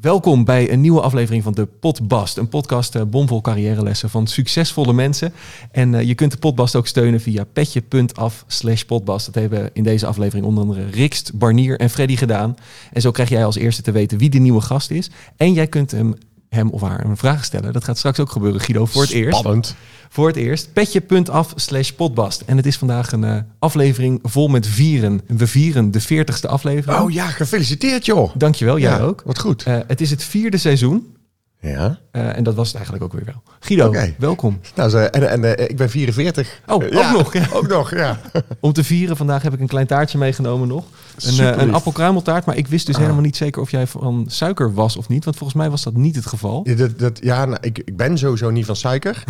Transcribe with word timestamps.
Welkom 0.00 0.44
bij 0.44 0.72
een 0.72 0.80
nieuwe 0.80 1.00
aflevering 1.00 1.42
van 1.42 1.52
de 1.52 1.66
Potbast. 1.66 2.36
Een 2.36 2.48
podcast 2.48 2.94
uh, 2.94 3.02
bomvol 3.02 3.40
carrièrelessen 3.40 4.10
van 4.10 4.26
succesvolle 4.26 4.92
mensen. 4.92 5.32
En 5.70 5.92
uh, 5.92 6.02
je 6.02 6.14
kunt 6.14 6.32
de 6.32 6.38
Potbast 6.38 6.76
ook 6.76 6.86
steunen 6.86 7.20
via 7.20 7.44
petje.af 7.44 8.44
slash 8.46 8.82
potbast. 8.82 9.26
Dat 9.26 9.34
hebben 9.34 9.70
in 9.72 9.82
deze 9.82 10.06
aflevering 10.06 10.46
onder 10.46 10.62
andere 10.62 10.86
Rikst, 10.86 11.38
Barnier 11.38 11.80
en 11.80 11.90
Freddy 11.90 12.16
gedaan. 12.16 12.56
En 12.92 13.00
zo 13.00 13.10
krijg 13.10 13.28
jij 13.28 13.44
als 13.44 13.56
eerste 13.56 13.82
te 13.82 13.90
weten 13.90 14.18
wie 14.18 14.30
de 14.30 14.38
nieuwe 14.38 14.60
gast 14.60 14.90
is. 14.90 15.10
En 15.36 15.52
jij 15.52 15.66
kunt 15.66 15.90
hem, 15.90 16.14
hem 16.48 16.70
of 16.70 16.80
haar 16.80 17.04
een 17.04 17.16
vraag 17.16 17.44
stellen. 17.44 17.72
Dat 17.72 17.84
gaat 17.84 17.98
straks 17.98 18.20
ook 18.20 18.30
gebeuren, 18.30 18.60
Guido, 18.60 18.86
voor 18.86 19.02
het 19.02 19.10
eerst. 19.10 19.38
Spannend. 19.38 19.74
Voor 20.08 20.26
het 20.26 20.36
eerst. 20.36 20.72
Petje.af 20.72 21.52
slash 21.56 21.90
potbast. 21.90 22.42
En 22.46 22.56
het 22.56 22.66
is 22.66 22.76
vandaag 22.76 23.12
een 23.12 23.22
uh, 23.22 23.36
aflevering 23.58 24.20
vol 24.22 24.48
met 24.48 24.66
vieren. 24.66 25.20
We 25.26 25.46
vieren 25.46 25.90
de 25.90 26.02
40ste 26.02 26.48
aflevering. 26.48 27.02
Oh 27.02 27.10
ja, 27.10 27.26
gefeliciteerd 27.26 28.06
joh. 28.06 28.30
Dankjewel, 28.36 28.78
jij 28.78 28.90
ja, 28.90 28.98
ook. 28.98 29.22
Wat 29.24 29.38
goed. 29.38 29.66
Uh, 29.66 29.78
het 29.86 30.00
is 30.00 30.10
het 30.10 30.24
vierde 30.24 30.56
seizoen. 30.56 31.16
Ja. 31.60 31.98
Uh, 32.12 32.36
en 32.36 32.42
dat 32.42 32.54
was 32.54 32.66
het 32.66 32.76
eigenlijk 32.76 33.04
ook 33.04 33.12
weer 33.12 33.24
wel. 33.24 33.42
Guido, 33.60 33.86
okay. 33.86 34.14
welkom. 34.18 34.60
Nou, 34.74 35.04
en, 35.04 35.30
en 35.30 35.42
uh, 35.42 35.50
ik 35.50 35.76
ben 35.76 35.90
44. 35.90 36.60
Oh, 36.66 36.74
ook 36.74 36.92
ja, 36.92 37.12
nog. 37.12 37.32
Ja. 37.32 37.46
Ook 37.52 37.68
nog, 37.68 37.94
ja. 37.94 38.20
Om 38.60 38.72
te 38.72 38.84
vieren, 38.84 39.16
vandaag 39.16 39.42
heb 39.42 39.52
ik 39.52 39.60
een 39.60 39.66
klein 39.66 39.86
taartje 39.86 40.18
meegenomen 40.18 40.68
nog. 40.68 40.84
Een, 41.24 41.40
uh, 41.40 41.56
een 41.56 41.74
appelkruimeltaart, 41.74 42.44
maar 42.44 42.56
ik 42.56 42.66
wist 42.66 42.86
dus 42.86 42.94
ah. 42.94 43.00
helemaal 43.00 43.22
niet 43.22 43.36
zeker 43.36 43.62
of 43.62 43.70
jij 43.70 43.86
van 43.86 44.24
suiker 44.28 44.74
was 44.74 44.96
of 44.96 45.08
niet. 45.08 45.24
Want 45.24 45.36
volgens 45.36 45.58
mij 45.58 45.70
was 45.70 45.82
dat 45.82 45.96
niet 45.96 46.16
het 46.16 46.26
geval. 46.26 46.60
Ja, 46.64 46.74
dat, 46.74 46.98
dat, 46.98 47.18
ja 47.22 47.44
nou, 47.44 47.58
ik, 47.60 47.78
ik 47.78 47.96
ben 47.96 48.18
sowieso 48.18 48.50
niet 48.50 48.66
van 48.66 48.76
suiker. 48.76 49.24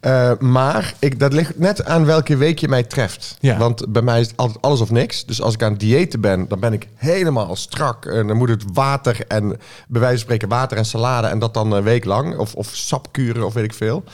maar 0.38 0.94
ik, 0.98 1.18
dat 1.18 1.32
ligt 1.32 1.58
net 1.58 1.84
aan 1.84 2.04
welke 2.04 2.36
week 2.36 2.58
je 2.58 2.68
mij 2.68 2.82
treft. 2.82 3.36
Ja. 3.40 3.58
Want 3.58 3.92
bij 3.92 4.02
mij 4.02 4.20
is 4.20 4.26
het 4.26 4.36
altijd 4.36 4.62
alles 4.62 4.80
of 4.80 4.90
niks. 4.90 5.24
Dus 5.24 5.42
als 5.42 5.54
ik 5.54 5.62
aan 5.62 5.70
het 5.70 5.80
diëten 5.80 6.20
ben, 6.20 6.48
dan 6.48 6.60
ben 6.60 6.72
ik 6.72 6.88
helemaal 6.94 7.56
strak. 7.56 8.06
En 8.06 8.26
dan 8.26 8.36
moet 8.36 8.48
het 8.48 8.64
water 8.72 9.24
en 9.28 9.48
bij 9.88 10.00
wijze 10.00 10.16
van 10.16 10.18
spreken 10.18 10.48
water 10.48 10.76
en 10.76 10.84
salade 10.84 11.26
en 11.26 11.38
dat 11.38 11.54
dan 11.54 11.72
een 11.72 11.82
week 11.82 12.04
lang. 12.04 12.36
Of, 12.36 12.54
of 12.54 12.70
sapkuren 12.72 13.46
of 13.46 13.54
weet 13.54 13.64
ik 13.64 13.74
veel. 13.74 14.04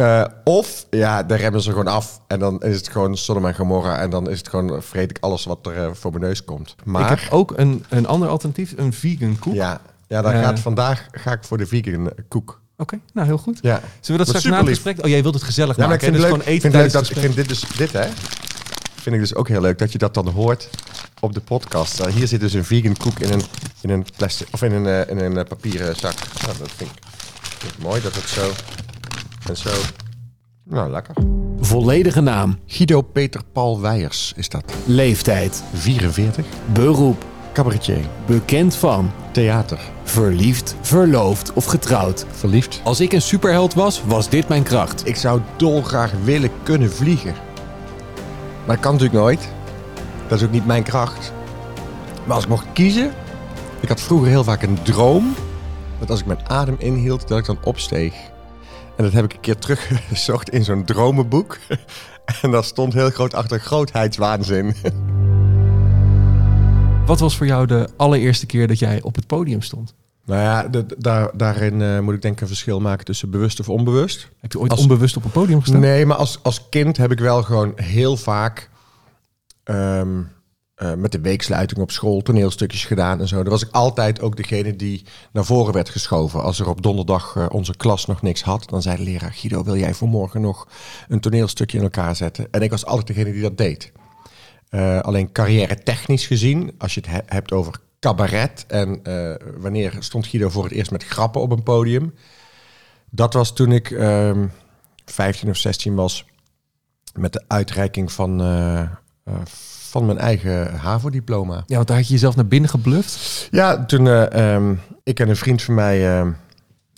Uh, 0.00 0.24
of 0.44 0.86
ja, 0.90 1.22
daar 1.22 1.38
remmen 1.38 1.62
ze 1.62 1.70
gewoon 1.70 1.86
af. 1.86 2.20
En 2.26 2.38
dan 2.38 2.62
is 2.62 2.76
het 2.76 2.88
gewoon 2.88 3.16
Sodom 3.16 3.46
en 3.46 3.54
Gomorra. 3.54 3.98
En 3.98 4.10
dan 4.10 4.30
is 4.30 4.38
het 4.38 4.48
gewoon, 4.48 4.82
vreet 4.82 5.10
ik 5.10 5.16
alles 5.20 5.44
wat 5.44 5.66
er 5.66 5.76
uh, 5.76 5.88
voor 5.92 6.10
mijn 6.10 6.22
neus 6.22 6.44
komt. 6.44 6.74
Maar 6.84 7.12
ik 7.12 7.20
heb 7.20 7.32
ook 7.32 7.52
een, 7.56 7.84
een 7.88 8.06
ander 8.06 8.28
alternatief, 8.28 8.74
een 8.76 8.92
vegan 8.92 9.38
koek. 9.38 9.54
Ja, 9.54 9.80
ja 10.06 10.22
dan 10.22 10.34
uh, 10.34 10.42
gaat 10.42 10.60
vandaag 10.60 11.06
ga 11.10 11.32
ik 11.32 11.44
voor 11.44 11.58
de 11.58 11.66
vegan 11.66 12.10
koek. 12.28 12.50
Oké, 12.50 12.82
okay, 12.82 13.00
nou 13.12 13.26
heel 13.26 13.38
goed. 13.38 13.58
Ja. 13.62 13.80
Zullen 14.00 14.20
we 14.20 14.26
dat 14.26 14.26
straks 14.26 14.44
na 14.44 14.58
het 14.58 14.68
gesprek? 14.68 15.04
Oh, 15.04 15.08
jij 15.08 15.22
wilt 15.22 15.34
het 15.34 15.42
gezellig 15.42 15.76
ja, 15.76 15.86
maken. 15.86 15.88
Maar 15.88 15.94
ik 15.94 16.00
vind, 16.00 16.12
dus 16.12 16.22
leuk, 16.22 16.32
gewoon 16.32 16.54
eten 16.54 16.70
vind 16.70 16.82
leuk 16.82 16.92
dat, 16.92 17.10
ik 17.10 17.16
vind 17.16 17.34
dit 17.34 17.48
dus 17.48 17.64
dit 17.76 17.92
hè. 17.92 18.08
Vind 18.94 19.14
ik 19.14 19.20
dus 19.20 19.34
ook 19.34 19.48
heel 19.48 19.60
leuk 19.60 19.78
dat 19.78 19.92
je 19.92 19.98
dat 19.98 20.14
dan 20.14 20.28
hoort 20.28 20.68
op 21.20 21.34
de 21.34 21.40
podcast. 21.40 22.06
hier 22.06 22.26
zit 22.26 22.40
dus 22.40 22.52
een 22.52 22.64
vegan 22.64 22.96
koek 22.96 23.18
in 23.18 23.32
een, 23.32 23.42
in 23.80 23.90
een 23.90 24.06
plastic 24.16 24.48
of 24.52 24.62
in 24.62 24.72
een, 24.72 25.08
in 25.08 25.18
een 25.18 25.46
papieren 25.46 25.96
zak. 25.96 26.14
Nou, 26.46 26.58
dat 26.58 26.70
vind 26.76 26.90
ik, 26.90 26.98
vind 27.58 27.72
ik 27.72 27.78
mooi 27.78 28.02
dat 28.02 28.14
het 28.14 28.28
zo 28.28 28.50
en 29.48 29.56
zo. 29.56 29.70
Nou, 30.64 30.90
lekker. 30.90 31.14
Volledige 31.60 32.20
naam. 32.20 32.58
Guido 32.66 33.02
Peter 33.02 33.40
Paul 33.52 33.80
Weijers 33.80 34.32
is 34.36 34.48
dat. 34.48 34.72
Leeftijd. 34.84 35.62
44. 35.72 36.46
Beroep. 36.72 37.24
Cabaretier. 37.52 38.04
Bekend 38.26 38.76
van. 38.76 39.10
Theater. 39.32 39.78
Verliefd, 40.02 40.76
verloofd 40.80 41.52
of 41.52 41.64
getrouwd. 41.64 42.26
Verliefd. 42.30 42.80
Als 42.84 43.00
ik 43.00 43.12
een 43.12 43.22
superheld 43.22 43.74
was, 43.74 44.02
was 44.04 44.28
dit 44.28 44.48
mijn 44.48 44.62
kracht. 44.62 45.06
Ik 45.06 45.16
zou 45.16 45.40
dolgraag 45.56 46.12
willen 46.24 46.50
kunnen 46.62 46.90
vliegen. 46.90 47.34
Maar 48.66 48.76
dat 48.76 48.84
kan 48.84 48.92
natuurlijk 48.92 49.20
nooit. 49.20 49.48
Dat 50.28 50.38
is 50.40 50.46
ook 50.46 50.52
niet 50.52 50.66
mijn 50.66 50.82
kracht. 50.82 51.32
Maar 52.24 52.34
als 52.34 52.44
ik 52.44 52.50
mocht 52.50 52.66
kiezen... 52.72 53.12
Ik 53.80 53.88
had 53.88 54.00
vroeger 54.00 54.28
heel 54.28 54.44
vaak 54.44 54.62
een 54.62 54.82
droom... 54.82 55.34
dat 55.98 56.10
als 56.10 56.20
ik 56.20 56.26
mijn 56.26 56.48
adem 56.48 56.76
inhield, 56.78 57.28
dat 57.28 57.38
ik 57.38 57.44
dan 57.44 57.58
opsteeg. 57.64 58.14
En 58.98 59.04
dat 59.04 59.12
heb 59.12 59.24
ik 59.24 59.32
een 59.32 59.40
keer 59.40 59.56
teruggezocht 59.58 60.50
in 60.50 60.64
zo'n 60.64 60.84
dromenboek. 60.84 61.58
En 62.42 62.50
daar 62.50 62.64
stond 62.64 62.92
heel 62.92 63.10
groot 63.10 63.34
achter 63.34 63.60
grootheidswaanzin. 63.60 64.74
Wat 67.06 67.20
was 67.20 67.36
voor 67.36 67.46
jou 67.46 67.66
de 67.66 67.88
allereerste 67.96 68.46
keer 68.46 68.68
dat 68.68 68.78
jij 68.78 69.02
op 69.02 69.14
het 69.14 69.26
podium 69.26 69.62
stond? 69.62 69.94
Nou 70.24 70.40
ja, 70.40 70.68
de, 70.68 70.86
daar, 70.98 71.30
daarin 71.36 71.80
uh, 71.80 72.00
moet 72.00 72.14
ik 72.14 72.22
denk 72.22 72.34
ik 72.34 72.40
een 72.40 72.46
verschil 72.46 72.80
maken 72.80 73.04
tussen 73.04 73.30
bewust 73.30 73.60
of 73.60 73.68
onbewust. 73.68 74.28
Heb 74.40 74.52
je 74.52 74.60
ooit 74.60 74.70
als, 74.70 74.80
onbewust 74.80 75.16
op 75.16 75.24
een 75.24 75.30
podium 75.30 75.60
gestaan? 75.60 75.80
Nee, 75.80 76.06
maar 76.06 76.16
als, 76.16 76.38
als 76.42 76.68
kind 76.68 76.96
heb 76.96 77.12
ik 77.12 77.18
wel 77.18 77.42
gewoon 77.42 77.72
heel 77.76 78.16
vaak... 78.16 78.70
Um, 79.64 80.28
uh, 80.82 80.94
met 80.94 81.12
de 81.12 81.20
weeksluiting 81.20 81.80
op 81.80 81.90
school 81.90 82.22
toneelstukjes 82.22 82.84
gedaan 82.84 83.20
en 83.20 83.28
zo. 83.28 83.42
Dan 83.42 83.52
was 83.52 83.62
ik 83.62 83.70
altijd 83.70 84.20
ook 84.20 84.36
degene 84.36 84.76
die 84.76 85.04
naar 85.32 85.44
voren 85.44 85.72
werd 85.72 85.88
geschoven. 85.88 86.42
Als 86.42 86.60
er 86.60 86.68
op 86.68 86.82
donderdag 86.82 87.34
uh, 87.34 87.46
onze 87.50 87.76
klas 87.76 88.06
nog 88.06 88.22
niks 88.22 88.42
had, 88.42 88.68
dan 88.68 88.82
zei 88.82 88.96
de 88.96 89.02
leraar 89.02 89.32
Guido, 89.32 89.64
wil 89.64 89.76
jij 89.76 89.94
voor 89.94 90.08
morgen 90.08 90.40
nog 90.40 90.68
een 91.08 91.20
toneelstukje 91.20 91.76
in 91.76 91.82
elkaar 91.82 92.16
zetten? 92.16 92.48
En 92.50 92.62
ik 92.62 92.70
was 92.70 92.86
altijd 92.86 93.06
degene 93.06 93.32
die 93.32 93.42
dat 93.42 93.58
deed. 93.58 93.92
Uh, 94.70 95.00
alleen 95.00 95.32
carrière 95.32 95.82
technisch 95.82 96.26
gezien, 96.26 96.74
als 96.78 96.94
je 96.94 97.00
het 97.00 97.10
he 97.10 97.20
hebt 97.26 97.52
over 97.52 97.74
cabaret 98.00 98.64
en 98.66 99.02
wanneer 99.56 99.96
stond 99.98 100.26
Guido 100.26 100.48
voor 100.48 100.64
het 100.64 100.72
eerst 100.72 100.90
met 100.90 101.04
grappen 101.04 101.40
op 101.40 101.50
een 101.50 101.62
podium. 101.62 102.14
Dat 103.10 103.32
was 103.32 103.54
toen 103.54 103.72
ik 103.72 103.88
15 105.04 105.48
of 105.48 105.56
16 105.56 105.94
was 105.94 106.24
met 107.14 107.32
de 107.32 107.44
uitreiking 107.46 108.12
van 108.12 108.40
van 109.88 110.06
mijn 110.06 110.18
eigen 110.18 110.74
HAVO-diploma. 110.74 111.62
Ja, 111.66 111.76
want 111.76 111.88
daar 111.88 111.96
had 111.96 112.06
je 112.06 112.12
jezelf 112.12 112.36
naar 112.36 112.46
binnen 112.46 112.70
gebluft? 112.70 113.48
Ja, 113.50 113.84
toen 113.84 114.06
uh, 114.06 114.54
um, 114.54 114.80
ik 115.02 115.20
en 115.20 115.28
een 115.28 115.36
vriend 115.36 115.62
van 115.62 115.74
mij 115.74 116.20
uh, 116.20 116.26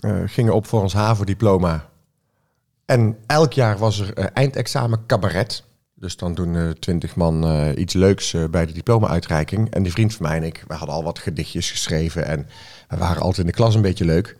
uh, 0.04 0.22
gingen 0.26 0.54
op 0.54 0.66
voor 0.66 0.80
ons 0.80 0.92
HAVO-diploma. 0.92 1.88
En 2.86 3.16
elk 3.26 3.52
jaar 3.52 3.78
was 3.78 4.00
er 4.00 4.14
eindexamen 4.14 5.06
cabaret. 5.06 5.64
Dus 5.94 6.16
dan 6.16 6.34
doen 6.34 6.74
twintig 6.78 7.16
man 7.16 7.46
iets 7.76 7.94
leuks 7.94 8.36
bij 8.50 8.66
de 8.66 8.72
diploma-uitreiking. 8.72 9.70
En 9.70 9.82
die 9.82 9.92
vriend 9.92 10.14
van 10.14 10.26
mij 10.26 10.36
en 10.36 10.42
ik, 10.42 10.64
we 10.68 10.74
hadden 10.74 10.94
al 10.94 11.04
wat 11.04 11.18
gedichtjes 11.18 11.70
geschreven. 11.70 12.26
En 12.26 12.46
we 12.88 12.96
waren 12.96 13.22
altijd 13.22 13.38
in 13.38 13.46
de 13.46 13.52
klas 13.52 13.74
een 13.74 13.82
beetje 13.82 14.04
leuk. 14.04 14.36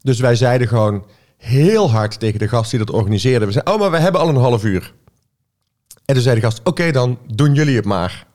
Dus 0.00 0.20
wij 0.20 0.34
zeiden 0.34 0.68
gewoon 0.68 1.04
heel 1.36 1.90
hard 1.90 2.18
tegen 2.18 2.38
de 2.38 2.48
gast 2.48 2.70
die 2.70 2.78
dat 2.78 2.90
organiseerde. 2.90 3.46
We 3.46 3.52
zeiden, 3.52 3.72
oh, 3.72 3.80
maar 3.80 3.90
we 3.90 3.98
hebben 3.98 4.20
al 4.20 4.28
een 4.28 4.36
half 4.36 4.64
uur. 4.64 4.92
En 6.12 6.18
toen 6.18 6.26
zei 6.26 6.40
de 6.40 6.46
gast, 6.46 6.60
oké, 6.64 6.90
dan 6.90 7.18
doen 7.34 7.54
jullie 7.54 7.76
het 7.76 7.84
maar. 7.84 8.26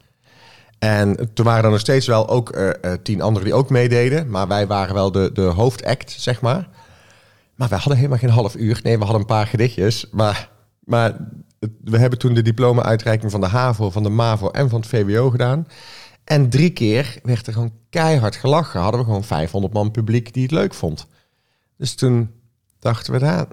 En 0.79 1.33
toen 1.33 1.45
waren 1.45 1.63
er 1.63 1.69
nog 1.69 1.79
steeds 1.79 2.07
wel 2.07 2.29
ook 2.29 2.55
uh, 2.55 2.69
uh, 2.81 2.93
tien 3.03 3.21
anderen 3.21 3.47
die 3.47 3.55
ook 3.55 3.69
meededen. 3.69 4.29
Maar 4.29 4.47
wij 4.47 4.67
waren 4.67 4.93
wel 4.93 5.11
de, 5.11 5.29
de 5.33 5.41
hoofdact, 5.41 6.11
zeg 6.11 6.41
maar. 6.41 6.69
Maar 7.55 7.69
wij 7.69 7.77
hadden 7.77 7.95
helemaal 7.95 8.17
geen 8.17 8.29
half 8.29 8.55
uur. 8.55 8.79
Nee, 8.83 8.97
we 8.97 9.03
hadden 9.03 9.21
een 9.21 9.27
paar 9.27 9.47
gedichtjes. 9.47 10.05
Maar, 10.11 10.49
maar 10.79 11.17
we 11.83 11.97
hebben 11.97 12.19
toen 12.19 12.33
de 12.33 12.41
diploma-uitreiking 12.41 13.31
van 13.31 13.41
de 13.41 13.47
HAVO, 13.47 13.89
van 13.89 14.03
de 14.03 14.09
MAVO 14.09 14.49
en 14.49 14.69
van 14.69 14.79
het 14.79 14.89
VWO 14.89 15.29
gedaan. 15.29 15.67
En 16.23 16.49
drie 16.49 16.69
keer 16.69 17.19
werd 17.23 17.47
er 17.47 17.53
gewoon 17.53 17.73
keihard 17.89 18.35
gelachen. 18.35 18.81
Hadden 18.81 18.99
we 18.99 19.05
gewoon 19.05 19.23
500 19.23 19.73
man 19.73 19.91
publiek 19.91 20.33
die 20.33 20.43
het 20.43 20.51
leuk 20.51 20.73
vond. 20.73 21.07
Dus 21.77 21.95
toen 21.95 22.31
dachten 22.79 23.13
we, 23.13 23.19
daar, 23.19 23.47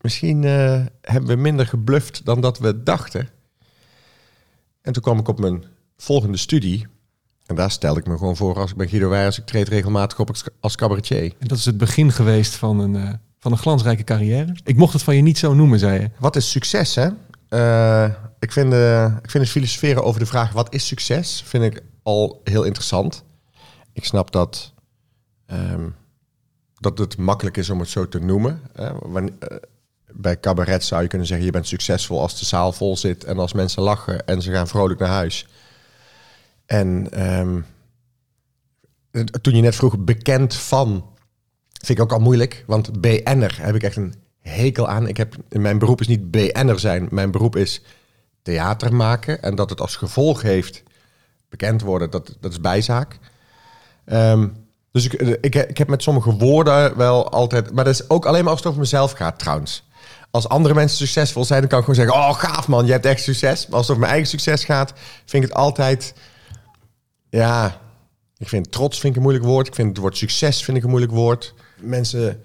misschien 0.00 0.42
uh, 0.42 0.80
hebben 1.02 1.30
we 1.30 1.36
minder 1.36 1.66
gebluft 1.66 2.24
dan 2.24 2.40
dat 2.40 2.58
we 2.58 2.82
dachten. 2.82 3.28
En 4.88 4.94
toen 4.94 5.02
kwam 5.02 5.18
ik 5.18 5.28
op 5.28 5.38
mijn 5.38 5.64
volgende 5.96 6.36
studie. 6.36 6.86
En 7.46 7.54
daar 7.54 7.70
stelde 7.70 8.00
ik 8.00 8.06
me 8.06 8.18
gewoon 8.18 8.36
voor 8.36 8.58
als 8.58 8.70
ik 8.70 8.76
ben 8.76 8.88
Guido 8.88 9.08
Weijers. 9.08 9.38
Ik 9.38 9.46
treed 9.46 9.68
regelmatig 9.68 10.18
op 10.18 10.30
als 10.60 10.76
cabaretier. 10.76 11.34
En 11.38 11.48
dat 11.48 11.58
is 11.58 11.64
het 11.64 11.76
begin 11.76 12.12
geweest 12.12 12.54
van 12.54 12.78
een, 12.78 12.94
uh, 12.94 13.12
van 13.38 13.52
een 13.52 13.58
glansrijke 13.58 14.04
carrière. 14.04 14.56
Ik 14.64 14.76
mocht 14.76 14.92
het 14.92 15.02
van 15.02 15.16
je 15.16 15.22
niet 15.22 15.38
zo 15.38 15.54
noemen, 15.54 15.78
zei 15.78 16.00
je. 16.00 16.10
Wat 16.18 16.36
is 16.36 16.50
succes, 16.50 16.94
hè? 16.94 17.08
Uh, 17.50 18.14
ik, 18.38 18.52
vind, 18.52 18.72
uh, 18.72 19.04
ik 19.22 19.30
vind 19.30 19.44
het 19.44 19.52
filosoferen 19.52 20.04
over 20.04 20.20
de 20.20 20.26
vraag 20.26 20.52
wat 20.52 20.74
is 20.74 20.86
succes, 20.86 21.42
vind 21.46 21.64
ik 21.64 21.82
al 22.02 22.40
heel 22.44 22.62
interessant. 22.62 23.24
Ik 23.92 24.04
snap 24.04 24.30
dat, 24.30 24.72
um, 25.46 25.94
dat 26.74 26.98
het 26.98 27.16
makkelijk 27.16 27.56
is 27.56 27.70
om 27.70 27.80
het 27.80 27.88
zo 27.88 28.08
te 28.08 28.18
noemen. 28.18 28.60
Wanneer, 29.00 29.32
bij 30.12 30.40
cabaret 30.40 30.84
zou 30.84 31.02
je 31.02 31.08
kunnen 31.08 31.26
zeggen, 31.26 31.46
je 31.46 31.52
bent 31.52 31.66
succesvol 31.66 32.20
als 32.20 32.38
de 32.38 32.44
zaal 32.44 32.72
vol 32.72 32.96
zit 32.96 33.24
en 33.24 33.38
als 33.38 33.52
mensen 33.52 33.82
lachen 33.82 34.26
en 34.26 34.42
ze 34.42 34.52
gaan 34.52 34.68
vrolijk 34.68 35.00
naar 35.00 35.08
huis. 35.08 35.46
En 36.66 37.08
um, 37.28 37.66
toen 39.40 39.54
je 39.54 39.62
net 39.62 39.76
vroeg 39.76 39.98
bekend 39.98 40.54
van, 40.54 41.04
vind 41.82 41.98
ik 41.98 42.04
ook 42.04 42.12
al 42.12 42.20
moeilijk, 42.20 42.64
want 42.66 43.00
BN'er 43.00 43.58
heb 43.60 43.74
ik 43.74 43.82
echt 43.82 43.96
een 43.96 44.14
hekel 44.40 44.88
aan. 44.88 45.08
Ik 45.08 45.16
heb, 45.16 45.34
mijn 45.48 45.78
beroep 45.78 46.00
is 46.00 46.06
niet 46.06 46.30
BN'er 46.30 46.78
zijn, 46.78 47.08
mijn 47.10 47.30
beroep 47.30 47.56
is 47.56 47.82
theater 48.42 48.94
maken 48.94 49.42
en 49.42 49.54
dat 49.54 49.70
het 49.70 49.80
als 49.80 49.96
gevolg 49.96 50.42
heeft 50.42 50.82
bekend 51.48 51.82
worden, 51.82 52.10
dat, 52.10 52.36
dat 52.40 52.52
is 52.52 52.60
bijzaak. 52.60 53.18
Um, 54.06 54.66
dus 54.92 55.04
ik, 55.04 55.12
ik, 55.40 55.54
ik 55.54 55.78
heb 55.78 55.88
met 55.88 56.02
sommige 56.02 56.32
woorden 56.32 56.96
wel 56.96 57.30
altijd, 57.30 57.72
maar 57.72 57.84
dat 57.84 57.94
is 57.94 58.10
ook 58.10 58.26
alleen 58.26 58.42
maar 58.42 58.50
als 58.50 58.60
het 58.60 58.68
over 58.68 58.80
mezelf 58.80 59.12
gaat 59.12 59.38
trouwens 59.38 59.87
als 60.30 60.48
andere 60.48 60.74
mensen 60.74 60.96
succesvol 60.96 61.44
zijn, 61.44 61.60
dan 61.60 61.68
kan 61.68 61.78
ik 61.78 61.84
gewoon 61.84 62.04
zeggen: 62.06 62.22
Oh, 62.22 62.34
gaaf 62.38 62.68
man, 62.68 62.86
je 62.86 62.92
hebt 62.92 63.06
echt 63.06 63.22
succes. 63.22 63.66
Maar 63.66 63.76
als 63.76 63.86
het 63.86 63.90
over 63.90 64.00
mijn 64.00 64.12
eigen 64.12 64.28
succes 64.30 64.64
gaat, 64.64 64.92
vind 65.24 65.42
ik 65.44 65.48
het 65.48 65.58
altijd. 65.58 66.14
Ja, 67.30 67.80
Ik 68.36 68.48
vind 68.48 68.72
trots 68.72 68.98
vind 69.00 69.10
ik 69.12 69.16
een 69.16 69.22
moeilijk 69.22 69.46
woord. 69.46 69.66
Ik 69.66 69.74
vind 69.74 69.88
het 69.88 69.98
woord 69.98 70.16
succes 70.16 70.62
vind 70.64 70.76
ik 70.76 70.82
een 70.82 70.88
moeilijk 70.90 71.12
woord. 71.12 71.54
Mensen 71.80 72.40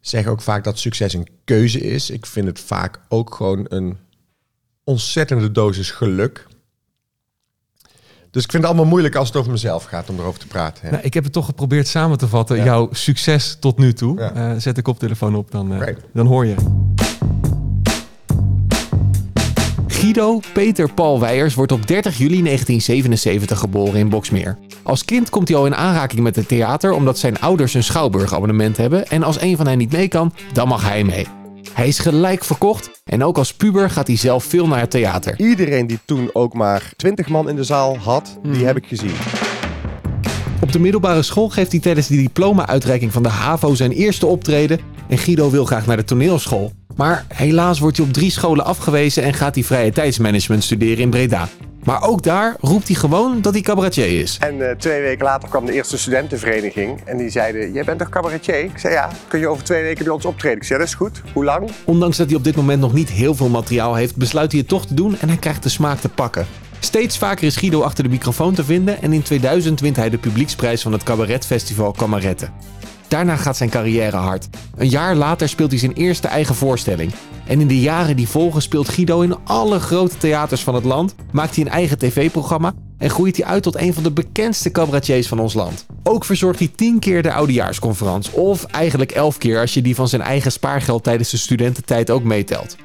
zeggen 0.00 0.32
ook 0.32 0.40
vaak 0.40 0.64
dat 0.64 0.78
succes 0.78 1.12
een 1.12 1.28
keuze 1.44 1.80
is. 1.80 2.10
Ik 2.10 2.26
vind 2.26 2.46
het 2.46 2.60
vaak 2.60 3.00
ook 3.08 3.34
gewoon 3.34 3.66
een 3.68 3.98
ontzettende 4.84 5.52
dosis 5.52 5.90
geluk. 5.90 6.46
Dus 8.30 8.44
ik 8.44 8.50
vind 8.50 8.62
het 8.62 8.72
allemaal 8.72 8.90
moeilijk 8.90 9.14
als 9.14 9.28
het 9.28 9.36
over 9.36 9.50
mezelf 9.52 9.84
gaat 9.84 10.08
om 10.10 10.18
erover 10.18 10.40
te 10.40 10.46
praten. 10.46 10.84
hè. 10.84 10.90
Nou, 10.90 11.02
ik 11.02 11.14
heb 11.14 11.24
het 11.24 11.32
toch 11.32 11.44
geprobeerd 11.46 11.86
samen 11.88 12.18
te 12.18 12.28
vatten. 12.28 12.56
Ja. 12.56 12.64
Jouw 12.64 12.88
succes 12.92 13.56
tot 13.60 13.78
nu 13.78 13.92
toe. 13.92 14.18
Ja. 14.18 14.32
Eh, 14.32 14.52
zet 14.60 14.74
de 14.74 14.82
koptelefoon 14.82 15.34
op, 15.34 15.50
dan, 15.50 15.74
Oké. 15.76 15.96
dan 16.12 16.26
hoor 16.26 16.46
je. 16.46 16.54
Guido 19.96 20.40
Peter 20.52 20.92
Paul 20.92 21.20
Weijers 21.20 21.54
wordt 21.54 21.72
op 21.72 21.86
30 21.86 22.18
juli 22.18 22.42
1977 22.42 23.58
geboren 23.58 24.00
in 24.00 24.08
Boksmeer. 24.08 24.58
Als 24.82 25.04
kind 25.04 25.30
komt 25.30 25.48
hij 25.48 25.56
al 25.56 25.66
in 25.66 25.74
aanraking 25.74 26.20
met 26.20 26.36
het 26.36 26.48
theater 26.48 26.92
omdat 26.92 27.18
zijn 27.18 27.40
ouders 27.40 27.74
een 27.74 27.84
schouwburgabonnement 27.84 28.76
hebben 28.76 29.08
en 29.08 29.22
als 29.22 29.40
een 29.40 29.56
van 29.56 29.66
hen 29.66 29.78
niet 29.78 29.92
mee 29.92 30.08
kan, 30.08 30.32
dan 30.52 30.68
mag 30.68 30.88
hij 30.88 31.04
mee. 31.04 31.26
Hij 31.72 31.88
is 31.88 31.98
gelijk 31.98 32.44
verkocht 32.44 32.90
en 33.04 33.24
ook 33.24 33.38
als 33.38 33.54
puber 33.54 33.90
gaat 33.90 34.06
hij 34.06 34.16
zelf 34.16 34.44
veel 34.44 34.66
naar 34.66 34.80
het 34.80 34.90
theater. 34.90 35.38
Iedereen 35.38 35.86
die 35.86 35.98
toen 36.04 36.30
ook 36.32 36.54
maar 36.54 36.92
20 36.96 37.28
man 37.28 37.48
in 37.48 37.56
de 37.56 37.64
zaal 37.64 37.98
had, 37.98 38.38
die 38.42 38.64
heb 38.64 38.76
ik 38.76 38.86
gezien. 38.86 39.14
Op 40.60 40.72
de 40.72 40.78
middelbare 40.78 41.22
school 41.22 41.48
geeft 41.48 41.72
hij 41.72 41.80
tijdens 41.80 42.06
de 42.06 42.16
diploma-uitreiking 42.16 43.12
van 43.12 43.22
de 43.22 43.28
HAVO 43.28 43.74
zijn 43.74 43.92
eerste 43.92 44.26
optreden 44.26 44.80
en 45.08 45.18
Guido 45.18 45.50
wil 45.50 45.64
graag 45.64 45.86
naar 45.86 45.96
de 45.96 46.04
toneelschool. 46.04 46.72
Maar 46.96 47.24
helaas 47.34 47.78
wordt 47.78 47.96
hij 47.96 48.06
op 48.06 48.12
drie 48.12 48.30
scholen 48.30 48.64
afgewezen 48.64 49.22
en 49.22 49.34
gaat 49.34 49.54
hij 49.54 49.64
vrije 49.64 49.92
tijdsmanagement 49.92 50.64
studeren 50.64 50.98
in 50.98 51.10
Breda. 51.10 51.48
Maar 51.84 52.02
ook 52.02 52.22
daar 52.22 52.56
roept 52.60 52.86
hij 52.86 52.96
gewoon 52.96 53.40
dat 53.40 53.52
hij 53.52 53.62
cabaretier 53.62 54.20
is. 54.20 54.36
En 54.40 54.68
eh, 54.68 54.76
twee 54.76 55.02
weken 55.02 55.24
later 55.24 55.48
kwam 55.48 55.66
de 55.66 55.72
eerste 55.72 55.98
studentenvereniging 55.98 57.00
en 57.04 57.16
die 57.16 57.30
zeiden, 57.30 57.72
jij 57.72 57.84
bent 57.84 57.98
toch 57.98 58.08
cabaretier? 58.08 58.64
Ik 58.64 58.78
zei 58.78 58.94
ja, 58.94 59.10
kun 59.28 59.40
je 59.40 59.48
over 59.48 59.64
twee 59.64 59.82
weken 59.82 60.04
bij 60.04 60.12
ons 60.12 60.24
optreden? 60.24 60.58
Ik 60.58 60.64
zei 60.64 60.78
dat 60.78 60.88
is 60.88 60.94
goed, 60.94 61.22
hoe 61.32 61.44
lang? 61.44 61.70
Ondanks 61.84 62.16
dat 62.16 62.26
hij 62.26 62.36
op 62.36 62.44
dit 62.44 62.56
moment 62.56 62.80
nog 62.80 62.92
niet 62.92 63.10
heel 63.10 63.34
veel 63.34 63.48
materiaal 63.48 63.94
heeft, 63.94 64.16
besluit 64.16 64.50
hij 64.50 64.60
het 64.60 64.68
toch 64.68 64.86
te 64.86 64.94
doen 64.94 65.18
en 65.18 65.28
hij 65.28 65.36
krijgt 65.38 65.62
de 65.62 65.68
smaak 65.68 65.98
te 65.98 66.08
pakken. 66.08 66.46
Steeds 66.78 67.18
vaker 67.18 67.46
is 67.46 67.56
Guido 67.56 67.80
achter 67.82 68.04
de 68.04 68.10
microfoon 68.10 68.54
te 68.54 68.64
vinden 68.64 69.02
en 69.02 69.12
in 69.12 69.22
2000 69.22 69.80
wint 69.80 69.96
hij 69.96 70.10
de 70.10 70.18
publieksprijs 70.18 70.82
van 70.82 70.92
het 70.92 71.02
cabaretfestival 71.02 71.92
Kameretten. 71.92 72.52
Daarna 73.08 73.36
gaat 73.36 73.56
zijn 73.56 73.70
carrière 73.70 74.16
hard. 74.16 74.48
Een 74.76 74.88
jaar 74.88 75.14
later 75.14 75.48
speelt 75.48 75.70
hij 75.70 75.78
zijn 75.78 75.92
eerste 75.92 76.28
eigen 76.28 76.54
voorstelling. 76.54 77.12
En 77.46 77.60
in 77.60 77.66
de 77.66 77.80
jaren 77.80 78.16
die 78.16 78.28
volgen 78.28 78.62
speelt 78.62 78.88
Guido 78.88 79.20
in 79.20 79.36
alle 79.44 79.80
grote 79.80 80.16
theaters 80.16 80.62
van 80.62 80.74
het 80.74 80.84
land, 80.84 81.14
maakt 81.32 81.56
hij 81.56 81.64
een 81.64 81.70
eigen 81.70 81.98
tv-programma 81.98 82.74
en 82.98 83.10
groeit 83.10 83.36
hij 83.36 83.46
uit 83.46 83.62
tot 83.62 83.76
een 83.76 83.94
van 83.94 84.02
de 84.02 84.12
bekendste 84.12 84.70
cabaretiers 84.70 85.28
van 85.28 85.38
ons 85.38 85.54
land. 85.54 85.86
Ook 86.02 86.24
verzorgt 86.24 86.58
hij 86.58 86.70
10 86.76 86.98
keer 86.98 87.22
de 87.22 87.32
oudejaarsconferentie, 87.32 88.32
of 88.34 88.64
eigenlijk 88.64 89.10
11 89.12 89.38
keer 89.38 89.60
als 89.60 89.74
je 89.74 89.82
die 89.82 89.94
van 89.94 90.08
zijn 90.08 90.22
eigen 90.22 90.52
spaargeld 90.52 91.02
tijdens 91.02 91.30
de 91.30 91.36
studententijd 91.36 92.10
ook 92.10 92.22
meetelt. 92.22 92.76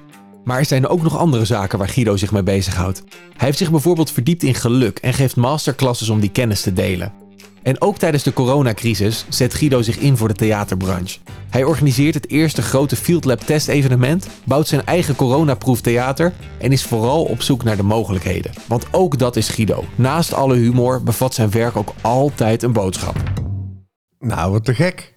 Maar 0.44 0.58
er 0.58 0.66
zijn 0.66 0.88
ook 0.88 1.02
nog 1.02 1.18
andere 1.18 1.46
zaken 1.46 1.78
waar 1.78 1.90
Guido 1.90 2.18
zich 2.18 2.32
mee 2.32 2.44
bezighoudt. 2.44 3.04
Hij 3.10 3.48
heeft 3.48 3.58
zich 3.58 3.72
bijvoorbeeld 3.72 4.12
verdiept 4.12 4.44
in 4.44 4.56
geluk 4.56 4.98
en 4.98 5.14
geeft 5.14 5.36
masterclasses 5.36 6.10
om 6.10 6.20
die 6.20 6.32
kennis 6.32 6.62
te 6.62 6.74
delen. 6.74 7.21
En 7.64 7.82
ook 7.82 7.98
tijdens 7.98 8.24
de 8.24 8.34
coronacrisis 8.34 9.26
zet 9.30 9.54
Guido 9.54 9.82
zich 9.82 9.98
in 9.98 10.18
voor 10.18 10.28
de 10.28 10.34
theaterbranche. 10.34 11.20
Hij 11.50 11.64
organiseert 11.64 12.14
het 12.14 12.30
eerste 12.30 12.62
grote 12.62 12.96
Field 12.96 13.26
Lab 13.26 13.40
testevenement, 13.40 14.28
bouwt 14.44 14.68
zijn 14.68 14.86
eigen 14.86 15.16
coronaproof 15.16 15.82
theater 15.82 16.34
en 16.60 16.72
is 16.72 16.84
vooral 16.84 17.24
op 17.24 17.42
zoek 17.42 17.64
naar 17.64 17.78
de 17.78 17.84
mogelijkheden. 17.84 18.52
Want 18.68 18.86
ook 18.92 19.18
dat 19.18 19.36
is 19.36 19.50
Guido. 19.50 19.86
Naast 19.96 20.34
alle 20.34 20.56
humor 20.56 21.04
bevat 21.04 21.34
zijn 21.34 21.52
werk 21.52 21.76
ook 21.76 21.94
altijd 22.02 22.64
een 22.64 22.74
boodschap. 22.74 23.16
Nou, 24.20 24.52
wat 24.52 24.66
te 24.66 24.74
gek. 24.74 25.14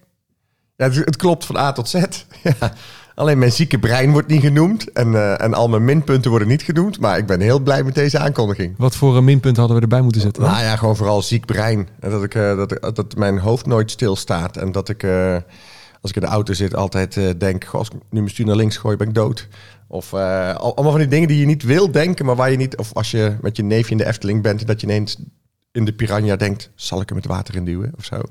Ja, 0.75 0.89
het 0.89 1.15
klopt 1.15 1.45
van 1.45 1.57
A 1.57 1.71
tot 1.71 1.89
Z. 1.89 1.93
Ja. 2.43 2.73
Alleen 3.15 3.37
mijn 3.37 3.51
zieke 3.51 3.79
brein 3.79 4.11
wordt 4.11 4.27
niet 4.27 4.41
genoemd. 4.41 4.91
En, 4.91 5.15
eh, 5.15 5.41
en 5.41 5.53
al 5.53 5.69
mijn 5.69 5.85
minpunten 5.85 6.29
worden 6.29 6.47
niet 6.47 6.63
genoemd. 6.63 6.99
Maar 6.99 7.17
ik 7.17 7.25
ben 7.25 7.39
heel 7.41 7.59
blij 7.59 7.83
met 7.83 7.95
deze 7.95 8.19
aankondiging. 8.19 8.73
Wat 8.77 8.95
voor 8.95 9.17
een 9.17 9.23
minpunt 9.23 9.57
hadden 9.57 9.75
we 9.75 9.81
erbij 9.81 10.01
moeten 10.01 10.21
zetten? 10.21 10.43
Nou 10.43 10.59
ja, 10.63 10.75
gewoon 10.75 10.95
vooral 10.95 11.21
ziek 11.21 11.45
brein. 11.45 11.87
En 11.99 12.09
dat, 12.09 12.23
ik, 12.23 12.35
eh, 12.35 12.57
dat, 12.57 12.95
dat 12.95 13.15
mijn 13.15 13.37
hoofd 13.39 13.65
nooit 13.65 13.91
stilstaat. 13.91 14.57
En 14.57 14.71
dat 14.71 14.89
ik, 14.89 15.03
eh, 15.03 15.35
als 16.01 16.11
ik 16.11 16.15
in 16.15 16.21
de 16.21 16.27
auto 16.33 16.53
zit, 16.53 16.75
altijd 16.75 17.17
eh, 17.17 17.29
denk... 17.37 17.63
Goh, 17.65 17.79
als 17.79 17.87
ik 17.87 17.93
nu 17.93 17.99
mijn 18.19 18.29
stuur 18.29 18.45
naar 18.45 18.55
links 18.55 18.77
gooi, 18.77 18.97
ben 18.97 19.07
ik 19.07 19.13
dood. 19.13 19.47
Of 19.87 20.13
eh, 20.13 20.55
al- 20.55 20.73
allemaal 20.75 20.91
van 20.91 21.01
die 21.01 21.09
dingen 21.09 21.27
die 21.27 21.39
je 21.39 21.45
niet 21.45 21.63
wil 21.63 21.91
denken, 21.91 22.25
maar 22.25 22.35
waar 22.35 22.51
je 22.51 22.57
niet... 22.57 22.77
Of 22.77 22.93
als 22.93 23.11
je 23.11 23.35
met 23.41 23.57
je 23.57 23.63
neefje 23.63 23.91
in 23.91 23.97
de 23.97 24.05
Efteling 24.05 24.41
bent, 24.41 24.67
dat 24.67 24.81
je 24.81 24.87
ineens 24.87 25.17
in 25.75 25.85
de 25.85 25.93
piranha 25.93 26.35
denkt... 26.35 26.69
Zal 26.75 27.01
ik 27.01 27.09
hem 27.09 27.17
het 27.17 27.27
water 27.27 27.55
in 27.55 27.65
duwen 27.65 27.93
of 27.97 28.05
zo? 28.05 28.21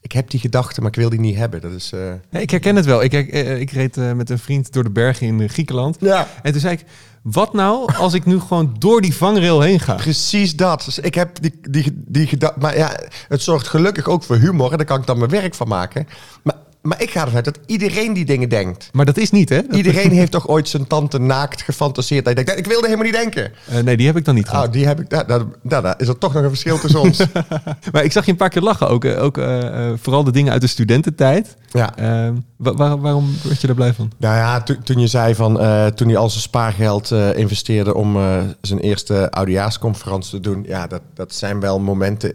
Ik 0.00 0.12
heb 0.12 0.30
die 0.30 0.40
gedachte, 0.40 0.80
maar 0.80 0.90
ik 0.90 0.96
wil 0.96 1.10
die 1.10 1.20
niet 1.20 1.36
hebben. 1.36 1.60
Dat 1.60 1.72
is... 1.72 1.92
eh, 2.30 2.40
ik 2.42 2.50
herken 2.50 2.76
het 2.76 2.84
wel. 2.84 3.02
Ik, 3.02 3.12
her- 3.12 3.30
eh, 3.30 3.60
ik 3.60 3.70
reed 3.70 3.96
eh, 3.96 4.12
met 4.12 4.30
een 4.30 4.38
vriend 4.38 4.72
door 4.72 4.82
de 4.84 4.90
bergen 4.90 5.26
in 5.26 5.40
eh, 5.40 5.48
Griekenland. 5.48 5.96
Ja, 6.00 6.28
En 6.42 6.52
toen 6.52 6.60
zei 6.60 6.74
ik, 6.74 6.84
wat 7.22 7.52
nou 7.52 7.92
als 7.94 8.14
ik 8.14 8.24
nu 8.24 8.40
gewoon 8.40 8.76
door 8.78 9.00
die 9.00 9.14
vangrail 9.16 9.60
heen 9.60 9.80
ga? 9.80 9.94
Precies 9.94 10.56
dat. 10.56 10.82
Dus 10.84 10.98
ik 10.98 11.14
heb 11.14 11.40
die, 11.40 11.58
die, 11.70 12.02
die 12.06 12.26
gedachte. 12.26 12.58
Maar 12.58 12.76
ja, 12.76 12.96
het 13.28 13.42
zorgt 13.42 13.68
gelukkig 13.68 14.06
ook 14.08 14.22
voor 14.22 14.36
humor. 14.36 14.70
En 14.70 14.76
daar 14.76 14.86
kan 14.86 15.00
ik 15.00 15.06
dan 15.06 15.18
mijn 15.18 15.30
werk 15.30 15.54
van 15.54 15.68
maken. 15.68 16.06
Maar, 16.42 16.54
maar 16.82 17.02
ik 17.02 17.10
ga 17.10 17.20
ervan 17.20 17.34
uit 17.34 17.44
dat 17.44 17.58
iedereen 17.66 18.12
die 18.12 18.24
dingen 18.24 18.48
denkt. 18.48 18.88
Maar 18.92 19.04
dat 19.04 19.16
is 19.16 19.30
niet, 19.30 19.48
hè? 19.48 19.60
Iedereen 19.70 20.10
heeft 20.10 20.30
toch 20.30 20.48
ooit 20.48 20.68
zijn 20.68 20.86
tante 20.86 21.18
naakt 21.18 21.62
gefantaseerd. 21.62 22.24
Dat 22.24 22.38
je 22.38 22.44
denkt, 22.44 22.60
ik 22.60 22.66
wilde 22.66 22.84
helemaal 22.86 23.06
niet 23.06 23.14
denken. 23.14 23.52
Eh, 23.68 23.78
nee, 23.82 23.96
die 23.96 24.06
heb 24.06 24.16
ik 24.16 24.24
dan 24.24 24.34
niet 24.34 24.48
gehad. 24.48 24.60
Nou, 24.62 24.76
die 24.76 24.86
heb 24.86 25.00
ik. 25.00 25.10
Daar, 25.10 25.26
daar, 25.26 25.42
daar, 25.62 25.82
daar 25.82 25.94
is 25.98 26.08
er 26.08 26.18
toch 26.18 26.32
nog 26.32 26.42
een 26.42 26.48
verschil 26.48 26.78
tussen 26.78 27.00
ons. 27.00 27.18
Maar 27.92 28.04
ik 28.04 28.12
zag 28.12 28.24
je 28.24 28.30
een 28.30 28.36
paar 28.36 28.48
keer 28.48 28.62
lachen 28.62 28.88
ook. 28.88 29.04
eh, 29.04 29.22
ook 29.22 29.38
eh, 29.38 29.90
vooral 30.02 30.24
de 30.24 30.30
dingen 30.32 30.52
uit 30.52 30.60
de 30.60 30.66
studententijd. 30.66 31.56
ja. 31.70 31.96
Eh, 31.96 32.30
waar- 32.56 32.98
waarom 33.00 33.34
word 33.42 33.60
je 33.60 33.68
er 33.68 33.74
blij 33.74 33.92
van? 33.94 34.10
Nou 34.18 34.36
ja, 34.36 34.60
to- 34.62 34.76
toen 34.84 34.98
je 35.00 35.06
zei 35.06 35.34
van 35.34 35.54
toen 35.94 36.08
hij 36.08 36.16
al 36.16 36.30
zijn 36.30 36.42
spaargeld 36.42 37.10
investeerde 37.34 37.94
om 37.94 38.16
zijn 38.60 38.80
eerste 38.80 39.30
oudejaarsconferentie 39.30 40.30
te 40.30 40.40
doen. 40.50 40.64
Ja, 40.68 40.86
dat, 40.86 41.02
dat 41.14 41.34
zijn 41.34 41.60
wel 41.60 41.80
momenten 41.80 42.32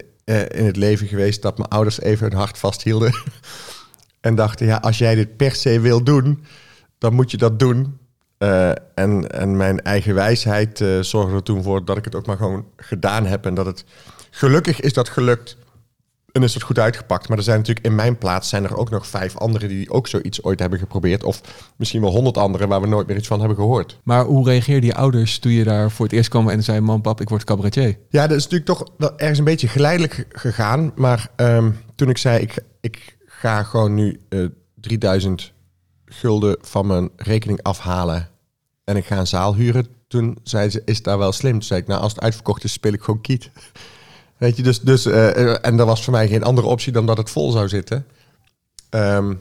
in 0.48 0.66
het 0.66 0.76
leven 0.76 1.08
geweest 1.08 1.42
dat 1.42 1.58
mijn 1.58 1.70
ouders 1.70 2.02
even 2.02 2.28
hun 2.30 2.38
hart 2.38 2.58
vasthielden. 2.58 3.12
en 4.22 4.36
dachten, 4.36 4.66
ja, 4.66 4.76
als 4.76 4.98
jij 4.98 5.16
dit 5.16 5.38
per 5.38 5.56
se 5.56 5.80
wil 5.80 6.04
doen, 6.04 6.44
dan 6.98 7.14
moet 7.14 7.32
je 7.32 7.38
dat 7.38 7.60
doen. 7.60 7.98
Eh, 8.38 8.70
en, 8.96 9.32
en 9.32 9.58
mijn 9.58 9.82
eigen 9.82 10.16
wijsheid 10.16 10.82
eh, 10.82 11.00
zorgde 11.00 11.36
er 11.36 11.44
toen 11.44 11.64
voor 11.64 11.86
dat 11.86 11.98
ik 11.98 12.06
het 12.06 12.16
ook 12.16 12.26
maar 12.26 12.38
gewoon 12.38 12.66
gedaan 12.76 13.26
heb. 13.26 13.46
En 13.46 13.54
dat 13.54 13.66
het 13.66 13.86
gelukkig 14.30 14.80
is 14.80 14.94
dat 14.94 15.10
gelukt. 15.10 15.58
En 16.32 16.44
is 16.44 16.54
het 16.54 16.64
goed 16.64 16.80
uitgepakt. 16.80 17.30
Maar 17.30 17.38
er 17.38 17.44
zijn 17.44 17.58
natuurlijk 17.58 17.86
in 17.86 17.96
mijn 17.96 18.18
plaats 18.18 18.50
zijn 18.50 18.64
er 18.64 18.78
ook 18.78 18.90
nog 18.90 19.08
vijf 19.08 19.38
anderen 19.38 19.70
die 19.70 19.92
ook 19.92 20.08
zoiets 20.08 20.44
ooit 20.44 20.60
hebben 20.60 20.80
geprobeerd. 20.80 21.24
Of 21.24 21.42
misschien 21.78 22.02
wel 22.02 22.12
honderd 22.12 22.38
anderen 22.38 22.68
waar 22.68 22.82
we 22.82 22.88
nooit 22.88 23.08
meer 23.08 23.18
iets 23.18 23.28
van 23.28 23.40
hebben 23.40 23.58
gehoord. 23.58 24.00
Maar 24.04 24.26
hoe 24.26 24.46
reageerden 24.46 24.90
je 24.90 24.96
ouders 24.96 25.40
toen 25.40 25.52
je 25.52 25.64
daar 25.64 25.92
voor 25.92 26.06
het 26.06 26.14
eerst 26.14 26.30
kwam 26.30 26.50
en 26.50 26.64
zei... 26.64 26.80
Mam, 26.80 27.02
pap, 27.02 27.22
ik 27.22 27.30
word 27.30 27.44
cabaretier. 27.44 27.98
Ja, 28.10 28.28
dat 28.28 28.38
is 28.38 28.44
natuurlijk 28.44 28.70
toch 28.70 28.88
wel 28.98 29.20
ergens 29.20 29.40
een 29.40 29.46
beetje 29.46 29.68
geleidelijk 29.68 30.26
gegaan. 30.30 30.92
Maar 30.96 31.30
ehm, 31.36 31.72
toen 31.96 32.10
ik 32.10 32.18
zei, 32.18 32.42
ik, 32.42 32.64
ik 32.82 33.17
ga 33.40 33.64
gewoon 33.64 33.94
nu 33.94 34.20
eh 34.30 34.46
3000 34.76 35.54
gulden 36.06 36.58
van 36.62 36.88
mijn 36.88 37.10
rekening 37.16 37.64
afhalen 37.64 38.30
en 38.84 38.96
ik 38.96 39.06
ga 39.06 39.18
een 39.18 39.28
zaal 39.28 39.56
huren. 39.56 39.88
Toen 40.08 40.38
zei 40.44 40.70
ze, 40.70 40.82
is 40.86 41.02
daar 41.04 41.18
wel 41.18 41.32
slim? 41.32 41.52
Toen 41.52 41.62
zei 41.62 41.82
ik, 41.82 41.88
nou 41.88 42.02
als 42.02 42.12
het 42.14 42.22
uitverkocht 42.22 42.64
is, 42.64 42.72
speel 42.72 42.94
ik 42.94 43.02
gewoon 43.02 43.22
kiet. 43.22 43.50
Weet 44.38 44.58
je, 44.58 44.64
dus, 44.64 44.82
dus 44.82 45.06
eh, 45.06 45.30
eh, 45.30 45.58
en 45.62 45.80
er 45.80 45.86
was 45.86 46.04
voor 46.04 46.14
mij 46.14 46.28
geen 46.28 46.44
andere 46.44 46.68
optie 46.68 46.92
dan 46.92 47.06
dat 47.06 47.18
het 47.18 47.30
vol 47.30 47.52
zou 47.52 47.68
zitten. 47.68 48.06
Ehm, 48.90 49.36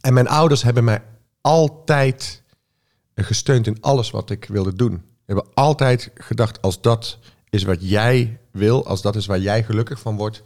en 0.00 0.12
mijn 0.12 0.28
ouders 0.28 0.62
hebben 0.62 0.84
mij 0.84 1.02
altijd 1.40 2.42
gesteund 3.14 3.66
in 3.66 3.80
alles 3.80 4.10
wat 4.10 4.30
ik 4.30 4.44
wilde 4.44 4.74
doen. 4.74 5.02
Hebben 5.26 5.46
altijd 5.54 6.10
gedacht, 6.14 6.62
als 6.62 6.80
dat 6.80 7.18
is 7.50 7.62
wat 7.62 7.88
jij 7.88 8.38
wil, 8.50 8.86
als 8.86 9.02
dat 9.02 9.16
is 9.16 9.26
waar 9.26 9.40
jij 9.40 9.64
gelukkig 9.64 10.00
van 10.00 10.16
wordt, 10.16 10.42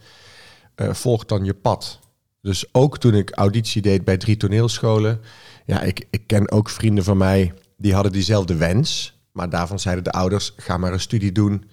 eh, 0.75 0.93
volg 0.93 1.25
dan 1.25 1.45
je 1.45 1.53
pad. 1.53 1.99
Dus 2.47 2.65
ook 2.71 2.97
toen 2.97 3.13
ik 3.13 3.31
auditie 3.31 3.81
deed 3.81 4.03
bij 4.03 4.17
drie 4.17 4.37
toneelscholen, 4.37 5.21
ja, 5.65 5.81
ik, 5.81 6.07
ik 6.09 6.27
ken 6.27 6.51
ook 6.51 6.69
vrienden 6.69 7.03
van 7.03 7.17
mij 7.17 7.53
die 7.77 7.93
hadden 7.93 8.11
diezelfde 8.11 8.55
wens, 8.55 9.19
maar 9.31 9.49
daarvan 9.49 9.79
zeiden 9.79 10.03
de 10.03 10.11
ouders, 10.11 10.53
ga 10.57 10.77
maar 10.77 10.93
een 10.93 10.99
studie 10.99 11.31
doen 11.31 11.69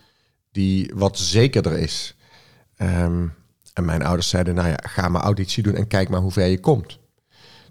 die 0.52 0.92
wat 0.94 1.18
zekerder 1.18 1.78
is. 1.78 2.16
Ehm, 2.76 3.26
en 3.72 3.84
mijn 3.84 4.02
ouders 4.02 4.28
zeiden, 4.28 4.54
nou 4.54 4.68
ja, 4.68 4.78
ga 4.82 5.08
maar 5.08 5.22
auditie 5.22 5.62
doen 5.62 5.74
en 5.74 5.86
kijk 5.86 6.08
maar 6.08 6.20
hoe 6.20 6.32
ver 6.32 6.46
je 6.46 6.60
komt. 6.60 6.98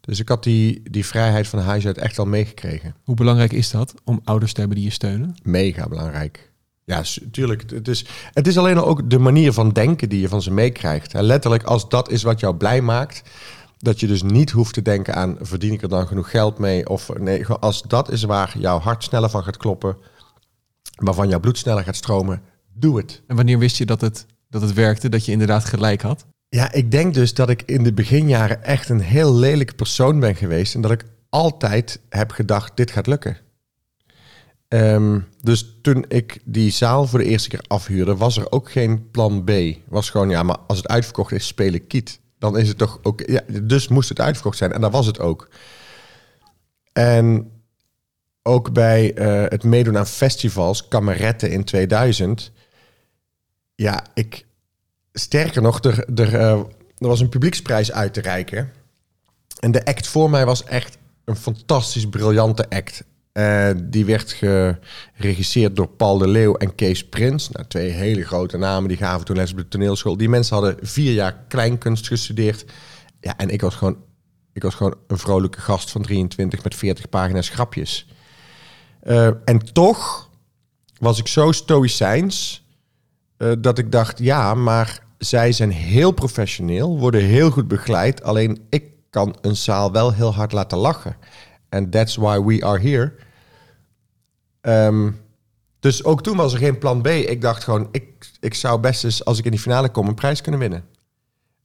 Dus 0.01 0.19
ik 0.19 0.29
had 0.29 0.43
die, 0.43 0.81
die 0.91 1.05
vrijheid 1.05 1.47
van 1.47 1.59
huis 1.59 1.85
uit 1.85 1.97
echt 1.97 2.19
al 2.19 2.25
meegekregen. 2.25 2.95
Hoe 3.03 3.15
belangrijk 3.15 3.51
is 3.51 3.71
dat 3.71 3.93
om 4.03 4.21
ouders 4.23 4.53
te 4.53 4.59
hebben 4.59 4.77
die 4.77 4.87
je 4.87 4.93
steunen? 4.93 5.35
Mega 5.41 5.87
belangrijk. 5.87 6.51
Ja, 6.85 7.03
tuurlijk. 7.31 7.63
Het 7.71 7.87
is, 7.87 8.05
het 8.33 8.47
is 8.47 8.57
alleen 8.57 8.77
al 8.77 8.85
ook 8.85 9.09
de 9.09 9.19
manier 9.19 9.53
van 9.53 9.69
denken 9.69 10.09
die 10.09 10.21
je 10.21 10.27
van 10.27 10.41
ze 10.41 10.51
meekrijgt. 10.51 11.13
Letterlijk, 11.13 11.63
als 11.63 11.89
dat 11.89 12.11
is 12.11 12.23
wat 12.23 12.39
jou 12.39 12.55
blij 12.55 12.81
maakt, 12.81 13.21
dat 13.77 13.99
je 13.99 14.07
dus 14.07 14.23
niet 14.23 14.51
hoeft 14.51 14.73
te 14.73 14.81
denken 14.81 15.15
aan 15.15 15.37
verdien 15.41 15.73
ik 15.73 15.81
er 15.81 15.89
dan 15.89 16.07
genoeg 16.07 16.29
geld 16.29 16.57
mee? 16.57 16.89
Of 16.89 17.09
nee, 17.17 17.47
als 17.47 17.81
dat 17.81 18.11
is 18.11 18.23
waar 18.23 18.55
jouw 18.57 18.79
hart 18.79 19.03
sneller 19.03 19.29
van 19.29 19.43
gaat 19.43 19.57
kloppen, 19.57 19.97
waarvan 20.95 21.29
jouw 21.29 21.39
bloed 21.39 21.57
sneller 21.57 21.83
gaat 21.83 21.95
stromen, 21.95 22.41
doe 22.73 22.97
het. 22.97 23.21
En 23.27 23.35
wanneer 23.35 23.59
wist 23.59 23.77
je 23.77 23.85
dat 23.85 24.01
het 24.01 24.25
dat 24.53 24.61
het 24.61 24.73
werkte, 24.73 25.09
dat 25.09 25.25
je 25.25 25.31
inderdaad 25.31 25.65
gelijk 25.65 26.01
had? 26.01 26.25
Ja, 26.49 26.71
ik 26.71 26.91
denk 26.91 27.13
dus 27.13 27.33
dat 27.33 27.49
ik 27.49 27.61
in 27.61 27.83
de 27.83 27.93
beginjaren 27.93 28.63
echt 28.63 28.89
een 28.89 28.99
heel 28.99 29.35
lelijke 29.35 29.73
persoon 29.73 30.19
ben 30.19 30.35
geweest. 30.35 30.75
En 30.75 30.81
dat 30.81 30.91
ik 30.91 31.03
altijd 31.29 31.99
heb 32.09 32.31
gedacht, 32.31 32.77
dit 32.77 32.91
gaat 32.91 33.07
lukken. 33.07 33.37
Ehm, 34.73 35.19
dus 35.41 35.75
toen 35.81 36.05
ik 36.07 36.39
die 36.43 36.71
zaal 36.71 37.07
voor 37.07 37.19
de 37.19 37.25
eerste 37.25 37.49
keer 37.49 37.63
afhuurde, 37.67 38.15
was 38.15 38.37
er 38.37 38.51
ook 38.51 38.71
geen 38.71 39.11
plan 39.11 39.43
B. 39.43 39.51
Was 39.87 40.09
gewoon, 40.09 40.29
ja, 40.29 40.43
maar 40.43 40.57
als 40.67 40.77
het 40.77 40.87
uitverkocht 40.87 41.31
is, 41.31 41.47
spelen 41.47 41.87
kiet. 41.87 42.19
Dan 42.39 42.57
is 42.57 42.67
het 42.67 42.77
toch 42.77 42.99
ook, 43.01 43.21
ja, 43.25 43.41
dus 43.61 43.87
moest 43.87 44.09
het 44.09 44.19
uitverkocht 44.19 44.57
zijn. 44.57 44.71
En 44.71 44.81
dat 44.81 44.91
was 44.91 45.05
het 45.05 45.19
ook. 45.19 45.49
En 46.93 47.51
ook 48.41 48.73
bij 48.73 49.13
eh, 49.13 49.49
het 49.49 49.63
meedoen 49.63 49.97
aan 49.97 50.07
festivals, 50.07 50.87
kameretten 50.87 51.51
in 51.51 51.63
2000. 51.63 52.51
Ja, 53.75 54.05
ik, 54.13 54.45
sterker 55.11 55.61
nog, 55.61 55.83
er, 55.83 56.09
er, 56.15 56.35
eh, 56.35 56.59
er 56.97 57.07
was 57.07 57.19
een 57.19 57.29
publieksprijs 57.29 57.91
uit 57.91 58.13
te 58.13 58.21
reiken. 58.21 58.71
En 59.59 59.71
de 59.71 59.85
act 59.85 60.07
voor 60.07 60.29
mij 60.29 60.45
was 60.45 60.63
echt 60.63 60.97
een 61.25 61.35
fantastisch 61.35 62.09
briljante 62.09 62.69
act. 62.69 63.03
Eh, 63.33 63.69
die 63.83 64.05
werd 64.05 64.31
geregisseerd 65.13 65.75
door 65.75 65.87
Paul 65.87 66.17
de 66.17 66.27
Leeuw 66.27 66.55
en 66.55 66.75
Kees 66.75 67.09
Prins. 67.09 67.49
Nou, 67.49 67.67
twee 67.67 67.89
hele 67.89 68.23
grote 68.23 68.57
namen, 68.57 68.87
die 68.87 68.97
gaven 68.97 69.25
toen 69.25 69.35
les 69.35 69.51
op 69.51 69.57
de 69.57 69.67
toneelschool. 69.67 70.17
Die 70.17 70.29
mensen 70.29 70.55
hadden 70.55 70.77
vier 70.81 71.13
jaar 71.13 71.43
kleinkunst 71.47 72.07
gestudeerd. 72.07 72.65
Ja, 73.19 73.37
en 73.37 73.49
ik 73.49 73.61
was 73.61 73.75
gewoon, 73.75 73.97
ik 74.53 74.63
was 74.63 74.75
gewoon 74.75 74.95
een 75.07 75.17
vrolijke 75.17 75.61
gast 75.61 75.91
van 75.91 76.01
23 76.01 76.63
met 76.63 76.75
40 76.75 77.09
pagina's 77.09 77.49
grapjes. 77.49 78.07
Eh, 78.99 79.27
en 79.45 79.73
toch 79.73 80.29
was 80.99 81.19
ik 81.19 81.27
zo 81.27 81.51
stoïcijns 81.51 82.65
eh, 83.37 83.51
dat 83.59 83.77
ik 83.77 83.91
dacht, 83.91 84.19
ja, 84.19 84.53
maar 84.53 84.99
zij 85.17 85.51
zijn 85.51 85.71
heel 85.71 86.11
professioneel, 86.11 86.99
worden 86.99 87.21
heel 87.21 87.49
goed 87.49 87.67
begeleid. 87.67 88.23
Alleen 88.23 88.65
ik 88.69 88.83
kan 89.09 89.35
een 89.41 89.55
zaal 89.55 89.91
wel 89.91 90.13
heel 90.13 90.33
hard 90.33 90.51
laten 90.51 90.77
lachen. 90.77 91.15
En 91.73 91.89
that's 91.89 92.15
why 92.15 92.39
we 92.39 92.65
are 92.65 92.79
here. 92.79 93.13
Ehm, 94.61 95.11
dus 95.79 96.03
ook 96.03 96.23
toen 96.23 96.37
was 96.37 96.53
er 96.53 96.59
geen 96.59 96.77
plan 96.77 97.01
B. 97.01 97.07
Ik 97.07 97.41
dacht 97.41 97.63
gewoon, 97.63 97.87
ik, 97.91 98.31
ik 98.39 98.53
zou 98.53 98.79
best 98.79 99.03
eens, 99.03 99.25
als 99.25 99.39
ik 99.39 99.45
in 99.45 99.51
die 99.51 99.59
finale 99.59 99.89
kom, 99.89 100.07
een 100.07 100.15
prijs 100.15 100.41
kunnen 100.41 100.59
winnen. 100.59 100.85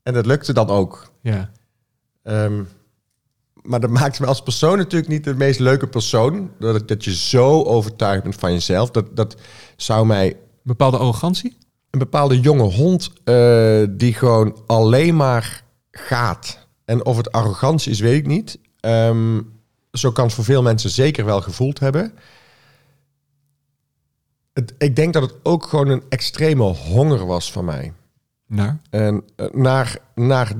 En 0.02 0.14
dat 0.14 0.26
lukte 0.26 0.52
dan 0.52 0.68
ook. 0.68 1.12
Ja. 1.20 1.50
Ehm, 2.22 2.62
maar 3.62 3.80
dat 3.80 3.90
maakt 3.90 4.20
me 4.20 4.26
als 4.26 4.42
persoon 4.42 4.78
natuurlijk 4.78 5.10
niet 5.10 5.24
de 5.24 5.34
meest 5.34 5.60
leuke 5.60 5.86
persoon. 5.86 6.50
Dat, 6.58 6.88
dat 6.88 7.04
je 7.04 7.14
zo 7.14 7.62
overtuigd 7.62 8.22
bent 8.22 8.34
van 8.34 8.52
jezelf. 8.52 8.90
Dat, 8.90 9.16
dat 9.16 9.36
zou 9.76 10.06
mij 10.06 10.36
Bepaalde 10.62 10.98
arrogantie? 10.98 11.56
een 11.90 11.98
bepaalde 11.98 12.40
jonge 12.40 12.62
hond 12.62 13.12
eh, 13.24 13.82
die 13.90 14.14
gewoon 14.14 14.56
alleen 14.66 15.16
maar 15.16 15.64
gaat. 15.90 16.66
En 16.84 17.04
of 17.04 17.16
het 17.16 17.32
arrogantie 17.32 17.92
is, 17.92 18.00
weet 18.00 18.18
ik 18.18 18.26
niet. 18.26 18.58
Ehm, 18.80 19.40
zo 19.98 20.12
kan 20.12 20.24
het 20.24 20.34
voor 20.34 20.44
veel 20.44 20.62
mensen 20.62 20.90
zeker 20.90 21.24
wel 21.24 21.40
gevoeld 21.40 21.78
hebben. 21.78 22.12
Het, 24.52 24.74
ik 24.78 24.96
denk 24.96 25.12
dat 25.12 25.22
het 25.22 25.34
ook 25.42 25.66
gewoon 25.66 25.88
een 25.88 26.02
extreme 26.08 26.62
honger 26.62 27.26
was 27.26 27.52
van 27.52 27.64
mij. 27.64 27.92
Naar? 28.46 28.80
En 28.90 29.24
eh, 29.36 29.46
naar, 29.52 29.98
naar 30.14 30.52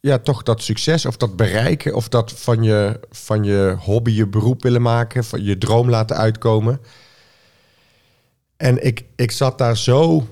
ja, 0.00 0.18
toch 0.18 0.42
dat 0.42 0.62
succes 0.62 1.06
of 1.06 1.16
dat 1.16 1.36
bereiken 1.36 1.94
of 1.94 2.08
dat 2.08 2.32
van 2.32 2.62
je, 2.62 3.00
van 3.10 3.44
je 3.44 3.76
hobby 3.78 4.10
je 4.10 4.26
beroep 4.26 4.62
willen 4.62 4.82
maken, 4.82 5.24
van 5.24 5.42
je 5.42 5.58
droom 5.58 5.90
laten 5.90 6.16
uitkomen. 6.16 6.80
En 8.56 8.84
ik, 8.84 9.04
ik 9.16 9.30
zat 9.30 9.58
daar 9.58 9.76
zo 9.76 10.28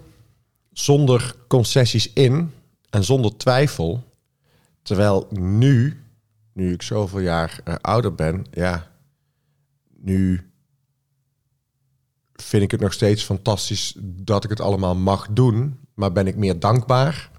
zonder 0.72 1.34
concessies 1.48 2.12
in 2.12 2.52
en 2.90 3.04
zonder 3.04 3.36
twijfel. 3.36 4.02
Terwijl 4.82 5.26
nu, 5.30 6.04
nu 6.52 6.72
ik 6.72 6.82
zoveel 6.82 7.20
jaar 7.20 7.60
eh, 7.64 7.74
ouder 7.80 8.14
ben, 8.14 8.44
ja, 8.50 8.90
nu 9.96 10.50
vind 12.34 12.62
ik 12.62 12.70
het 12.70 12.80
nog 12.80 12.92
steeds 12.92 13.24
fantastisch 13.24 13.94
dat 14.02 14.44
ik 14.44 14.50
het 14.50 14.60
allemaal 14.60 14.94
mag 14.96 15.26
doen. 15.30 15.78
Maar 15.94 16.12
ben 16.12 16.26
ik 16.26 16.36
meer 16.36 16.58
dankbaar 16.58 17.30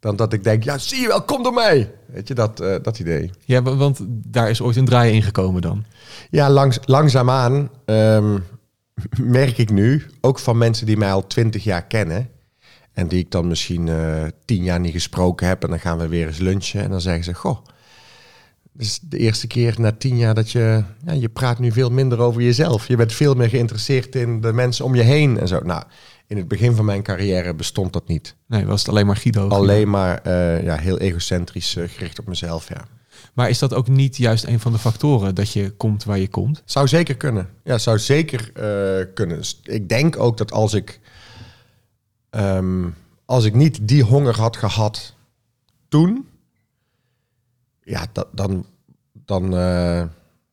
dan 0.00 0.16
dat 0.16 0.32
ik 0.32 0.44
denk, 0.44 0.64
ja, 0.64 0.78
zie 0.78 1.00
je 1.00 1.06
wel, 1.06 1.22
kom 1.22 1.42
door 1.42 1.52
mij. 1.52 1.94
Weet 2.06 2.28
je, 2.28 2.34
dat, 2.34 2.60
eh, 2.60 2.76
dat 2.82 2.98
idee. 2.98 3.30
Ja, 3.44 3.62
wa- 3.62 3.74
want 3.76 3.98
daar 4.08 4.50
is 4.50 4.60
ooit 4.60 4.76
een 4.76 4.84
draai 4.84 5.12
in 5.12 5.22
gekomen 5.22 5.62
dan. 5.62 5.84
Ja, 6.30 6.50
langs, 6.50 6.78
langzaamaan 6.84 7.70
ehm, 7.84 8.38
merk 9.38 9.58
ik 9.58 9.70
nu, 9.70 10.02
ook 10.20 10.38
van 10.38 10.58
mensen 10.58 10.86
die 10.86 10.96
mij 10.96 11.12
al 11.12 11.26
twintig 11.26 11.64
jaar 11.64 11.86
kennen... 11.86 12.30
en 12.92 13.08
die 13.08 13.18
ik 13.18 13.30
dan 13.30 13.46
misschien 13.48 13.88
eh, 13.88 14.24
tien 14.44 14.62
jaar 14.62 14.80
niet 14.80 14.92
gesproken 14.92 15.46
heb... 15.46 15.62
en 15.62 15.70
dan 15.70 15.80
gaan 15.80 15.98
we 15.98 16.08
weer 16.08 16.26
eens 16.26 16.38
lunchen 16.38 16.82
en 16.82 16.90
dan 16.90 17.00
zeggen 17.00 17.24
ze... 17.24 17.34
goh, 17.34 17.64
is 18.78 18.98
de 19.02 19.18
eerste 19.18 19.46
keer 19.46 19.74
na 19.78 19.92
tien 19.92 20.16
jaar 20.18 20.34
dat 20.34 20.50
je... 20.50 20.84
Ja, 21.06 21.12
je 21.12 21.28
praat 21.28 21.58
nu 21.58 21.72
veel 21.72 21.90
minder 21.90 22.18
over 22.18 22.42
jezelf. 22.42 22.88
Je 22.88 22.96
bent 22.96 23.12
veel 23.12 23.34
meer 23.34 23.48
geïnteresseerd 23.48 24.14
in 24.14 24.40
de 24.40 24.52
mensen 24.52 24.84
om 24.84 24.94
je 24.94 25.02
heen 25.02 25.38
en 25.38 25.48
zo. 25.48 25.60
Nou, 25.60 25.82
in 26.26 26.36
het 26.36 26.48
begin 26.48 26.74
van 26.74 26.84
mijn 26.84 27.02
carrière 27.02 27.54
bestond 27.54 27.92
dat 27.92 28.08
niet. 28.08 28.34
Nee, 28.46 28.66
was 28.66 28.80
het 28.80 28.88
alleen 28.88 29.06
maar 29.06 29.16
Guido. 29.16 29.48
Alleen 29.48 29.90
maar 29.90 30.18
eh, 30.22 30.62
ja, 30.64 30.76
heel 30.76 30.98
egocentrisch 30.98 31.76
eh, 31.76 31.88
gericht 31.88 32.18
op 32.18 32.26
mezelf, 32.26 32.68
ja. 32.68 32.84
Maar 33.34 33.48
is 33.48 33.58
dat 33.58 33.74
ook 33.74 33.88
niet 33.88 34.16
juist 34.16 34.44
een 34.44 34.60
van 34.60 34.72
de 34.72 34.78
factoren 34.78 35.34
dat 35.34 35.52
je 35.52 35.70
komt 35.70 36.04
waar 36.04 36.18
je 36.18 36.28
komt? 36.28 36.62
Zou 36.64 36.88
zeker 36.88 37.16
kunnen. 37.16 37.48
Ja, 37.64 37.78
zou 37.78 37.98
zeker 37.98 38.50
eh, 38.54 39.06
kunnen. 39.14 39.44
S- 39.44 39.60
Ik 39.64 39.88
denk 39.88 40.18
ook 40.18 40.36
dat 40.36 40.52
als 40.52 40.74
ik, 40.74 41.00
ehm, 42.30 42.88
als 43.24 43.44
ik 43.44 43.54
niet 43.54 43.78
die 43.88 44.02
honger 44.02 44.36
had 44.40 44.56
gehad 44.56 45.14
toen, 45.88 46.26
ja, 47.88 48.06
dat, 48.12 48.26
dan, 48.32 48.66
dan 49.24 49.54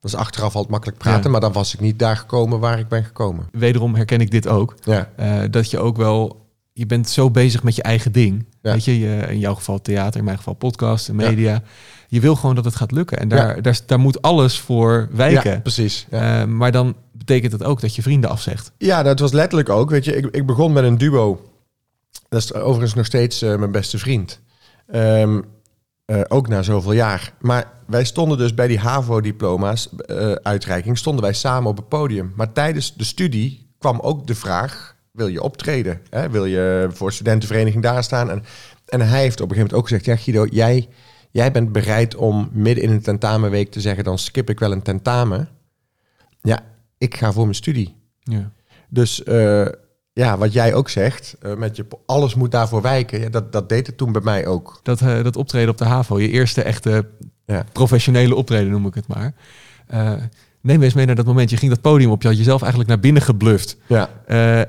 is 0.01 0.15
achteraf 0.15 0.53
altijd 0.53 0.71
makkelijk 0.71 0.97
praten, 0.97 1.23
Ja. 1.23 1.29
maar 1.29 1.39
dan 1.41 1.51
was 1.51 1.73
ik 1.73 1.79
niet 1.79 1.99
daar 1.99 2.17
gekomen 2.17 2.59
waar 2.59 2.79
ik 2.79 2.87
ben 2.87 3.03
gekomen. 3.03 3.47
Wederom 3.51 3.95
herken 3.95 4.21
ik 4.21 4.31
dit 4.31 4.47
ook. 4.47 4.75
Ja, 4.83 5.09
Eh, 5.15 5.39
dat 5.51 5.71
je 5.71 5.79
ook 5.79 5.97
wel, 5.97 6.45
je 6.73 6.85
bent 6.85 7.09
zo 7.09 7.31
bezig 7.31 7.63
met 7.63 7.75
je 7.75 7.81
eigen 7.83 8.11
ding. 8.11 8.45
Ja. 8.61 8.71
Weet 8.71 8.83
je, 8.85 8.99
je, 8.99 9.25
in 9.29 9.39
jouw 9.39 9.55
geval 9.55 9.81
theater, 9.81 10.19
in 10.19 10.25
mijn 10.25 10.37
geval 10.37 10.53
podcast 10.53 11.11
media. 11.11 11.61
Je 12.07 12.19
wil 12.19 12.35
gewoon 12.35 12.55
dat 12.55 12.65
het 12.65 12.75
gaat 12.75 12.91
lukken. 12.91 13.17
En 13.17 13.27
daar, 13.27 13.61
daar, 13.61 13.79
daar 13.85 13.99
moet 13.99 14.21
alles 14.21 14.59
voor 14.59 15.09
wijken. 15.11 15.61
precies. 15.61 16.07
Ja. 16.11 16.41
Eh, 16.41 16.47
maar 16.47 16.71
dan 16.71 16.95
betekent 17.11 17.51
het 17.51 17.63
ook 17.63 17.81
dat 17.81 17.95
je 17.95 18.01
vrienden 18.01 18.29
afzegt. 18.29 18.71
Ja, 18.77 19.03
dat 19.03 19.19
was 19.19 19.31
letterlijk 19.31 19.69
ook. 19.69 19.89
Weet 19.89 20.05
je, 20.05 20.15
ik, 20.15 20.25
ik 20.25 20.45
begon 20.45 20.73
met 20.73 20.83
een 20.83 20.97
duo. 20.97 21.41
Dat 22.29 22.41
is 22.41 22.53
overigens 22.53 22.93
nog 22.93 23.05
steeds 23.05 23.41
mijn 23.41 23.71
beste 23.71 23.97
vriend. 23.97 24.39
Ehm, 24.87 25.41
eh, 26.05 26.21
ook 26.27 26.47
na 26.47 26.61
zoveel 26.61 26.91
jaar. 26.91 27.33
Maar 27.39 27.71
wij 27.87 28.03
stonden 28.03 28.37
dus 28.37 28.53
bij 28.53 28.67
die 28.67 28.79
HAVO-diploma's 28.79 29.89
eh, 29.95 30.31
uitreiking, 30.31 30.97
stonden 30.97 31.23
wij 31.23 31.33
samen 31.33 31.69
op 31.69 31.77
het 31.77 31.87
podium. 31.87 32.33
Maar 32.35 32.51
tijdens 32.51 32.93
de 32.95 33.03
studie 33.03 33.73
kwam 33.77 33.99
ook 33.99 34.27
de 34.27 34.35
vraag, 34.35 34.95
wil 35.11 35.27
je 35.27 35.41
optreden? 35.41 36.01
Hè? 36.09 36.29
Wil 36.29 36.45
je 36.45 36.89
voor 36.91 37.11
studentenvereniging 37.11 37.83
daar 37.83 38.03
staan? 38.03 38.29
En, 38.29 38.43
en 38.85 39.01
hij 39.01 39.21
heeft 39.21 39.41
op 39.41 39.49
een 39.49 39.55
gegeven 39.55 39.73
moment 39.73 39.73
ook 39.73 39.87
gezegd, 39.87 40.05
ja 40.05 40.15
Guido, 40.15 40.55
jij, 40.55 40.87
jij 41.31 41.51
bent 41.51 41.71
bereid 41.71 42.15
om 42.15 42.49
midden 42.51 42.83
in 42.83 42.91
een 42.91 43.01
tentamenweek 43.01 43.71
te 43.71 43.81
zeggen, 43.81 44.03
dan 44.03 44.17
skip 44.17 44.49
ik 44.49 44.59
wel 44.59 44.71
een 44.71 44.81
tentamen. 44.81 45.49
Ja, 46.41 46.59
ik 46.97 47.17
ga 47.17 47.31
voor 47.31 47.43
mijn 47.43 47.55
studie. 47.55 47.95
Ja. 48.19 48.51
Dus 48.89 49.23
eh, 49.23 49.65
ja, 50.15 50.37
wat 50.37 50.53
jij 50.53 50.73
ook 50.73 50.89
zegt, 50.89 51.35
eh, 51.41 51.53
met 51.55 51.75
je, 51.75 51.85
alles 52.05 52.35
moet 52.35 52.51
daarvoor 52.51 52.81
wijken. 52.81 53.19
Ja, 53.19 53.29
dat, 53.29 53.51
dat 53.51 53.69
deed 53.69 53.87
het 53.87 53.97
toen 53.97 54.11
bij 54.11 54.21
mij 54.21 54.47
ook. 54.47 54.79
Dat, 54.83 55.01
eh, 55.01 55.23
dat 55.23 55.35
optreden 55.35 55.69
op 55.69 55.77
de 55.77 55.85
HAVO, 55.85 56.19
je 56.19 56.29
eerste 56.29 56.61
echte 56.61 57.07
Ja. 57.45 57.65
professionele 57.71 58.35
optreden 58.35 58.69
noem 58.71 58.85
ik 58.85 58.93
het 58.93 59.07
maar. 59.07 59.33
Eh, 59.87 60.13
neem 60.61 60.81
eens 60.81 60.93
mee 60.93 61.05
naar 61.05 61.15
dat 61.15 61.25
moment. 61.25 61.49
Je 61.49 61.57
ging 61.57 61.71
dat 61.71 61.81
podium 61.81 62.11
op, 62.11 62.21
je 62.21 62.27
had 62.27 62.37
jezelf 62.37 62.59
eigenlijk 62.61 62.89
naar 62.91 62.99
binnen 62.99 63.21
gebluft. 63.21 63.77
Ja, 63.87 64.09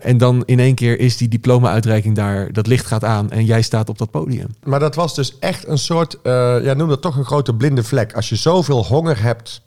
en 0.00 0.18
dan 0.18 0.42
in 0.44 0.58
één 0.58 0.74
keer 0.74 0.98
is 0.98 1.16
die 1.16 1.28
diploma-uitreiking 1.28 2.14
daar, 2.16 2.52
dat 2.52 2.66
licht 2.66 2.86
gaat 2.86 3.04
aan 3.04 3.30
en 3.30 3.44
jij 3.44 3.62
staat 3.62 3.88
op 3.88 3.98
dat 3.98 4.10
podium. 4.10 4.46
maar 4.64 4.80
dat 4.80 4.94
was 4.94 5.14
dus 5.14 5.38
echt 5.38 5.66
een 5.66 5.78
soort, 5.78 6.18
ja, 6.62 6.74
noem 6.74 6.88
dat 6.88 7.02
toch 7.02 7.16
een 7.16 7.24
grote 7.24 7.54
blinde 7.54 7.82
vlek. 7.84 8.14
Als 8.14 8.28
je 8.28 8.36
zoveel 8.36 8.84
honger 8.84 9.22
hebt 9.22 9.62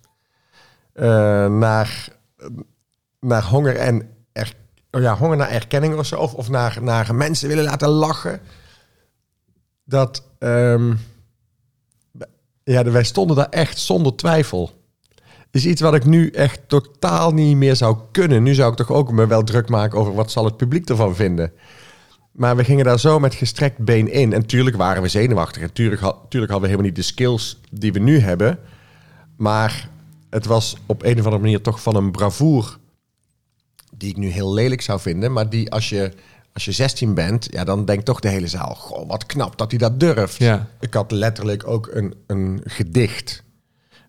naar, 1.49 2.07
naar 3.19 3.43
honger 3.43 3.75
en 3.75 4.07
oh 4.91 5.01
ja, 5.01 5.15
honger 5.15 5.37
naar 5.37 5.49
erkenning 5.49 5.97
of 5.97 6.05
zo, 6.05 6.15
of, 6.15 6.33
of 6.33 6.49
naar, 6.49 6.77
naar 6.81 7.15
mensen 7.15 7.47
willen 7.47 7.63
laten 7.63 7.89
lachen, 7.89 8.39
dat, 9.83 10.23
ehm, 10.39 10.93
ja, 12.63 12.83
wij 12.83 13.03
stonden 13.03 13.35
daar 13.35 13.49
echt 13.49 13.79
zonder 13.79 14.15
twijfel. 14.15 14.71
is 15.51 15.65
iets 15.65 15.81
wat 15.81 15.93
ik 15.93 16.05
nu 16.05 16.29
echt 16.29 16.61
totaal 16.67 17.31
niet 17.31 17.57
meer 17.57 17.75
zou 17.75 17.97
kunnen. 18.11 18.43
Nu 18.43 18.53
zou 18.53 18.71
ik 18.71 18.77
toch 18.77 18.91
ook 18.91 19.11
me 19.11 19.27
wel 19.27 19.43
druk 19.43 19.69
maken 19.69 19.99
over 19.99 20.13
wat 20.13 20.31
zal 20.31 20.45
het 20.45 20.57
publiek 20.57 20.89
ervan 20.89 21.15
vinden. 21.15 21.51
Maar 22.31 22.55
we 22.55 22.63
gingen 22.63 22.85
daar 22.85 22.99
zo 22.99 23.19
met 23.19 23.33
gestrekt 23.33 23.77
been 23.77 24.11
in. 24.11 24.33
En 24.33 24.45
tuurlijk 24.45 24.75
waren 24.75 25.01
we 25.01 25.07
zenuwachtig. 25.07 25.61
En 25.61 25.73
tuurlijk, 25.73 26.01
tuurlijk 26.01 26.51
hadden 26.51 26.61
we 26.61 26.75
helemaal 26.75 26.85
niet 26.85 26.95
de 26.95 27.01
skills 27.01 27.59
die 27.71 27.93
we 27.93 27.99
nu 27.99 28.19
hebben. 28.19 28.59
Maar 29.37 29.89
het 30.29 30.45
was 30.45 30.75
op 30.85 31.03
een 31.03 31.19
of 31.19 31.23
andere 31.25 31.41
manier 31.41 31.61
toch 31.61 31.81
van 31.81 31.95
een 31.95 32.11
bravoer. 32.11 32.77
Die 33.99 34.09
ik 34.09 34.17
nu 34.17 34.27
heel 34.27 34.53
lelijk 34.53 34.81
zou 34.81 34.99
vinden. 34.99 35.31
Maar 35.31 35.49
die 35.49 35.71
als 35.71 35.89
je, 35.89 36.11
als 36.53 36.65
je 36.65 36.71
16 36.71 37.13
bent, 37.13 37.47
ja, 37.51 37.63
dan 37.63 37.85
denkt 37.85 38.05
toch 38.05 38.19
de 38.19 38.29
hele 38.29 38.47
zaal, 38.47 38.75
goh, 38.75 39.07
wat 39.07 39.25
knap 39.25 39.57
dat 39.57 39.69
hij 39.69 39.79
dat 39.79 39.99
durft. 39.99 40.37
Ja. 40.37 40.67
Ik 40.79 40.93
had 40.93 41.11
letterlijk 41.11 41.67
ook 41.67 41.89
een, 41.91 42.13
een 42.27 42.61
gedicht 42.63 43.43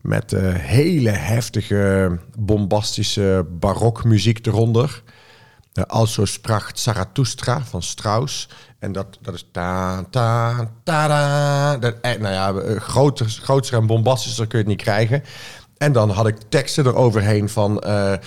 met 0.01 0.33
eh, 0.33 0.55
hele 0.55 1.11
heftige, 1.11 2.19
bombastische 2.39 3.47
barokmuziek 3.59 4.47
eronder. 4.47 5.03
Uh, 5.75 5.85
also 5.87 6.25
spracht 6.25 6.79
Zarathustra 6.79 7.65
van 7.65 7.83
Strauss. 7.83 8.49
En 8.79 8.93
dat, 8.93 9.19
dat 9.21 9.35
is 9.35 9.47
ta 9.53 10.05
ta 10.11 10.71
ta 10.83 11.09
da. 11.09 11.77
Dat, 11.77 11.95
eh, 12.01 12.21
nou 12.21 12.35
ja, 12.35 12.53
eh, 12.53 12.81
groter, 12.81 13.27
groter 13.29 13.75
en 13.75 13.87
bombastischer 13.87 14.47
kun 14.47 14.59
je 14.59 14.65
het 14.65 14.73
niet 14.75 14.83
krijgen. 14.83 15.23
En 15.81 15.93
dan 15.93 16.11
had 16.11 16.27
ik 16.27 16.37
teksten 16.49 16.87
eroverheen 16.87 17.49
van, 17.49 17.79
eh, 17.79 18.13
eh, 18.13 18.19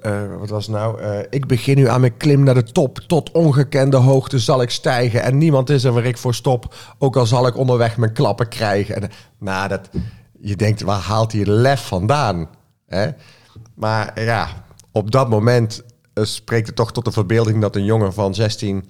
eh, 0.00 0.38
wat 0.38 0.48
was 0.48 0.68
nou? 0.68 1.02
Ik 1.30 1.46
begin 1.46 1.76
nu 1.76 1.88
aan 1.88 2.00
mijn 2.00 2.16
klim 2.16 2.42
naar 2.42 2.54
de 2.54 2.62
top. 2.62 2.98
Tot 2.98 3.30
ongekende 3.30 3.96
hoogte 3.96 4.38
zal 4.38 4.62
ik 4.62 4.70
stijgen. 4.70 5.22
En 5.22 5.38
niemand 5.38 5.70
is 5.70 5.84
er 5.84 5.92
waar 5.92 6.04
ik 6.04 6.18
voor 6.18 6.34
stop. 6.34 6.74
Ook 6.98 7.16
al 7.16 7.26
zal 7.26 7.46
ik 7.46 7.56
onderweg 7.56 7.96
mijn 7.96 8.12
klappen 8.12 8.48
krijgen. 8.48 9.02
En, 9.02 9.10
nou, 9.38 9.68
dat, 9.68 9.88
je 10.40 10.56
denkt, 10.56 10.82
waar 10.82 11.00
haalt 11.00 11.32
hij 11.32 11.44
lef 11.44 11.86
vandaan? 11.86 12.48
Hè? 12.86 13.10
Maar 13.74 14.22
ja, 14.22 14.48
op 14.92 15.10
dat 15.10 15.28
moment 15.28 15.82
spreekt 16.14 16.66
het 16.66 16.76
toch 16.76 16.92
tot 16.92 17.04
de 17.04 17.12
verbeelding 17.12 17.60
dat 17.60 17.76
een 17.76 17.84
jongen 17.84 18.12
van 18.12 18.34
16 18.34 18.88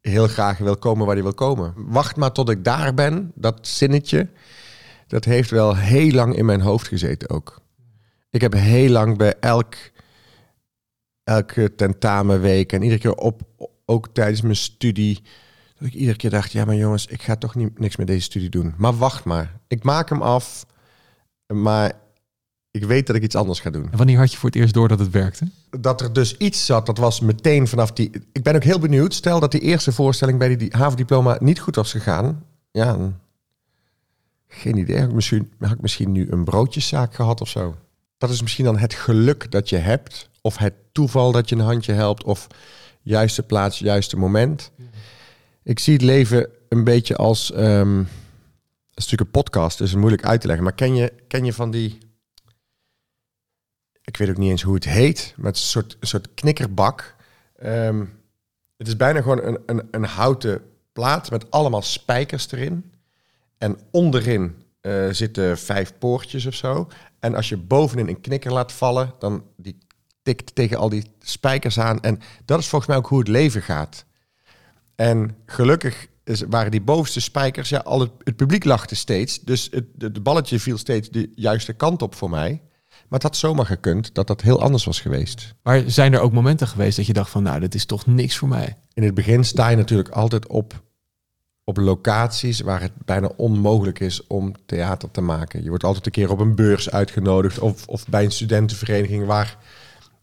heel 0.00 0.28
graag 0.28 0.58
wil 0.58 0.76
komen 0.76 1.06
waar 1.06 1.14
hij 1.14 1.24
wil 1.24 1.34
komen. 1.34 1.74
Wacht 1.76 2.16
maar 2.16 2.32
tot 2.32 2.50
ik 2.50 2.64
daar 2.64 2.94
ben, 2.94 3.32
dat 3.34 3.58
zinnetje, 3.60 4.28
dat 5.06 5.24
heeft 5.24 5.50
wel 5.50 5.76
heel 5.76 6.10
lang 6.10 6.36
in 6.36 6.44
mijn 6.44 6.60
hoofd 6.60 6.88
gezeten 6.88 7.30
ook. 7.30 7.60
Ik 8.30 8.40
heb 8.40 8.52
heel 8.52 8.90
lang 8.90 9.16
bij 9.16 9.34
elk, 9.40 9.74
elke 11.24 11.74
tentamenweek 11.74 12.72
en 12.72 12.82
iedere 12.82 13.00
keer 13.00 13.14
op, 13.14 13.42
ook 13.84 14.08
tijdens 14.12 14.40
mijn 14.40 14.56
studie, 14.56 15.22
dat 15.78 15.88
ik 15.88 15.94
iedere 15.94 16.16
keer 16.16 16.30
dacht, 16.30 16.52
ja 16.52 16.64
maar 16.64 16.74
jongens, 16.74 17.06
ik 17.06 17.22
ga 17.22 17.36
toch 17.36 17.54
niet, 17.54 17.78
niks 17.78 17.96
met 17.96 18.06
deze 18.06 18.22
studie 18.22 18.48
doen. 18.48 18.74
Maar 18.76 18.96
wacht 18.96 19.24
maar, 19.24 19.60
ik 19.68 19.82
maak 19.82 20.08
hem 20.08 20.22
af, 20.22 20.66
maar 21.46 21.92
ik 22.70 22.84
weet 22.84 23.06
dat 23.06 23.16
ik 23.16 23.22
iets 23.22 23.36
anders 23.36 23.60
ga 23.60 23.70
doen 23.70 23.88
En 23.90 23.96
wanneer 23.96 24.18
had 24.18 24.32
je 24.32 24.38
voor 24.38 24.48
het 24.48 24.58
eerst 24.58 24.74
door 24.74 24.88
dat 24.88 24.98
het 24.98 25.10
werkte? 25.10 25.48
dat 25.80 26.00
er 26.00 26.12
dus 26.12 26.36
iets 26.36 26.66
zat, 26.66 26.86
dat 26.86 26.98
was 26.98 27.20
meteen 27.20 27.68
vanaf 27.68 27.92
die... 27.92 28.10
Ik 28.32 28.42
ben 28.42 28.54
ook 28.54 28.62
heel 28.62 28.78
benieuwd, 28.78 29.14
stel 29.14 29.40
dat 29.40 29.50
die 29.50 29.60
eerste 29.60 29.92
voorstelling 29.92 30.38
bij 30.38 30.48
die, 30.48 30.56
die 30.56 30.76
havendiploma 30.76 31.36
niet 31.40 31.60
goed 31.60 31.76
was 31.76 31.90
gegaan. 31.90 32.44
Ja, 32.70 33.12
geen 34.56 34.76
idee. 34.76 34.98
Had 34.98 35.08
ik, 35.08 35.14
misschien, 35.14 35.52
had 35.58 35.72
ik 35.72 35.80
misschien 35.80 36.12
nu 36.12 36.30
een 36.30 36.44
broodjeszaak 36.44 37.14
gehad 37.14 37.40
of 37.40 37.48
zo. 37.48 37.76
Dat 38.18 38.30
is 38.30 38.42
misschien 38.42 38.64
dan 38.64 38.78
het 38.78 38.94
geluk 38.94 39.50
dat 39.50 39.68
je 39.68 39.76
hebt. 39.76 40.28
Of 40.40 40.56
het 40.56 40.74
toeval 40.92 41.32
dat 41.32 41.48
je 41.48 41.54
een 41.54 41.60
handje 41.60 41.92
helpt. 41.92 42.24
Of 42.24 42.46
juiste 43.02 43.42
plaats, 43.42 43.78
juiste 43.78 44.16
moment. 44.16 44.70
Ik 45.62 45.78
zie 45.78 45.92
het 45.92 46.02
leven 46.02 46.48
een 46.68 46.84
beetje 46.84 47.16
als... 47.16 47.52
ehm 47.52 47.98
het 47.98 49.04
is 49.04 49.10
natuurlijk 49.10 49.36
een 49.36 49.42
podcast, 49.42 49.78
dus 49.78 49.94
moeilijk 49.94 50.24
uit 50.24 50.40
te 50.40 50.46
leggen. 50.46 50.64
Maar 50.64 50.74
ken 50.74 50.94
je, 50.94 51.12
ken 51.28 51.44
je 51.44 51.52
van 51.52 51.70
die 51.70 51.98
ik 54.06 54.16
weet 54.16 54.28
ook 54.28 54.36
niet 54.36 54.50
eens 54.50 54.62
hoe 54.62 54.74
het 54.74 54.84
heet, 54.84 55.34
maar 55.36 55.46
het 55.46 55.56
is 55.56 55.62
een 55.62 55.68
soort, 55.68 55.96
een 56.00 56.06
soort 56.06 56.34
knikkerbak. 56.34 57.14
Ehm, 57.56 58.04
het 58.76 58.86
is 58.86 58.96
bijna 58.96 59.20
gewoon 59.20 59.42
een, 59.42 59.58
een, 59.66 59.88
een 59.90 60.04
houten 60.04 60.62
plaat 60.92 61.30
met 61.30 61.50
allemaal 61.50 61.82
spijkers 61.82 62.52
erin. 62.52 62.92
En 63.58 63.78
onderin 63.90 64.54
eh, 64.80 65.08
zitten 65.10 65.58
vijf 65.58 65.92
poortjes 65.98 66.46
of 66.46 66.54
zo. 66.54 66.88
En 67.20 67.34
als 67.34 67.48
je 67.48 67.56
bovenin 67.56 68.08
een 68.08 68.20
knikker 68.20 68.52
laat 68.52 68.72
vallen, 68.72 69.14
dan 69.18 69.44
die 69.56 69.78
tikt 70.22 70.54
tegen 70.54 70.76
al 70.76 70.88
die 70.88 71.10
spijkers 71.20 71.78
aan. 71.78 72.00
En 72.00 72.20
dat 72.44 72.58
is 72.58 72.68
volgens 72.68 72.90
mij 72.90 72.98
ook 72.98 73.06
hoe 73.06 73.18
het 73.18 73.28
leven 73.28 73.62
gaat. 73.62 74.04
En 74.94 75.36
gelukkig 75.46 76.06
is, 76.24 76.42
waren 76.48 76.70
die 76.70 76.80
bovenste 76.80 77.20
spijkers, 77.20 77.68
ja, 77.68 77.78
al 77.78 78.00
het, 78.00 78.10
het 78.24 78.36
publiek 78.36 78.64
lachte 78.64 78.94
steeds. 78.94 79.40
Dus 79.40 79.68
het, 79.70 79.84
het 79.98 80.22
balletje 80.22 80.60
viel 80.60 80.78
steeds 80.78 81.08
de 81.10 81.32
juiste 81.34 81.72
kant 81.72 82.02
op 82.02 82.14
voor 82.14 82.30
mij. 82.30 82.60
Maar 82.88 83.18
het 83.18 83.22
had 83.22 83.36
zomaar 83.36 83.66
gekund 83.66 84.14
dat 84.14 84.26
dat 84.26 84.40
heel 84.40 84.62
anders 84.62 84.84
was 84.84 85.00
geweest. 85.00 85.54
Maar 85.62 85.82
zijn 85.86 86.12
er 86.12 86.20
ook 86.20 86.32
momenten 86.32 86.68
geweest 86.68 86.96
dat 86.96 87.06
je 87.06 87.12
dacht 87.12 87.30
van, 87.30 87.42
nou, 87.42 87.60
dit 87.60 87.74
is 87.74 87.86
toch 87.86 88.06
niks 88.06 88.36
voor 88.36 88.48
mij? 88.48 88.76
In 88.92 89.02
het 89.02 89.14
begin 89.14 89.44
sta 89.44 89.68
je 89.68 89.76
natuurlijk 89.76 90.08
altijd 90.08 90.46
op, 90.46 90.82
op 91.68 91.76
locaties 91.76 92.60
waar 92.60 92.80
het 92.80 92.92
bijna 93.04 93.30
onmogelijk 93.36 94.00
is 94.00 94.26
om 94.26 94.52
theater 94.66 95.10
te 95.10 95.20
maken. 95.20 95.62
Je 95.62 95.68
wordt 95.68 95.84
altijd 95.84 96.06
een 96.06 96.12
keer 96.12 96.30
op 96.30 96.40
een 96.40 96.54
beurs 96.54 96.90
uitgenodigd 96.90 97.58
of, 97.58 97.86
of 97.86 98.06
bij 98.08 98.24
een 98.24 98.30
studentenvereniging 98.30 99.26
waar, 99.26 99.56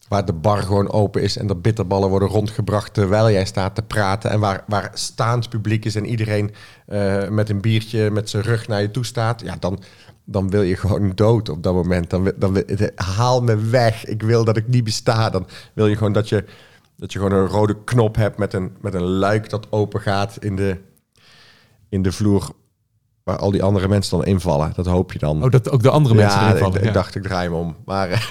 waar 0.07 0.25
de 0.25 0.33
bar 0.33 0.57
gewoon 0.57 0.91
open 0.91 1.21
is 1.21 1.37
en 1.37 1.47
de 1.47 1.55
bitterballen 1.55 2.09
worden 2.09 2.27
rondgebracht 2.27 2.93
terwijl 2.93 3.31
jij 3.31 3.45
staat 3.45 3.75
te 3.75 3.81
praten. 3.81 4.31
En 4.31 4.39
waar, 4.39 4.63
waar 4.67 4.91
staand 4.93 5.49
publiek 5.49 5.85
is 5.85 5.95
en 5.95 6.05
iedereen 6.05 6.51
eh, 6.85 7.29
met 7.29 7.49
een 7.49 7.61
biertje 7.61 8.11
met 8.11 8.29
zijn 8.29 8.43
rug 8.43 8.67
naar 8.67 8.81
je 8.81 8.91
toe 8.91 9.05
staat. 9.05 9.41
Ja, 9.41 9.55
dan, 9.59 9.83
dan 10.23 10.49
wil 10.49 10.61
je 10.61 10.75
gewoon 10.75 11.11
dood 11.15 11.49
op 11.49 11.63
dat 11.63 11.73
moment. 11.73 12.09
Dan, 12.09 12.31
dan 12.35 12.63
haal 12.95 13.41
me 13.41 13.55
weg. 13.55 14.05
Ik 14.05 14.21
wil 14.21 14.45
dat 14.45 14.57
ik 14.57 14.67
niet 14.67 14.83
besta. 14.83 15.29
Dan 15.29 15.47
wil 15.73 15.87
je 15.87 15.97
gewoon 15.97 16.13
dat 16.13 16.29
je, 16.29 16.45
dat 16.97 17.13
je 17.13 17.19
gewoon 17.19 17.39
een 17.39 17.47
rode 17.47 17.83
knop 17.83 18.15
hebt 18.15 18.37
met 18.37 18.53
een, 18.53 18.75
met 18.81 18.93
een 18.93 19.07
luik 19.07 19.49
dat 19.49 19.71
open 19.71 20.01
gaat 20.01 20.37
in 20.39 20.55
de, 20.55 20.77
in 21.93 22.01
de 22.01 22.11
vloer. 22.11 22.49
Waar 23.23 23.37
al 23.37 23.51
die 23.51 23.63
andere 23.63 23.87
mensen 23.87 24.17
dan 24.17 24.25
invallen. 24.25 24.71
Dat 24.75 24.85
hoop 24.85 25.11
je 25.11 25.19
dan. 25.19 25.43
Oh, 25.43 25.51
dat 25.51 25.69
ook 25.69 25.83
de 25.83 25.89
andere 25.89 26.15
mensen 26.15 26.39
ja, 26.39 26.55
erin 26.55 26.73
ik, 26.73 26.83
ja. 26.83 26.91
dacht 26.91 27.15
ik 27.15 27.23
draai 27.23 27.47
hem 27.47 27.57
om. 27.57 27.75
Maar 27.85 28.09
eh, 28.09 28.21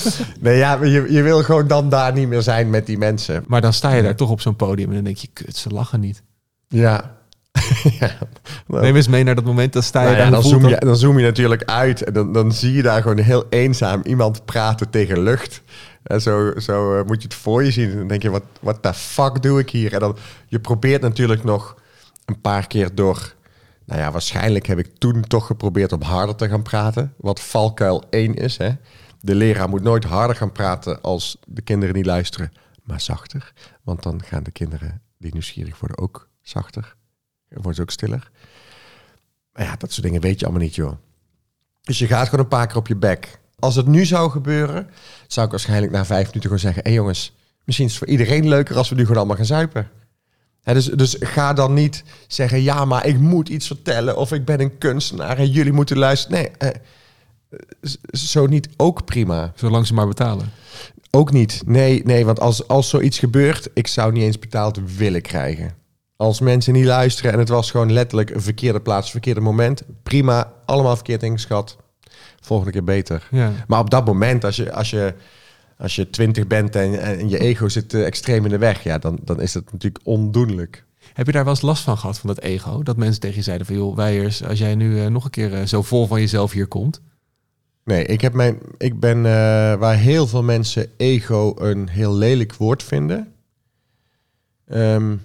nee, 0.40 0.56
ja, 0.56 0.84
je, 0.84 1.12
je 1.12 1.22
wil 1.22 1.42
gewoon 1.42 1.66
dan 1.66 1.88
daar 1.88 2.12
niet 2.12 2.28
meer 2.28 2.42
zijn 2.42 2.70
met 2.70 2.86
die 2.86 2.98
mensen. 2.98 3.44
Maar 3.46 3.60
dan 3.60 3.72
sta 3.72 3.92
je 3.92 4.02
daar 4.02 4.16
toch 4.16 4.30
op 4.30 4.40
zo'n 4.40 4.56
podium 4.56 4.88
en 4.88 4.94
dan 4.94 5.04
denk 5.04 5.16
je, 5.16 5.28
kut, 5.32 5.56
ze 5.56 5.68
lachen 5.68 6.00
niet. 6.00 6.22
Ja. 6.68 7.16
ja. 8.00 8.18
Neem 8.66 8.96
eens 8.96 9.08
mee 9.08 9.24
naar 9.24 9.34
dat 9.34 9.44
moment, 9.44 9.72
dan 9.72 9.82
sta 9.82 10.00
je 10.00 10.06
Nou 10.06 10.18
ja, 10.18 10.22
daar. 10.22 10.32
dan, 10.32 10.42
hoe 10.42 10.50
voelt 10.50 10.62
zoom 10.62 10.70
je, 10.70 10.86
dan 10.86 10.96
zoom 10.96 11.18
je 11.18 11.24
natuurlijk 11.24 11.64
uit. 11.64 12.02
En 12.02 12.12
dan, 12.12 12.32
dan 12.32 12.52
zie 12.52 12.72
je 12.72 12.82
daar 12.82 13.02
gewoon 13.02 13.18
heel 13.18 13.46
eenzaam 13.48 14.00
iemand 14.04 14.44
praten 14.44 14.90
tegen 14.90 15.22
lucht. 15.22 15.62
En 16.02 16.20
zo, 16.20 16.52
zo 16.56 16.98
eh, 16.98 17.04
moet 17.06 17.22
je 17.22 17.28
het 17.28 17.36
voor 17.36 17.64
je 17.64 17.70
zien. 17.70 17.90
En 17.90 17.98
dan 17.98 18.08
denk 18.08 18.22
je, 18.22 18.40
wat 18.60 18.82
the 18.82 18.94
fuck 18.94 19.42
doe 19.42 19.60
ik 19.60 19.70
hier? 19.70 19.92
En 19.92 20.00
dan, 20.00 20.16
je 20.46 20.60
probeert 20.60 21.02
natuurlijk 21.02 21.44
nog 21.44 21.80
een 22.32 22.40
paar 22.40 22.66
keer 22.66 22.94
door... 22.94 23.34
Nou 23.84 24.00
ja, 24.00 24.10
waarschijnlijk 24.10 24.66
heb 24.66 24.78
ik 24.78 24.98
toen 24.98 25.22
toch 25.22 25.46
geprobeerd 25.46 25.92
om 25.92 26.02
harder 26.02 26.36
te 26.36 26.48
gaan 26.48 26.62
praten. 26.62 27.14
Wat 27.16 27.40
valkuil 27.40 28.04
1 28.10 28.34
is, 28.34 28.56
hè. 28.56 28.70
De 29.20 29.34
leraar 29.34 29.68
moet 29.68 29.82
nooit 29.82 30.04
harder 30.04 30.36
gaan 30.36 30.52
praten 30.52 31.02
als 31.02 31.38
de 31.46 31.62
kinderen 31.62 31.94
niet 31.94 32.06
luisteren. 32.06 32.52
Maar 32.82 33.00
zachter. 33.00 33.52
Want 33.82 34.02
dan 34.02 34.22
gaan 34.22 34.42
de 34.42 34.50
kinderen 34.50 35.02
die 35.18 35.32
nieuwsgierig 35.32 35.78
worden 35.78 35.98
ook 35.98 36.28
zachter. 36.40 36.96
Dan 37.48 37.62
worden 37.62 37.74
ze 37.74 37.82
ook 37.82 37.90
stiller. 37.90 38.30
Maar 39.52 39.64
ja, 39.64 39.76
dat 39.76 39.92
soort 39.92 40.06
dingen 40.06 40.20
weet 40.20 40.38
je 40.38 40.44
allemaal 40.44 40.64
niet, 40.64 40.74
joh. 40.74 40.92
Dus 41.82 41.98
je 41.98 42.06
gaat 42.06 42.28
gewoon 42.28 42.44
een 42.44 42.50
paar 42.50 42.66
keer 42.66 42.76
op 42.76 42.86
je 42.86 42.96
bek. 42.96 43.40
Als 43.58 43.74
het 43.76 43.86
nu 43.86 44.04
zou 44.04 44.30
gebeuren, 44.30 44.90
zou 45.26 45.46
ik 45.46 45.52
waarschijnlijk 45.52 45.92
na 45.92 46.04
vijf 46.04 46.26
minuten 46.26 46.42
gewoon 46.42 46.58
zeggen... 46.58 46.82
hé 46.82 46.90
jongens, 46.90 47.36
misschien 47.64 47.86
is 47.86 47.92
het 47.92 48.02
voor 48.02 48.12
iedereen 48.12 48.48
leuker 48.48 48.76
als 48.76 48.88
we 48.88 48.94
nu 48.94 49.02
gewoon 49.02 49.16
allemaal 49.16 49.36
gaan 49.36 49.44
zuipen. 49.44 49.90
Dus, 50.64 50.84
dus 50.84 51.16
ga 51.20 51.52
dan 51.52 51.74
niet 51.74 52.04
zeggen, 52.26 52.62
ja, 52.62 52.84
maar 52.84 53.06
ik 53.06 53.18
moet 53.18 53.48
iets 53.48 53.66
vertellen... 53.66 54.16
of 54.16 54.32
ik 54.32 54.44
ben 54.44 54.60
een 54.60 54.78
kunstenaar 54.78 55.38
en 55.38 55.50
jullie 55.50 55.72
moeten 55.72 55.98
luisteren. 55.98 56.38
Nee, 56.38 56.50
eh, 56.58 56.80
zo 58.12 58.46
niet 58.46 58.68
ook 58.76 59.04
prima. 59.04 59.52
Zolang 59.54 59.86
ze 59.86 59.94
maar 59.94 60.08
betalen. 60.08 60.50
Ook 61.10 61.32
niet. 61.32 61.62
Nee, 61.66 62.02
nee 62.04 62.24
want 62.24 62.40
als, 62.40 62.68
als 62.68 62.88
zoiets 62.88 63.18
gebeurt, 63.18 63.68
ik 63.74 63.86
zou 63.86 64.12
niet 64.12 64.22
eens 64.22 64.38
betaald 64.38 64.78
willen 64.96 65.22
krijgen. 65.22 65.74
Als 66.16 66.40
mensen 66.40 66.72
niet 66.72 66.84
luisteren 66.84 67.32
en 67.32 67.38
het 67.38 67.48
was 67.48 67.70
gewoon 67.70 67.92
letterlijk 67.92 68.30
een 68.30 68.42
verkeerde 68.42 68.80
plaats, 68.80 69.10
verkeerde 69.10 69.40
moment. 69.40 69.82
Prima, 70.02 70.52
allemaal 70.64 70.94
verkeerd 70.94 71.22
ingeschat. 71.22 71.76
Volgende 72.40 72.72
keer 72.72 72.84
beter. 72.84 73.28
Ja. 73.30 73.52
Maar 73.66 73.80
op 73.80 73.90
dat 73.90 74.06
moment, 74.06 74.44
als 74.44 74.56
je, 74.56 74.72
als 74.72 74.90
je, 74.90 75.14
als 75.82 75.94
je 75.96 76.10
twintig 76.10 76.46
bent 76.46 76.76
en, 76.76 77.00
en 77.02 77.28
je 77.28 77.38
ego 77.38 77.68
zit 77.68 77.94
eh, 77.94 78.06
extreem 78.06 78.44
in 78.44 78.50
de 78.50 78.58
weg, 78.58 78.82
ja, 78.82 78.98
dan, 78.98 79.18
dan 79.24 79.40
is 79.40 79.54
het 79.54 79.72
natuurlijk 79.72 80.06
ondoenlijk. 80.06 80.84
Heb 81.12 81.26
je 81.26 81.32
daar 81.32 81.44
wel 81.44 81.52
eens 81.52 81.62
last 81.62 81.82
van 81.82 81.98
gehad, 81.98 82.18
van 82.18 82.28
dat 82.34 82.40
ego? 82.40 82.82
Dat 82.82 82.96
mensen 82.96 83.20
tegen 83.20 83.36
je 83.36 83.42
zeiden 83.42 83.66
van, 83.66 83.76
joh, 83.76 83.96
Weijers, 83.96 84.44
als 84.44 84.58
jij 84.58 84.74
nu 84.74 85.00
eh, 85.00 85.06
nog 85.06 85.24
een 85.24 85.30
keer 85.30 85.54
eh, 85.54 85.66
zo 85.66 85.82
vol 85.82 86.06
van 86.06 86.20
jezelf 86.20 86.52
hier 86.52 86.66
komt. 86.66 87.00
Nee, 87.84 88.04
ik, 88.04 88.20
heb 88.20 88.32
mijn, 88.32 88.58
ik 88.78 89.00
ben 89.00 89.22
waar 89.78 89.96
heel 89.96 90.26
veel 90.26 90.42
mensen 90.42 90.86
ego 90.96 91.54
een 91.58 91.88
heel 91.88 92.14
lelijk 92.14 92.54
woord 92.54 92.82
vinden. 92.82 93.32
Ehm, 94.66 95.16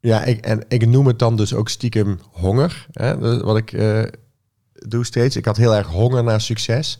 ja, 0.00 0.24
ik, 0.24 0.44
en 0.44 0.64
ik 0.68 0.86
noem 0.86 1.06
het 1.06 1.18
dan 1.18 1.36
dus 1.36 1.54
ook 1.54 1.68
stiekem 1.68 2.18
honger. 2.30 2.86
Hè, 2.92 3.18
dat- 3.18 3.42
wat 3.42 3.56
ik 3.56 3.70
doe 4.72 5.04
steeds. 5.04 5.36
Ik 5.36 5.44
had 5.44 5.56
heel 5.56 5.74
erg 5.74 5.86
honger 5.86 6.24
naar 6.24 6.40
succes. 6.40 6.98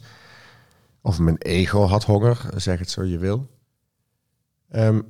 Of 1.01 1.19
mijn 1.19 1.37
ego 1.37 1.85
had 1.85 2.03
honger, 2.03 2.49
zeg 2.55 2.79
het 2.79 2.89
zo 2.89 3.03
je 3.03 3.17
wil. 3.17 3.47
Ehm, 4.69 5.01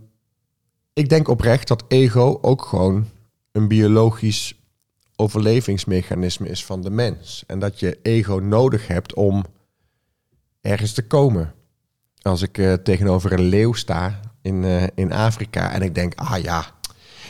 ik 0.94 1.10
denk 1.10 1.28
oprecht 1.28 1.68
dat 1.68 1.84
ego 1.88 2.40
ook 2.42 2.66
gewoon 2.66 3.10
een 3.52 3.68
biologisch 3.68 4.60
overlevingsmechanisme 5.16 6.48
is 6.48 6.66
van 6.66 6.82
de 6.82 6.90
mens. 6.90 7.44
En 7.48 7.60
dat 7.60 7.80
je 7.80 8.00
ego 8.02 8.36
nodig 8.36 8.88
hebt 8.88 9.14
om 9.14 9.46
ergens 10.62 10.94
te 10.94 11.08
komen. 11.08 11.54
Als 12.22 12.42
ik 12.42 12.58
eh, 12.58 12.74
tegenover 12.74 13.32
een 13.32 13.44
leeuw 13.44 13.74
sta 13.74 14.20
in, 14.42 14.64
eh, 14.64 14.84
in 14.96 15.12
Afrika. 15.12 15.72
En 15.72 15.82
ik 15.82 15.96
denk, 15.96 16.16
ah 16.16 16.42
ja, 16.42 16.66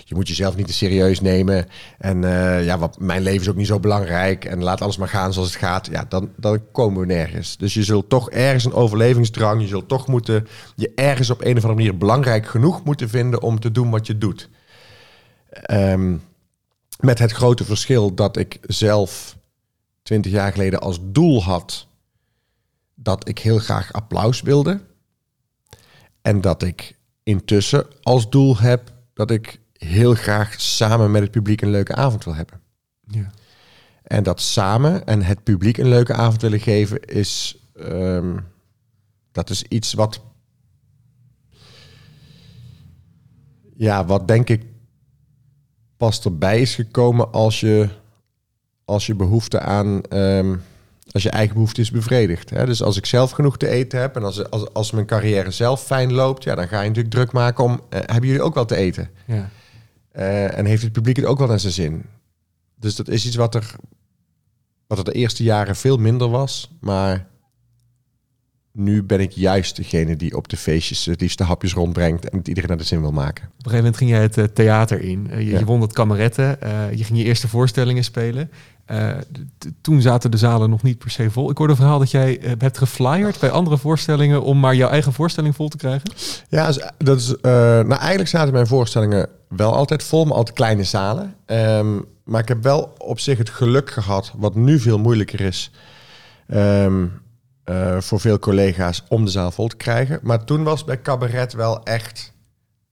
je 0.10 0.16
moet 0.16 0.28
jezelf 0.28 0.56
niet 0.56 0.68
te 0.68 0.74
serieus 0.74 1.22
nemen. 1.22 1.68
En 1.98 2.24
eh, 2.24 2.66
ja, 2.66 2.78
wat, 2.78 3.00
mijn 3.00 3.22
leven 3.22 3.42
is 3.42 3.50
ook 3.50 3.56
niet 3.56 3.68
zo 3.68 3.80
belangrijk. 3.80 4.46
En 4.46 4.64
laat 4.64 4.82
alles 4.82 4.98
maar 4.98 5.08
gaan 5.08 5.34
zoals 5.34 5.50
het 5.50 5.58
gaat. 5.58 5.88
Ja, 5.92 6.06
dan, 6.10 6.32
dan 6.36 6.72
komen 6.72 7.00
we 7.00 7.06
nergens. 7.06 7.58
Dus 7.58 7.74
je 7.74 7.84
zult 7.84 8.10
toch 8.10 8.30
ergens 8.30 8.66
een 8.66 8.74
overlevingsdrang. 8.74 9.62
Je 9.62 9.68
zult 9.68 9.88
toch 9.88 10.08
moeten 10.08 10.48
je 10.76 10.92
ergens 10.96 11.30
op 11.30 11.42
een 11.42 11.58
of 11.58 11.64
andere 11.64 11.74
manier 11.74 11.98
belangrijk 11.98 12.48
genoeg 12.48 12.84
moeten 12.84 13.10
vinden 13.10 13.42
om 13.42 13.60
te 13.60 13.72
doen 13.72 13.90
wat 13.90 14.08
je 14.08 14.18
doet. 14.18 14.50
Ehm, 15.50 16.16
met 17.00 17.20
het 17.20 17.32
grote 17.32 17.66
verschil 17.66 18.14
dat 18.14 18.38
ik 18.38 18.58
zelf 18.62 19.38
twintig 20.04 20.32
jaar 20.32 20.52
geleden 20.52 20.80
als 20.80 21.00
doel 21.02 21.44
had 21.44 21.88
dat 22.96 23.28
ik 23.28 23.40
heel 23.40 23.60
graag 23.60 23.94
applaus 23.94 24.42
wilde. 24.42 24.82
En 26.22 26.42
dat 26.42 26.64
ik 26.64 26.98
intussen 27.24 27.86
als 28.02 28.30
doel 28.30 28.58
heb 28.58 28.94
dat 29.14 29.32
ik 29.32 29.60
heel 29.80 30.14
graag 30.14 30.62
samen 30.62 31.12
met 31.12 31.22
het 31.22 31.32
publiek 31.32 31.62
een 31.62 31.70
leuke 31.70 31.96
avond 31.96 32.24
wil 32.24 32.36
hebben. 32.36 32.62
Ja. 33.08 33.30
En 34.04 34.24
dat 34.24 34.42
samen 34.42 35.06
en 35.06 35.22
het 35.22 35.44
publiek 35.44 35.78
een 35.78 35.90
leuke 35.90 36.14
avond 36.14 36.42
willen 36.42 36.60
geven 36.60 37.00
is, 37.02 37.58
ehm, 37.76 38.38
dat 39.32 39.50
is 39.50 39.64
iets 39.64 39.94
wat, 39.94 40.22
ja, 43.76 44.06
wat 44.06 44.28
denk 44.28 44.50
ik 44.50 44.66
pas 45.98 46.24
erbij 46.24 46.62
is 46.62 46.76
gekomen 46.76 47.32
als 47.32 47.60
je, 47.60 47.90
als 48.86 49.06
je 49.06 49.16
behoefte 49.16 49.60
aan, 49.60 50.02
ehm, 50.02 50.56
als 51.12 51.24
je 51.24 51.30
eigen 51.30 51.54
behoefte 51.54 51.82
is 51.82 51.92
bevredigd. 51.92 52.50
Hè? 52.50 52.66
Dus 52.66 52.84
als 52.84 52.98
ik 52.98 53.06
zelf 53.06 53.32
genoeg 53.32 53.58
te 53.58 53.68
eten 53.68 54.00
heb 54.00 54.16
en 54.16 54.24
als, 54.24 54.50
als, 54.50 54.74
als 54.74 54.92
mijn 54.92 55.06
carrière 55.06 55.52
zelf 55.52 55.84
fijn 55.84 56.14
loopt, 56.14 56.44
ja, 56.44 56.56
dan 56.56 56.68
ga 56.68 56.82
je 56.82 56.88
natuurlijk 56.88 57.16
druk 57.16 57.32
maken 57.32 57.64
om, 57.64 57.82
eh, 57.90 58.00
hebben 58.00 58.26
jullie 58.26 58.42
ook 58.42 58.54
wel 58.54 58.66
te 58.66 58.76
eten? 58.76 59.10
Ja. 59.26 59.50
Eh, 60.12 60.58
en 60.58 60.66
heeft 60.66 60.84
het 60.84 60.92
publiek 60.92 61.16
het 61.16 61.26
ook 61.26 61.38
wel 61.38 61.48
naar 61.48 61.60
zijn 61.60 61.74
zin? 61.74 62.06
Dus 62.76 62.96
dat 62.96 63.08
is 63.08 63.26
iets 63.26 63.36
wat 63.36 63.56
er, 63.56 63.76
wat 64.88 64.98
er 64.98 65.04
de 65.04 65.12
eerste 65.12 65.44
jaren 65.44 65.76
veel 65.76 65.98
minder 65.98 66.30
was. 66.30 66.72
Maar 66.80 67.28
nu 68.72 69.04
ben 69.04 69.20
ik 69.20 69.32
juist 69.32 69.76
degene 69.76 70.16
die 70.16 70.36
op 70.36 70.48
de 70.48 70.58
feestjes 70.58 71.06
het 71.06 71.22
liefste 71.22 71.44
hapjes 71.44 71.74
rondbrengt 71.74 72.30
en 72.30 72.38
het 72.38 72.48
iedereen 72.48 72.70
naar 72.70 72.78
de 72.78 72.84
zin 72.84 73.02
wil 73.02 73.12
maken. 73.12 73.44
Op 73.44 73.50
een 73.66 73.72
gegeven 73.72 73.78
moment 73.78 73.98
ging 73.98 74.10
jij 74.10 74.22
het 74.22 74.38
eh, 74.38 74.44
theater 74.44 75.02
in. 75.02 75.28
Eh, 75.32 75.40
je, 75.40 75.46
Ja. 75.46 75.60
je 75.60 75.66
won 75.66 75.82
het 75.82 75.94
kameretten. 75.94 76.58
je 76.96 77.04
ging 77.04 77.18
je 77.20 77.24
eerste 77.26 77.48
voorstellingen 77.48 78.04
spelen. 78.04 78.52
Eh, 78.90 79.10
toen 79.82 80.02
zaten 80.02 80.32
de 80.32 80.38
zalen 80.38 80.70
nog 80.70 80.84
niet 80.84 80.98
per 80.98 81.12
se 81.12 81.32
vol. 81.32 81.50
Ik 81.50 81.58
hoorde 81.58 81.74
een 81.74 81.80
verhaal 81.80 82.00
dat 82.00 82.12
jij 82.12 82.40
eh, 82.40 82.52
hebt 82.58 82.78
geflyerd 82.78 83.40
bij 83.40 83.50
andere 83.50 83.78
voorstellingen 83.78 84.44
om 84.44 84.60
maar 84.60 84.76
jouw 84.76 84.90
eigen 84.90 85.14
voorstelling 85.14 85.56
vol 85.56 85.68
te 85.68 85.78
krijgen. 85.78 86.12
Ja, 86.48 86.74
dat 86.98 87.20
is, 87.20 87.36
eh, 87.36 87.52
nou 87.52 87.94
eigenlijk 87.94 88.30
zaten 88.30 88.54
mijn 88.54 88.68
voorstellingen 88.68 89.30
wel 89.48 89.76
altijd 89.76 90.04
vol, 90.04 90.26
maar 90.26 90.36
altijd 90.36 90.56
kleine 90.56 90.84
zalen. 90.84 91.36
Ehm, 91.46 92.00
maar 92.24 92.42
ik 92.42 92.48
heb 92.48 92.64
wel 92.64 92.94
op 92.98 93.20
zich 93.20 93.38
het 93.38 93.50
geluk 93.50 93.92
gehad, 93.92 94.34
wat 94.38 94.56
nu 94.56 94.80
veel 94.80 95.00
moeilijker 95.00 95.42
is 95.42 95.72
ehm, 96.48 97.06
eh, 97.64 98.00
voor 98.00 98.20
veel 98.20 98.40
collega's 98.40 99.04
om 99.08 99.26
de 99.26 99.32
zaal 99.32 99.52
vol 99.52 99.68
te 99.68 99.76
krijgen. 99.76 100.20
Maar 100.22 100.44
toen 100.44 100.64
was 100.64 100.84
bij 100.84 101.02
cabaret 101.02 101.54
wel 101.54 101.84
echt, 101.84 102.34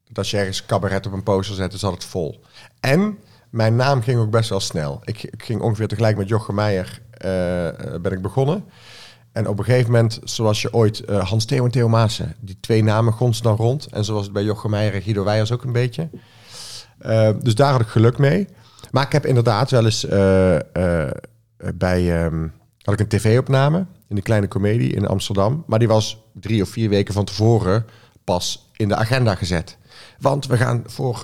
dat 0.08 0.18
als 0.18 0.32
je 0.32 0.38
ergens 0.38 0.66
cabaret 0.66 1.06
op 1.06 1.14
een 1.14 1.24
poster 1.24 1.56
zette, 1.56 1.78
zat 1.78 1.94
het 1.94 2.06
vol. 2.06 2.42
En 2.80 3.18
mijn 3.50 3.76
naam 3.76 4.02
ging 4.02 4.20
ook 4.20 4.30
best 4.30 4.50
wel 4.50 4.60
snel. 4.60 5.00
Ik, 5.04 5.34
ging 5.38 5.62
ongeveer 5.62 5.88
tegelijk 5.88 6.18
met 6.18 6.28
Jochem 6.28 6.56
Meijer 6.56 7.02
eh, 7.12 7.68
eh, 7.68 8.02
ben 8.02 8.12
ik 8.12 8.22
begonnen. 8.22 8.64
En 9.32 9.48
op 9.48 9.60
een 9.60 9.66
gegeven 9.66 9.92
moment, 9.92 10.20
zoals 10.24 10.62
je 10.62 10.74
ooit 10.74 11.00
eh, 11.00 11.28
Hans 11.30 11.46
Theo 11.46 11.66
en 11.66 11.72
Theo 11.72 11.90
Maassen, 11.90 12.36
die 12.40 12.58
twee 12.60 12.84
namen 12.84 13.14
gonsten 13.14 13.44
dan 13.44 13.56
rond. 13.56 13.86
En 13.86 14.06
zoals 14.06 14.24
het 14.24 14.34
bij 14.34 14.44
Jochem 14.44 14.72
Meijer 14.72 14.94
en 14.94 15.02
Guido 15.02 15.24
Weijers 15.24 15.52
ook 15.52 15.64
een 15.64 15.72
beetje. 15.72 16.10
Dus 17.40 17.56
daar 17.56 17.72
had 17.72 17.82
ik 17.82 17.88
geluk 17.88 18.18
mee. 18.18 18.48
Maar 18.92 19.06
ik 19.06 19.12
heb 19.12 19.26
inderdaad 19.26 19.72
wel 19.72 19.86
eens 19.86 20.06
bij, 21.76 22.24
ehm, 22.24 22.48
had 22.82 22.94
ik 22.94 23.00
een 23.00 23.08
tv-opname 23.08 23.86
in 24.08 24.16
de 24.16 24.22
Kleine 24.22 24.48
Comedie 24.48 24.94
in 24.94 25.08
Amsterdam. 25.08 25.64
Maar 25.68 25.80
die 25.80 25.88
was 25.88 26.24
drie 26.34 26.62
of 26.62 26.70
vier 26.70 26.90
weken 26.90 27.14
van 27.14 27.26
tevoren 27.26 27.86
pas 28.24 28.70
in 28.76 28.88
de 28.88 28.96
agenda 28.96 29.36
gezet. 29.36 29.78
Want 30.20 30.48
we 30.48 30.58
gaan 30.58 30.84
voor 30.86 31.24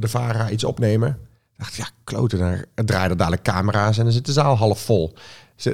de 0.00 0.08
VARA 0.08 0.50
iets 0.50 0.64
opnemen. 0.64 1.18
Dacht, 1.56 1.74
ja, 1.74 1.88
kloten, 2.04 2.38
dan 2.38 2.86
draaien 2.86 3.10
er 3.10 3.16
dadelijk 3.16 3.42
camera's 3.42 3.98
en 3.98 4.04
dan 4.04 4.12
zit 4.12 4.26
de 4.26 4.32
zaal 4.32 4.56
half 4.56 4.80
vol. 4.80 5.14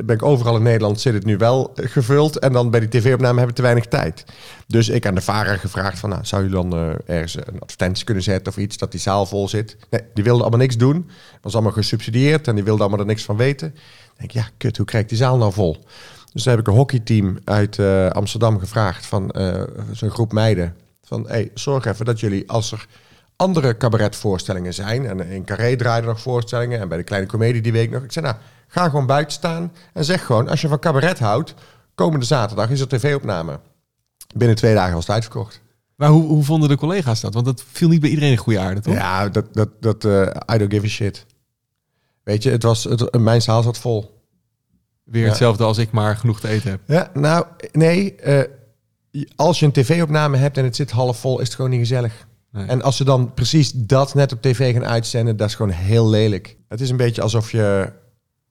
Ben 0.04 0.16
ik 0.16 0.22
overal 0.22 0.56
in 0.56 0.62
Nederland 0.62 1.00
zit 1.00 1.14
het 1.14 1.24
nu 1.24 1.36
wel 1.36 1.72
eh, 1.74 1.88
gevuld 1.88 2.38
en 2.38 2.52
dan 2.52 2.70
bij 2.70 2.80
die 2.80 2.88
tv-opname 2.88 3.38
hebben 3.38 3.46
we 3.46 3.52
te 3.52 3.62
weinig 3.62 3.86
tijd. 3.86 4.24
Dus 4.66 4.88
ik 4.88 5.06
aan 5.06 5.14
de 5.14 5.20
VARA 5.20 5.56
gevraagd 5.56 5.98
van, 5.98 6.10
nou, 6.10 6.24
zou 6.24 6.42
je 6.44 6.50
dan 6.50 6.72
eh, 6.74 6.88
ergens 7.06 7.36
een 7.36 7.60
advertentie 7.60 8.04
kunnen 8.04 8.22
zetten 8.22 8.52
of 8.52 8.58
iets 8.58 8.76
dat 8.76 8.90
die 8.90 9.00
zaal 9.00 9.26
vol 9.26 9.48
zit? 9.48 9.76
Nee, 9.90 10.02
die 10.14 10.24
wilden 10.24 10.42
allemaal 10.42 10.60
niks 10.60 10.76
doen. 10.76 11.10
Was 11.40 11.54
allemaal 11.54 11.72
gesubsidieerd 11.72 12.48
en 12.48 12.54
die 12.54 12.64
wilden 12.64 12.82
allemaal 12.82 13.00
er 13.00 13.10
niks 13.10 13.24
van 13.24 13.36
weten. 13.36 13.68
Ik 13.68 14.16
denk, 14.16 14.30
ja, 14.30 14.48
kut, 14.56 14.76
hoe 14.76 14.86
krijg 14.86 15.02
ik 15.02 15.08
die 15.08 15.18
zaal 15.18 15.36
nou 15.36 15.52
vol? 15.52 15.84
Dus 16.32 16.42
toen 16.42 16.52
heb 16.52 16.60
ik 16.60 16.66
een 16.66 16.74
hockeyteam 16.74 17.38
uit 17.44 17.78
eh, 17.78 18.08
Amsterdam 18.08 18.58
gevraagd 18.58 19.06
van 19.06 19.30
eh, 19.30 19.62
zo'n 19.92 20.10
groep 20.10 20.32
meiden. 20.32 20.76
Van, 21.02 21.28
hey, 21.28 21.50
zorg 21.54 21.84
even 21.84 22.04
dat 22.04 22.20
jullie, 22.20 22.50
als 22.50 22.72
er 22.72 22.86
andere 23.40 23.76
cabaretvoorstellingen 23.76 24.74
zijn... 24.74 25.07
en 25.07 25.20
in 25.20 25.44
Carré 25.44 25.76
draaien 25.76 26.05
nog 26.05 26.20
voorstellingen... 26.20 26.81
en 26.81 26.88
bij 26.88 26.98
de 26.98 27.05
Kleine 27.05 27.29
Comedie 27.29 27.62
die 27.62 27.72
week 27.72 27.90
nog. 27.90 28.03
Ik 28.03 28.12
zei, 28.12 28.24
nou, 28.24 28.37
ga 28.66 28.85
gewoon 28.85 29.07
buiten 29.07 29.33
staan 29.33 29.72
en 29.92 30.05
zeg 30.05 30.26
gewoon... 30.26 30.48
als 30.48 30.61
je 30.61 30.68
van 30.68 30.79
cabaret 30.79 31.18
houdt, 31.18 31.55
komende 31.94 32.26
zaterdag 32.26 32.70
is 32.70 32.81
er 32.81 32.88
tv-opname. 32.88 33.61
Binnen 34.35 34.57
twee 34.57 34.74
dagen 34.74 34.94
was 34.94 35.07
het 35.07 35.14
uitverkocht. 35.14 35.61
Maar 35.94 36.09
hoe, 36.09 36.22
hoe 36.22 36.44
vonden 36.44 36.68
de 36.68 36.76
collega's 36.76 37.20
dat? 37.20 37.35
Want 37.35 37.46
dat 37.46 37.64
viel 37.72 37.88
niet 37.88 38.00
bij 38.00 38.09
iedereen 38.09 38.31
in 38.31 38.37
goede 38.37 38.59
aarde, 38.59 38.81
toch? 38.81 38.94
Ja, 38.94 39.29
dat, 39.29 39.55
dat, 39.55 39.68
dat 39.81 40.05
eh, 40.05 40.55
I 40.55 40.59
don't 40.59 40.72
give 40.72 40.87
a 40.87 40.88
shit. 40.88 41.26
Weet 42.22 42.42
je, 42.42 42.50
het 42.50 42.62
was, 42.62 42.85
het, 42.85 43.18
mijn 43.18 43.42
zaal 43.42 43.62
zat 43.62 43.79
vol. 43.79 44.20
Weer 45.05 45.22
Ja. 45.22 45.29
hetzelfde 45.29 45.64
als 45.64 45.79
ik 45.79 45.90
maar 45.90 46.16
genoeg 46.16 46.40
te 46.40 46.48
eten 46.48 46.70
heb. 46.70 46.81
Ja, 46.87 47.11
nou, 47.14 47.44
nee. 47.72 48.14
eh, 48.14 49.24
als 49.37 49.59
je 49.59 49.66
een 49.66 49.72
tv-opname 49.72 50.37
hebt 50.37 50.57
en 50.57 50.64
het 50.64 50.76
zit 50.76 50.90
half 50.90 51.18
vol, 51.18 51.40
is 51.40 51.46
het 51.46 51.55
gewoon 51.55 51.70
niet 51.70 51.81
gezellig. 51.81 52.29
Nee. 52.52 52.66
En 52.66 52.82
als 52.82 52.96
ze 52.96 53.04
dan 53.04 53.34
precies 53.34 53.72
dat 53.72 54.14
net 54.14 54.32
op 54.32 54.42
tv 54.42 54.72
gaan 54.72 54.86
uitzenden, 54.86 55.36
dat 55.36 55.48
is 55.48 55.54
gewoon 55.54 55.72
heel 55.72 56.08
lelijk. 56.08 56.56
Het 56.68 56.80
is 56.80 56.90
een 56.90 56.96
beetje 56.96 57.22
alsof 57.22 57.52
je 57.52 57.92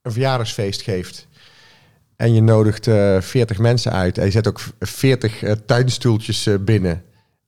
een 0.02 0.12
verjaardagsfeest 0.12 0.82
geeft. 0.82 1.28
En 2.16 2.34
je 2.34 2.42
nodigt 2.42 2.86
eh 2.86 3.20
40 3.20 3.58
mensen 3.58 3.92
uit. 3.92 4.18
En 4.18 4.24
je 4.24 4.30
zet 4.30 4.48
ook 4.48 4.60
40 4.78 5.42
eh, 5.42 5.52
tuinstoeltjes 5.52 6.46
eh, 6.46 6.54
binnen. 6.60 7.02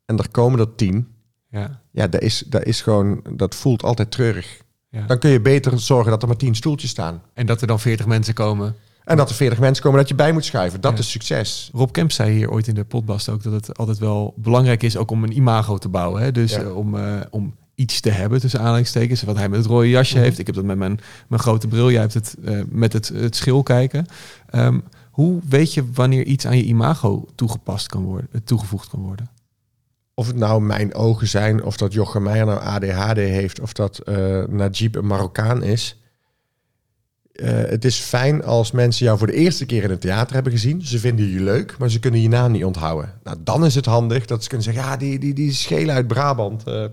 En 0.07 0.19
er 0.19 0.31
komen 0.31 0.61
er 0.61 0.75
10. 0.75 1.09
Ja. 1.51 1.81
Ja, 1.91 2.07
dat 2.07 2.21
is, 2.21 2.45
dat 2.47 2.65
is 2.65 2.81
gewoon, 2.81 3.23
dat 3.31 3.55
voelt 3.55 3.83
altijd 3.83 4.11
treurig. 4.11 4.61
Ja. 4.89 5.07
Dan 5.07 5.19
kun 5.19 5.31
je 5.31 5.41
beter 5.41 5.81
zorgen 5.81 6.11
dat 6.11 6.23
er 6.23 6.29
maar 6.29 6.37
10 6.37 6.55
stoeltjes 6.55 6.91
staan. 6.91 7.23
En 7.35 7.47
dat 7.47 7.61
er 7.61 7.67
dan 7.67 7.81
40 7.81 8.07
mensen 8.07 8.35
komen. 8.35 8.77
En 9.05 9.17
dat 9.17 9.29
er 9.31 9.35
40 9.35 9.59
mensen 9.59 9.83
komen 9.85 9.99
dat 9.99 10.09
je 10.09 10.15
bij 10.15 10.33
moet 10.33 10.45
schuiven. 10.45 10.81
Dat 10.81 10.93
Ja. 10.93 10.99
is 10.99 11.11
succes. 11.11 11.71
Rob 11.73 11.91
Kemp 11.91 12.13
zei 12.13 12.33
hier 12.33 12.51
ooit 12.51 12.67
in 12.69 12.75
de 12.75 12.85
podcast 12.85 13.29
ook 13.29 13.43
dat 13.43 13.53
het 13.53 13.79
altijd 13.79 13.99
wel 13.99 14.35
belangrijk 14.37 14.83
is 14.83 14.97
ook 14.97 15.11
om 15.11 15.25
een 15.25 15.37
imago 15.37 15.79
te 15.79 15.89
bouwen. 15.89 16.23
Hè? 16.23 16.33
Dus 16.33 16.53
Ja. 16.53 16.61
eh, 16.61 16.77
om, 16.77 16.97
eh, 16.97 17.21
om 17.31 17.55
iets 17.75 18.01
te 18.01 18.11
hebben 18.11 18.41
tussen 18.41 18.61
aanhalingstekens. 18.61 19.23
Wat 19.23 19.37
hij 19.37 19.49
met 19.49 19.59
het 19.59 19.69
rode 19.69 19.89
jasje 19.89 20.15
Mhm. 20.15 20.23
heeft. 20.25 20.39
Ik 20.39 20.47
heb 20.47 20.55
dat 20.55 20.65
met 20.65 20.77
mijn, 20.79 21.01
mijn 21.29 21.41
grote 21.41 21.69
bril. 21.69 21.91
Jij 21.91 22.01
hebt 22.01 22.15
het 22.15 22.37
eh, 22.45 22.61
met 22.69 22.93
het, 22.93 23.09
het 23.09 23.37
schil 23.37 23.63
kijken. 23.63 24.07
Ehm, 24.51 24.79
hoe 25.11 25.41
weet 25.49 25.75
je 25.75 25.85
wanneer 25.95 26.25
iets 26.25 26.47
aan 26.47 26.57
je 26.57 26.65
imago 26.65 27.25
toegepast 27.35 27.87
kan 27.87 28.03
worden, 28.03 28.29
toegevoegd 28.45 28.89
kan 28.89 29.01
worden? 29.01 29.31
Of 30.15 30.27
het 30.27 30.37
nou 30.37 30.63
mijn 30.63 30.95
ogen 30.95 31.29
zijn, 31.29 31.65
of 31.65 31.77
dat 31.77 31.93
Jochem 31.93 32.23
Meijer 32.23 32.47
nou 32.47 32.61
ADHD 32.61 33.17
heeft, 33.17 33.61
of 33.61 33.73
dat 33.73 34.01
Najib 34.49 34.95
een 34.97 35.07
Marokkaan 35.07 35.63
is. 35.63 36.02
Eh, 37.33 37.49
het 37.51 37.85
is 37.85 37.99
fijn 37.99 38.45
als 38.45 38.71
mensen 38.71 39.05
jou 39.07 39.19
voor 39.19 39.27
de 39.27 39.33
eerste 39.33 39.67
keer 39.67 39.83
in 39.83 39.91
het 39.91 40.01
theater 40.01 40.35
hebben 40.35 40.53
gezien. 40.53 40.83
Ze 40.83 40.99
vinden 40.99 41.31
je 41.31 41.41
leuk, 41.41 41.79
maar 41.79 41.91
ze 41.91 41.99
kunnen 41.99 42.21
je 42.21 42.29
naam 42.29 42.53
niet 42.53 42.65
onthouden. 42.65 43.13
Nou, 43.23 43.37
dan 43.41 43.65
is 43.65 43.75
het 43.75 43.87
handig 43.87 44.27
dat 44.27 44.43
ze 44.43 44.49
kunnen 44.49 44.67
zeggen, 44.67 44.85
ja, 44.85 44.97
die, 44.97 45.19
die, 45.19 45.35
die 45.35 45.53
schelen 45.53 45.95
uit 45.95 46.07
Brabant. 46.07 46.65
eh. 46.65 46.85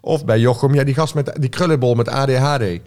of 0.00 0.24
bij 0.24 0.38
Jochem, 0.38 0.74
ja, 0.74 0.84
die 0.84 0.94
gast 0.94 1.14
met 1.14 1.36
die 1.40 1.48
krullenbol 1.48 1.94
met 1.94 2.08
ADHD. 2.08 2.80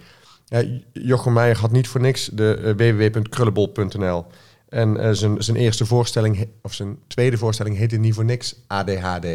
Jochem 0.94 1.34
Meijer 1.34 1.58
had 1.58 1.72
niet 1.72 1.88
voor 1.88 2.02
niks 2.02 2.30
de 2.34 2.76
eh, 2.78 2.94
www.krullenbol.nl. 2.94 4.26
En 4.70 5.16
zijn, 5.18 5.44
zijn 5.44 5.58
eerste 5.58 5.86
voorstelling, 5.86 6.48
of 6.62 6.74
zijn 6.74 6.98
tweede 7.08 7.38
voorstelling, 7.38 7.78
heette 7.78 7.98
niet 7.98 8.14
voor 8.14 8.26
niks 8.26 8.56
ADHD. 8.68 9.28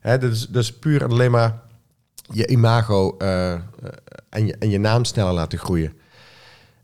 Hè, 0.00 0.18
dat, 0.18 0.48
is, 0.52 0.72
puur 0.72 1.02
en 1.02 1.10
alleen 1.10 1.30
maar 1.30 1.60
je 2.32 2.46
imago 2.46 3.16
en, 3.16 4.46
je, 4.46 4.56
en 4.58 4.70
je 4.70 4.78
naam 4.78 5.04
sneller 5.04 5.32
laten 5.32 5.58
groeien. 5.58 5.92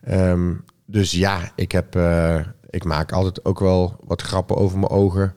Ehm, 0.01 0.55
dus 0.87 1.11
ja, 1.11 1.51
ik, 1.55 1.73
heb, 1.73 1.97
eh, 1.97 2.41
ik 2.71 2.85
maak 2.85 3.13
altijd 3.13 3.45
ook 3.45 3.61
wel 3.61 3.97
wat 4.05 4.23
grappen 4.23 4.57
over 4.57 4.79
mijn 4.79 4.91
ogen. 4.91 5.35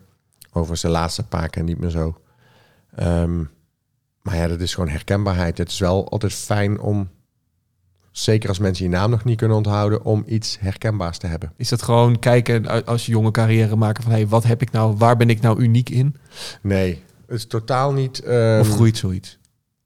Over 0.52 0.78
zijn 0.78 0.92
laatste 0.92 1.24
paar 1.24 1.50
keer 1.50 1.64
niet 1.64 1.80
meer 1.80 1.90
zo. 1.90 2.18
Ehm, 2.96 3.40
maar 4.22 4.36
ja, 4.36 4.48
dat 4.48 4.60
is 4.60 4.74
gewoon 4.74 4.90
herkenbaarheid. 4.90 5.58
Het 5.58 5.70
is 5.70 5.80
wel 5.80 6.10
altijd 6.10 6.34
fijn 6.34 6.80
om, 6.80 7.10
zeker 8.12 8.50
als 8.50 8.60
mensen 8.60 8.86
je 8.86 8.92
naam 8.92 9.10
nog 9.10 9.24
niet 9.24 9.38
kunnen 9.38 9.58
onthouden, 9.58 10.04
om 10.04 10.24
iets 10.28 10.58
herkenbaars 10.60 11.18
te 11.18 11.28
hebben. 11.28 11.54
Is 11.58 11.70
dat 11.70 11.82
gewoon 11.82 12.20
kijken 12.20 12.86
als 12.86 13.06
je 13.06 13.12
jonge 13.12 13.32
carrière 13.32 13.76
maken 13.76 14.04
van 14.04 14.12
hey, 14.12 14.28
wat 14.28 14.44
heb 14.44 14.62
ik 14.62 14.72
nou, 14.72 14.96
waar 14.98 15.18
ben 15.18 15.30
ik 15.30 15.42
nou 15.42 15.62
uniek 15.62 15.90
in? 15.90 16.16
Nee, 16.62 17.04
Het 17.26 17.36
is 17.36 17.48
totaal 17.48 17.94
niet... 17.94 18.20
ehm, 18.20 18.60
of 18.60 18.70
groeit 18.70 18.98
zoiets? 18.98 19.40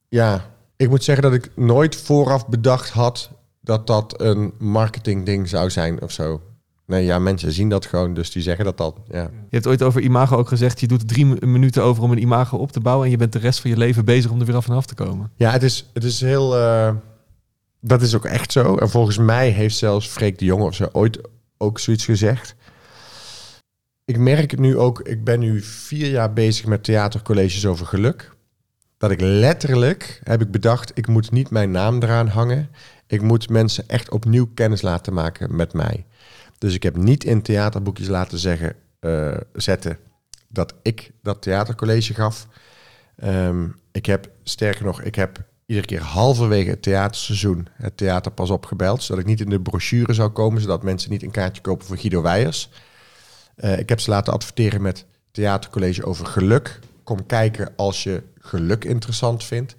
Ja, 0.09 0.45
ik 0.75 0.89
moet 0.89 1.03
zeggen 1.03 1.23
dat 1.23 1.33
ik 1.33 1.51
nooit 1.55 1.95
vooraf 1.95 2.47
bedacht 2.47 2.89
had 2.89 3.31
dat 3.67 3.87
dat 3.87 4.21
een 4.21 4.53
marketingding 4.57 5.49
zou 5.49 5.69
zijn 5.69 6.01
of 6.01 6.11
zo. 6.11 6.41
Nee, 6.85 7.05
ja, 7.05 7.19
mensen 7.19 7.51
zien 7.51 7.69
dat 7.69 7.85
gewoon, 7.85 8.13
dus 8.13 8.31
die 8.31 8.41
zeggen 8.41 8.65
dat 8.65 8.77
dan. 8.77 8.95
Ja. 9.07 9.21
Je 9.21 9.29
hebt 9.49 9.67
ooit 9.67 9.83
over 9.83 10.01
imago 10.01 10.37
ook 10.37 10.47
gezegd, 10.47 10.79
je 10.79 10.87
doet 10.87 11.07
drie 11.07 11.25
mi- 11.25 11.45
minuten 11.45 11.83
over 11.83 12.03
om 12.03 12.11
een 12.11 12.21
imago 12.21 12.57
op 12.57 12.71
te 12.71 12.79
bouwen 12.79 13.05
en 13.05 13.11
je 13.11 13.17
bent 13.17 13.33
de 13.33 13.39
rest 13.39 13.59
van 13.59 13.69
je 13.69 13.77
leven 13.77 14.05
bezig 14.05 14.31
om 14.31 14.39
er 14.39 14.45
weer 14.45 14.55
af 14.55 14.67
en 14.67 14.75
af 14.75 14.85
te 14.85 14.95
komen. 14.95 15.31
Ja, 15.35 15.51
het 15.51 15.63
is, 15.63 15.89
het 15.93 16.03
is 16.03 16.21
heel. 16.21 16.57
eh, 16.57 16.93
dat 17.81 18.01
is 18.01 18.15
ook 18.15 18.25
echt 18.25 18.51
zo. 18.51 18.75
En 18.77 18.89
volgens 18.89 19.17
mij 19.17 19.49
heeft 19.49 19.77
zelfs 19.77 20.07
Freek 20.07 20.39
de 20.39 20.45
Jonge 20.45 20.63
of 20.63 20.75
zo 20.75 20.89
ooit 20.91 21.19
ook 21.57 21.79
zoiets 21.79 22.05
gezegd. 22.05 22.55
Ik 24.05 24.17
merk 24.17 24.51
het 24.51 24.59
nu 24.59 24.77
ook. 24.77 24.99
Ik 25.01 25.23
ben 25.23 25.39
nu 25.39 25.61
vier 25.61 26.09
jaar 26.09 26.33
bezig 26.33 26.65
met 26.65 26.83
theatercolleges 26.83 27.65
over 27.65 27.85
geluk. 27.85 28.35
Dat 28.97 29.11
ik 29.11 29.21
letterlijk 29.21 30.21
heb 30.23 30.41
ik 30.41 30.51
bedacht, 30.51 30.91
ik 30.93 31.07
moet 31.07 31.31
niet 31.31 31.49
mijn 31.49 31.71
naam 31.71 32.01
eraan 32.03 32.27
hangen. 32.27 32.69
Ik 33.07 33.21
moet 33.21 33.49
mensen 33.49 33.89
echt 33.89 34.11
opnieuw 34.11 34.47
kennis 34.53 34.81
laten 34.81 35.13
maken 35.13 35.55
met 35.55 35.73
mij. 35.73 36.05
Dus 36.57 36.73
ik 36.73 36.83
heb 36.83 36.95
niet 36.95 37.23
in 37.23 37.41
theaterboekjes 37.41 38.07
laten 38.07 38.37
zeggen, 38.37 38.75
eh, 38.99 39.37
zetten 39.53 39.97
dat 40.47 40.73
ik 40.81 41.11
dat 41.21 41.41
theatercollege 41.41 42.13
gaf. 42.13 42.47
Ehm, 43.15 43.67
ik 43.91 44.05
heb, 44.05 44.29
sterker 44.43 44.85
nog, 44.85 45.01
ik 45.01 45.15
heb 45.15 45.45
iedere 45.65 45.87
keer 45.87 46.01
halverwege 46.01 46.69
het 46.69 46.81
theaterseizoen 46.81 47.67
het 47.73 47.97
theater 47.97 48.31
pas 48.31 48.49
opgebeld, 48.49 49.03
zodat 49.03 49.21
ik 49.21 49.29
niet 49.29 49.41
in 49.41 49.49
de 49.49 49.61
brochure 49.61 50.13
zou 50.13 50.29
komen, 50.29 50.61
zodat 50.61 50.83
mensen 50.83 51.11
niet 51.11 51.23
een 51.23 51.31
kaartje 51.31 51.61
kopen 51.61 51.87
voor 51.87 51.97
Guido 51.97 52.21
Weijers. 52.21 52.69
Eh, 53.55 53.79
ik 53.79 53.89
heb 53.89 53.99
ze 53.99 54.09
laten 54.09 54.33
adverteren 54.33 54.81
met 54.81 55.05
theatercollege 55.31 56.05
over 56.05 56.25
geluk. 56.25 56.79
Kom 57.03 57.25
kijken 57.25 57.73
als 57.75 58.03
je 58.03 58.23
geluk 58.39 58.85
interessant 58.85 59.43
vindt. 59.43 59.75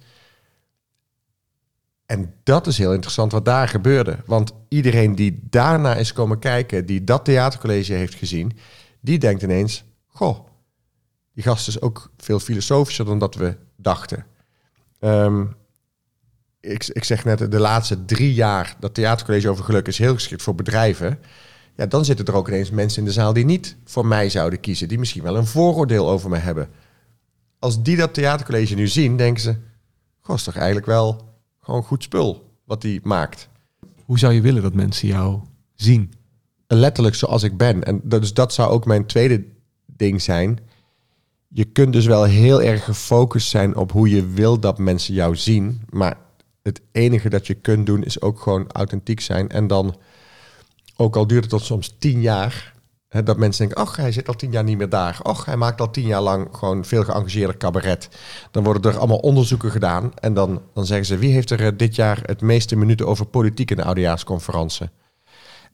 En 2.09 2.33
dat 2.43 2.67
is 2.67 2.77
heel 2.77 2.93
interessant 2.93 3.31
wat 3.31 3.45
daar 3.45 3.67
gebeurde. 3.67 4.17
Want 4.25 4.51
iedereen 4.67 5.15
die 5.15 5.39
daarna 5.49 5.95
is 5.95 6.13
komen 6.13 6.39
kijken, 6.39 6.85
die 6.85 7.03
dat 7.03 7.25
theatercollege 7.25 7.93
heeft 7.93 8.15
gezien, 8.15 8.57
die 8.99 9.19
denkt 9.19 9.41
ineens: 9.41 9.83
Goh, 10.07 10.39
die 11.33 11.43
gast 11.43 11.67
is 11.67 11.81
ook 11.81 12.11
veel 12.17 12.39
filosofischer 12.39 13.05
dan 13.05 13.19
dat 13.19 13.35
we 13.35 13.57
dachten. 13.75 14.25
Ehm, 14.99 15.45
ik, 16.59 16.87
ik 16.87 17.03
zeg 17.03 17.25
net, 17.25 17.51
de 17.51 17.59
laatste 17.59 18.05
drie 18.05 18.33
jaar 18.33 18.75
dat 18.79 18.93
theatercollege 18.93 19.49
over 19.49 19.63
geluk 19.63 19.87
is 19.87 19.97
heel 19.97 20.13
geschikt 20.13 20.41
voor 20.41 20.55
bedrijven. 20.55 21.19
Ja, 21.75 21.85
dan 21.85 22.05
zitten 22.05 22.25
er 22.25 22.35
ook 22.35 22.47
ineens 22.47 22.71
mensen 22.71 22.99
in 22.99 23.05
de 23.05 23.13
zaal 23.13 23.33
die 23.33 23.45
niet 23.45 23.75
voor 23.85 24.05
mij 24.05 24.29
zouden 24.29 24.59
kiezen, 24.59 24.87
die 24.87 24.99
misschien 24.99 25.23
wel 25.23 25.37
een 25.37 25.47
vooroordeel 25.47 26.09
over 26.09 26.29
me 26.29 26.37
hebben. 26.37 26.69
Als 27.59 27.83
die 27.83 27.97
dat 27.97 28.13
theatercollege 28.13 28.75
nu 28.75 28.87
zien, 28.87 29.17
denken 29.17 29.41
ze: 29.43 29.55
Goh, 30.19 30.35
is 30.35 30.43
toch 30.43 30.55
eigenlijk 30.55 30.85
wel 30.85 31.28
gewoon 31.69 31.83
goed 31.83 32.03
spul 32.03 32.53
wat 32.65 32.81
die 32.81 32.99
maakt. 33.03 33.49
Hoe 34.05 34.19
zou 34.19 34.33
je 34.33 34.41
willen 34.41 34.61
dat 34.61 34.73
mensen 34.73 35.07
jou 35.07 35.39
zien? 35.75 36.13
letterlijk 36.67 37.15
zoals 37.15 37.43
ik 37.43 37.57
ben. 37.57 37.83
En 37.83 38.01
dat, 38.03 38.21
dus 38.21 38.33
dat 38.33 38.53
zou 38.53 38.71
ook 38.71 38.85
mijn 38.85 39.05
tweede 39.05 39.45
ding 39.85 40.21
zijn. 40.21 40.59
Je 41.47 41.65
kunt 41.65 41.93
dus 41.93 42.05
wel 42.05 42.23
heel 42.23 42.61
erg 42.61 42.83
gefocust 42.83 43.49
zijn 43.49 43.75
op 43.75 43.91
hoe 43.91 44.09
je 44.09 44.27
wil 44.27 44.59
dat 44.59 44.77
mensen 44.77 45.13
jou 45.13 45.35
zien. 45.35 45.81
Maar 45.89 46.17
het 46.61 46.81
enige 46.91 47.29
dat 47.29 47.47
je 47.47 47.53
kunt 47.53 47.85
doen 47.85 48.03
is 48.03 48.21
ook 48.21 48.39
gewoon 48.39 48.71
authentiek 48.71 49.19
zijn. 49.19 49.49
En 49.49 49.67
dan, 49.67 49.95
ook 50.95 51.15
al 51.15 51.27
duurt 51.27 51.41
het 51.41 51.49
tot 51.49 51.63
soms 51.63 51.95
tien 51.99 52.21
jaar, 52.21 52.73
dat 53.09 53.37
mensen 53.37 53.67
denken, 53.67 53.85
ach, 53.85 53.95
hij 53.95 54.11
zit 54.11 54.27
al 54.27 54.35
tien 54.35 54.51
jaar 54.51 54.63
niet 54.63 54.77
meer 54.77 54.89
daar. 54.89 55.19
Och, 55.23 55.45
hij 55.45 55.57
maakt 55.57 55.81
al 55.81 55.91
tien 55.91 56.07
jaar 56.07 56.21
lang 56.21 56.47
gewoon 56.51 56.85
veel 56.85 57.03
geëngageerder 57.03 57.57
cabaret. 57.57 58.09
Dan 58.51 58.63
worden 58.63 58.91
er 58.91 58.97
allemaal 58.97 59.17
onderzoeken 59.17 59.71
gedaan. 59.71 60.11
En 60.19 60.33
dan, 60.33 60.61
dan 60.73 60.85
zeggen 60.85 61.05
ze, 61.05 61.17
wie 61.17 61.33
heeft 61.33 61.49
er 61.49 61.65
eh, 61.65 61.71
dit 61.77 61.95
jaar 61.95 62.19
het 62.25 62.41
meeste 62.41 62.75
minuten 62.75 63.07
over 63.07 63.25
politiek 63.25 63.71
in 63.71 63.77
de 63.77 63.83
oudejaarsconferentie? 63.83 64.89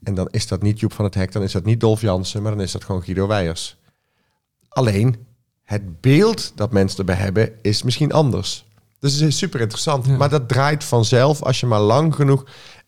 En 0.04 0.16
dan 0.16 0.28
is 0.32 0.48
dat 0.48 0.62
niet 0.62 0.80
Joep 0.80 0.94
van 0.94 1.06
het 1.06 1.16
Hek, 1.16 1.32
dan 1.32 1.44
is 1.44 1.52
dat 1.52 1.66
niet 1.66 1.80
Dolf 1.80 2.02
Jansen, 2.02 2.42
maar 2.42 2.52
dan 2.52 2.62
is 2.62 2.72
dat 2.72 2.84
gewoon 2.84 3.04
Guido 3.04 3.28
Weijers. 3.28 3.78
Alleen, 4.70 5.16
het 5.64 6.02
beeld 6.02 6.52
dat 6.56 6.72
mensen 6.72 7.00
erbij 7.00 7.16
hebben 7.16 7.52
is 7.62 7.84
misschien 7.84 8.12
anders. 8.12 8.66
Dus 9.00 9.14
het 9.14 9.22
is 9.22 9.38
super 9.38 9.62
interessant. 9.62 10.06
Ja. 10.06 10.18
Maar 10.18 10.30
dat 10.30 10.48
draait 10.48 10.84
vanzelf 10.84 11.44
als 11.44 11.60
je 11.60 11.66
maar 11.66 11.80
lang 11.80 12.16
genoeg... 12.16 12.46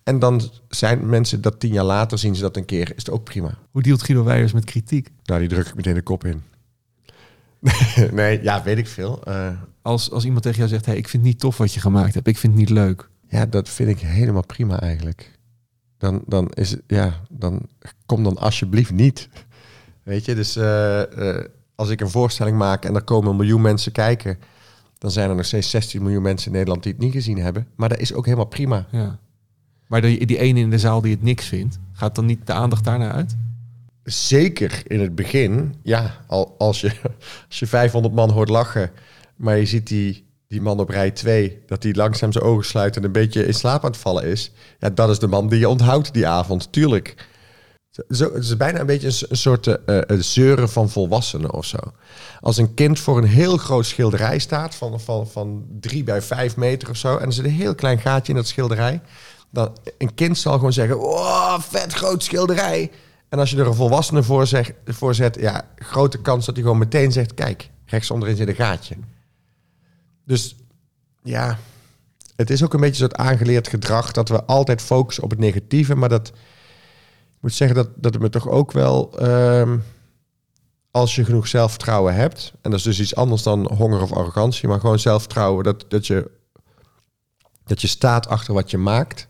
En 0.07 0.19
dan 0.19 0.41
zijn 0.69 1.09
mensen 1.09 1.41
dat 1.41 1.59
tien 1.59 1.73
jaar 1.73 1.83
later 1.83 2.17
zien 2.17 2.35
ze 2.35 2.41
dat 2.41 2.57
een 2.57 2.65
keer. 2.65 2.89
Is 2.89 2.95
het 2.95 3.09
ook 3.09 3.23
prima. 3.23 3.57
Hoe 3.71 3.81
dealt 3.81 4.03
Guido 4.03 4.23
Weijers 4.23 4.53
met 4.53 4.65
kritiek? 4.65 5.09
Nou, 5.23 5.39
die 5.39 5.49
druk 5.49 5.67
ik 5.67 5.75
meteen 5.75 5.93
de 5.93 6.01
kop 6.01 6.25
in. 6.25 6.43
nee, 8.11 8.43
ja, 8.43 8.63
weet 8.63 8.77
ik 8.77 8.87
veel. 8.87 9.23
Eh, 9.23 9.49
Als, 9.81 10.11
als 10.11 10.25
iemand 10.25 10.43
tegen 10.43 10.57
jou 10.57 10.69
zegt, 10.69 10.85
hey, 10.85 10.97
ik 10.97 11.07
vind 11.07 11.23
het 11.23 11.31
niet 11.31 11.39
tof 11.39 11.57
wat 11.57 11.73
je 11.73 11.79
gemaakt 11.79 12.13
hebt, 12.13 12.27
ik 12.27 12.37
vind 12.37 12.53
het 12.53 12.61
niet 12.61 12.69
leuk. 12.69 13.09
ja, 13.29 13.45
dat 13.45 13.69
vind 13.69 13.89
ik 13.89 13.99
helemaal 13.99 14.45
prima 14.45 14.79
eigenlijk. 14.79 15.31
Dan, 15.97 16.23
dan 16.27 16.49
is 16.49 16.71
het, 16.71 16.81
ja, 16.87 17.21
dan 17.29 17.61
kom 18.05 18.23
dan 18.23 18.37
alsjeblieft 18.37 18.91
niet. 18.91 19.29
Weet 20.03 20.25
je, 20.25 20.35
dus 20.35 20.55
eh, 20.55 21.29
eh, 21.37 21.45
als 21.75 21.89
ik 21.89 22.01
een 22.01 22.09
voorstelling 22.09 22.57
maak 22.57 22.85
en 22.85 22.95
er 22.95 23.03
komen 23.03 23.29
een 23.29 23.35
miljoen 23.37 23.61
mensen 23.61 23.91
kijken, 23.91 24.39
dan 24.97 25.11
zijn 25.11 25.29
er 25.29 25.35
nog 25.35 25.45
steeds 25.45 25.69
16 25.69 26.01
miljoen 26.01 26.21
mensen 26.21 26.47
in 26.47 26.53
Nederland 26.53 26.83
die 26.83 26.91
het 26.91 27.01
niet 27.01 27.13
gezien 27.13 27.37
hebben. 27.37 27.67
Maar 27.75 27.89
dat 27.89 27.99
is 27.99 28.13
ook 28.13 28.25
helemaal 28.25 28.45
prima. 28.45 28.87
Ja. 28.91 29.19
Maar 29.87 30.01
die, 30.01 30.25
die 30.25 30.37
ene 30.39 30.59
in 30.59 30.69
de 30.69 30.79
zaal 30.79 31.01
die 31.01 31.11
het 31.11 31.23
niks 31.23 31.45
vindt, 31.45 31.79
gaat 31.93 32.15
dan 32.15 32.25
niet 32.25 32.47
de 32.47 32.53
aandacht 32.53 32.83
daarnaar 32.83 33.11
uit? 33.11 33.35
Zeker 34.03 34.81
in 34.87 34.99
het 34.99 35.15
begin, 35.15 35.75
ja, 35.83 36.17
al, 36.27 36.55
als, 36.57 36.81
je, 36.81 36.91
als 37.47 37.59
je 37.59 37.67
500 37.67 38.13
man 38.13 38.29
hoort 38.31 38.49
lachen, 38.49 38.91
maar 39.35 39.57
je 39.57 39.65
ziet 39.65 39.87
die, 39.87 40.25
die 40.47 40.61
man 40.61 40.79
op 40.79 40.89
rij 40.89 41.11
2, 41.11 41.59
dat 41.65 41.83
hij 41.83 41.93
langzaam 41.93 42.31
zijn 42.31 42.43
ogen 42.43 42.65
sluit 42.65 42.97
en 42.97 43.03
een 43.03 43.11
beetje 43.11 43.45
in 43.45 43.53
slaap 43.53 43.83
aan 43.83 43.91
het 43.91 43.99
vallen 43.99 44.23
is. 44.23 44.51
Ja, 44.79 44.89
dat 44.89 45.09
is 45.09 45.19
de 45.19 45.27
man 45.27 45.49
die 45.49 45.59
je 45.59 45.69
onthoudt 45.69 46.13
die 46.13 46.27
avond, 46.27 46.71
tuurlijk. 46.71 47.27
Zo, 48.09 48.33
het 48.33 48.43
is 48.43 48.57
bijna 48.57 48.79
een 48.79 48.85
beetje 48.85 49.07
een, 49.07 49.13
s- 49.13 49.29
een 49.29 49.37
soort 49.37 49.67
eh, 49.67 49.97
eh, 50.09 50.19
zeuren 50.19 50.69
van 50.69 50.89
volwassenen 50.89 51.53
of 51.53 51.65
zo. 51.65 51.77
Als 52.39 52.57
een 52.57 52.73
kind 52.73 52.99
voor 52.99 53.17
een 53.17 53.23
heel 53.27 53.57
groot 53.57 53.85
schilderij 53.85 54.39
staat 54.39 54.75
van, 54.75 54.99
van, 54.99 55.27
van 55.27 55.65
drie 55.79 56.03
bij 56.03 56.21
vijf 56.21 56.55
meter 56.55 56.89
of 56.89 56.97
zo, 56.97 57.17
en 57.17 57.25
er 57.25 57.33
zit 57.33 57.45
een 57.45 57.51
heel 57.51 57.75
klein 57.75 57.99
gaatje 57.99 58.31
in 58.31 58.37
dat 58.37 58.47
schilderij, 58.47 59.01
dan 59.49 59.77
een 59.97 60.13
kind 60.13 60.37
zal 60.37 60.53
gewoon 60.53 60.73
zeggen, 60.73 60.99
oh, 60.99 61.59
vet 61.59 61.93
groot 61.93 62.23
schilderij. 62.23 62.91
En 63.29 63.39
als 63.39 63.49
je 63.49 63.57
er 63.57 63.67
een 63.67 63.73
volwassene 63.73 64.23
voor, 64.85 65.15
zet, 65.15 65.35
ja, 65.39 65.67
grote 65.75 66.21
kans 66.21 66.45
dat 66.45 66.55
hij 66.55 66.63
gewoon 66.63 66.79
meteen 66.79 67.11
zegt, 67.11 67.33
kijk, 67.33 67.69
rechts 67.85 68.11
onderin 68.11 68.35
zit 68.35 68.47
een 68.47 68.55
gaatje. 68.55 68.95
Dus 70.25 70.55
ja, 71.23 71.57
het 72.35 72.49
is 72.49 72.63
ook 72.63 72.73
een 72.73 72.79
beetje 72.79 72.95
soort 72.95 73.15
aangeleerd 73.15 73.67
gedrag 73.67 74.11
dat 74.11 74.29
we 74.29 74.43
altijd 74.43 74.81
focussen 74.81 75.23
op 75.23 75.29
het 75.29 75.39
negatieve, 75.39 75.95
maar 75.95 76.09
dat 76.09 76.27
ik 76.27 77.43
moet 77.43 77.53
zeggen 77.53 77.75
dat, 77.75 77.89
dat 77.95 78.13
het 78.13 78.21
me 78.21 78.29
toch 78.29 78.47
ook 78.47 78.71
wel, 78.71 79.19
ehm, 79.19 79.77
als 80.91 81.15
je 81.15 81.25
genoeg 81.25 81.47
zelfvertrouwen 81.47 82.15
hebt, 82.15 82.53
en 82.61 82.71
dat 82.71 82.79
is 82.79 82.85
dus 82.85 82.99
iets 82.99 83.15
anders 83.15 83.43
dan 83.43 83.73
honger 83.73 84.01
of 84.01 84.13
arrogantie, 84.13 84.67
maar 84.67 84.79
gewoon 84.79 84.99
zelfvertrouwen, 84.99 85.63
dat, 85.63 85.85
dat, 85.87 86.07
je, 86.07 86.31
dat 87.65 87.81
je 87.81 87.87
staat 87.87 88.27
achter 88.27 88.53
wat 88.53 88.71
je 88.71 88.77
maakt, 88.77 89.27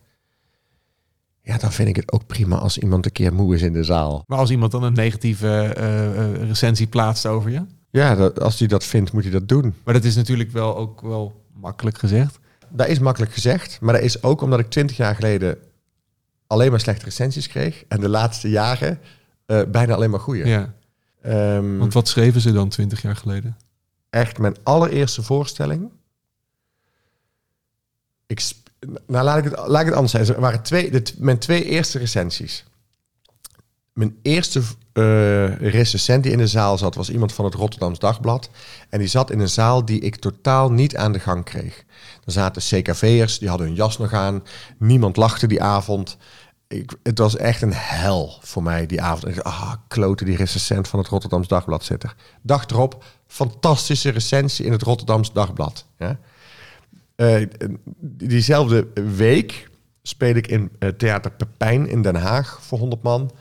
ja, 1.48 1.58
dan 1.58 1.72
vind 1.72 1.90
ik 1.90 1.96
het 1.96 2.12
ook 2.12 2.26
prima 2.28 2.58
als 2.58 2.78
iemand 2.78 3.06
een 3.06 3.12
keer 3.12 3.34
moe 3.34 3.56
is 3.56 3.62
in 3.62 3.74
de 3.74 3.84
zaal. 3.84 4.24
Maar 4.28 4.38
als 4.38 4.50
iemand 4.50 4.72
dan 4.72 4.84
een 4.84 4.94
negatieve 4.94 5.62
eh, 5.62 6.48
recensie 6.48 6.88
plaatst 6.88 7.26
over 7.26 7.52
je, 7.52 7.66
Ja, 7.90 8.16
dat, 8.16 8.40
als 8.42 8.60
hij 8.60 8.68
dat 8.68 8.84
vindt, 8.84 9.12
moet 9.12 9.24
hij 9.24 9.32
dat 9.32 9.48
doen. 9.48 9.74
maar 9.84 9.94
dat 9.94 10.04
is 10.04 10.16
natuurlijk 10.16 10.52
wel 10.52 10.78
ook 10.78 11.02
wel 11.02 11.46
makkelijk 11.54 11.98
gezegd. 11.98 12.40
Dat 12.70 12.88
is 12.88 13.00
makkelijk 13.00 13.34
gezegd, 13.34 13.82
maar 13.82 13.94
dat 13.94 14.04
is 14.04 14.24
ook 14.24 14.42
omdat 14.42 14.60
ik 14.60 14.70
twintig 14.70 14.98
jaar 14.98 15.16
geleden 15.16 15.58
alleen 16.48 16.72
maar 16.72 16.80
slechte 16.80 17.06
recensies 17.06 17.48
kreeg. 17.48 17.84
En 17.88 18.00
de 18.00 18.10
laatste 18.10 18.50
jaren 18.50 19.00
bijna 19.68 19.94
alleen 19.94 20.10
maar 20.10 20.20
goede. 20.20 20.46
Ja. 20.48 20.74
Ehm, 21.22 21.78
Want 21.78 21.94
wat 21.94 22.08
schreven 22.08 22.42
ze 22.42 22.52
dan 22.52 22.70
twintig 22.70 23.02
jaar 23.02 23.16
geleden? 23.16 23.58
echt 24.10 24.38
mijn 24.38 24.56
allereerste 24.64 25.24
voorstelling. 25.24 25.90
Ik, 28.26 28.52
nou, 29.08 29.24
laat 29.24 29.38
ik, 29.38 29.44
het, 29.44 29.54
laat 29.68 29.82
ik 29.82 29.88
het 29.88 29.96
anders 29.96 30.12
zeggen. 30.12 30.36
Er 30.36 30.42
waren 30.42 30.62
twee, 30.62 31.04
mijn 31.18 31.38
twee 31.38 31.64
eerste 31.64 31.98
recensies. 31.98 32.66
Mijn 33.94 34.18
eerste 34.22 34.62
eh 34.98 35.56
recensent 35.56 36.24
die 36.24 36.32
in 36.32 36.38
de 36.38 36.48
zaal 36.48 36.78
zat, 36.78 36.96
was 36.96 37.10
iemand 37.10 37.34
van 37.34 37.46
het 37.46 37.54
Rotterdams 37.54 38.00
Dagblad. 38.00 38.50
En 38.90 39.00
die 39.00 39.08
zat 39.08 39.32
in 39.32 39.40
een 39.40 39.50
zaal 39.50 39.86
die 39.86 40.00
ik 40.00 40.16
totaal 40.16 40.72
niet 40.72 40.98
aan 40.98 41.12
de 41.12 41.20
gang 41.20 41.44
kreeg. 41.44 41.84
Er 42.26 42.32
zaten 42.32 42.62
CKV'ers, 42.62 43.40
die 43.40 43.50
hadden 43.50 43.68
hun 43.68 43.76
jas 43.76 43.98
nog 43.98 44.14
aan. 44.14 44.44
Niemand 44.78 45.18
lachte 45.18 45.48
die 45.48 45.62
avond. 45.62 46.18
Ik, 46.68 46.96
het 47.04 47.18
was 47.18 47.36
echt 47.36 47.62
een 47.62 47.74
hel 47.74 48.38
voor 48.42 48.64
mij 48.64 48.86
die 48.86 49.02
avond. 49.02 49.28
Ik 49.28 49.36
dacht, 49.36 49.48
ah, 49.48 49.74
kloten 49.88 50.26
die 50.26 50.36
recensent 50.36 50.88
van 50.88 51.00
het 51.00 51.08
Rotterdams 51.08 51.48
Dagblad 51.48 51.84
zit 51.84 52.04
er. 52.04 52.16
Dag 52.42 52.66
erop, 52.66 53.04
fantastische 53.28 54.10
recensie 54.10 54.66
in 54.66 54.72
het 54.72 54.82
Rotterdams 54.82 55.34
Dagblad. 55.34 55.86
Ja? 55.98 56.20
Eh, 57.18 57.42
diezelfde 58.00 58.88
week 59.16 59.70
speel 60.02 60.36
ik 60.36 60.48
in 60.48 60.72
eh, 60.80 60.90
Theater 60.90 61.32
Pepijn 61.32 61.88
in 61.88 62.02
Den 62.02 62.16
Haag 62.16 62.60
voor 62.62 62.80
100 62.80 63.04
man. 63.04 63.32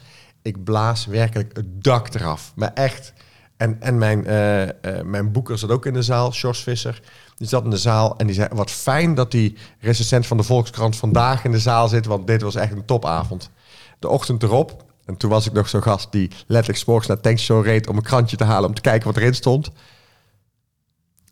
Ik 0.42 0.64
blaas 0.64 1.06
werkelijk 1.06 1.56
het 1.56 1.84
dak 1.84 2.14
eraf. 2.14 2.52
Maar 2.54 2.72
echt, 2.72 3.12
En, 3.56 3.80
en 3.80 3.98
mijn, 3.98 4.26
eh, 4.26 5.02
mijn 5.02 5.32
boeker 5.32 5.58
zat 5.58 5.70
ook 5.70 5.86
in 5.86 5.92
de 5.92 6.02
zaal, 6.02 6.32
Sjors 6.32 6.62
Visser. 6.62 7.02
Die 7.34 7.48
zat 7.48 7.64
in 7.64 7.70
de 7.70 7.76
zaal 7.76 8.16
en 8.16 8.26
die 8.26 8.34
zei... 8.34 8.48
wat 8.52 8.70
fijn 8.70 9.14
dat 9.14 9.30
die 9.30 9.56
recensent 9.80 10.26
van 10.26 10.36
de 10.36 10.42
Volkskrant 10.42 10.96
vandaag 10.96 11.44
in 11.44 11.50
de 11.50 11.58
zaal 11.58 11.88
zit... 11.88 12.06
want 12.06 12.26
dit 12.26 12.42
was 12.42 12.54
echt 12.54 12.72
een 12.72 12.84
topavond. 12.84 13.50
De 13.98 14.08
ochtend 14.08 14.42
erop, 14.42 14.84
en 15.04 15.16
toen 15.16 15.30
was 15.30 15.46
ik 15.46 15.52
nog 15.52 15.68
zo'n 15.68 15.82
gast... 15.82 16.12
die 16.12 16.30
letterlijk 16.46 16.78
's 16.78 16.84
morgens 16.84 17.08
naar 17.08 17.20
Tankshow 17.20 17.64
reed 17.64 17.88
om 17.88 17.96
een 17.96 18.02
krantje 18.02 18.36
te 18.36 18.44
halen... 18.44 18.68
om 18.68 18.74
te 18.74 18.80
kijken 18.80 19.06
wat 19.06 19.16
erin 19.16 19.34
stond. 19.34 19.70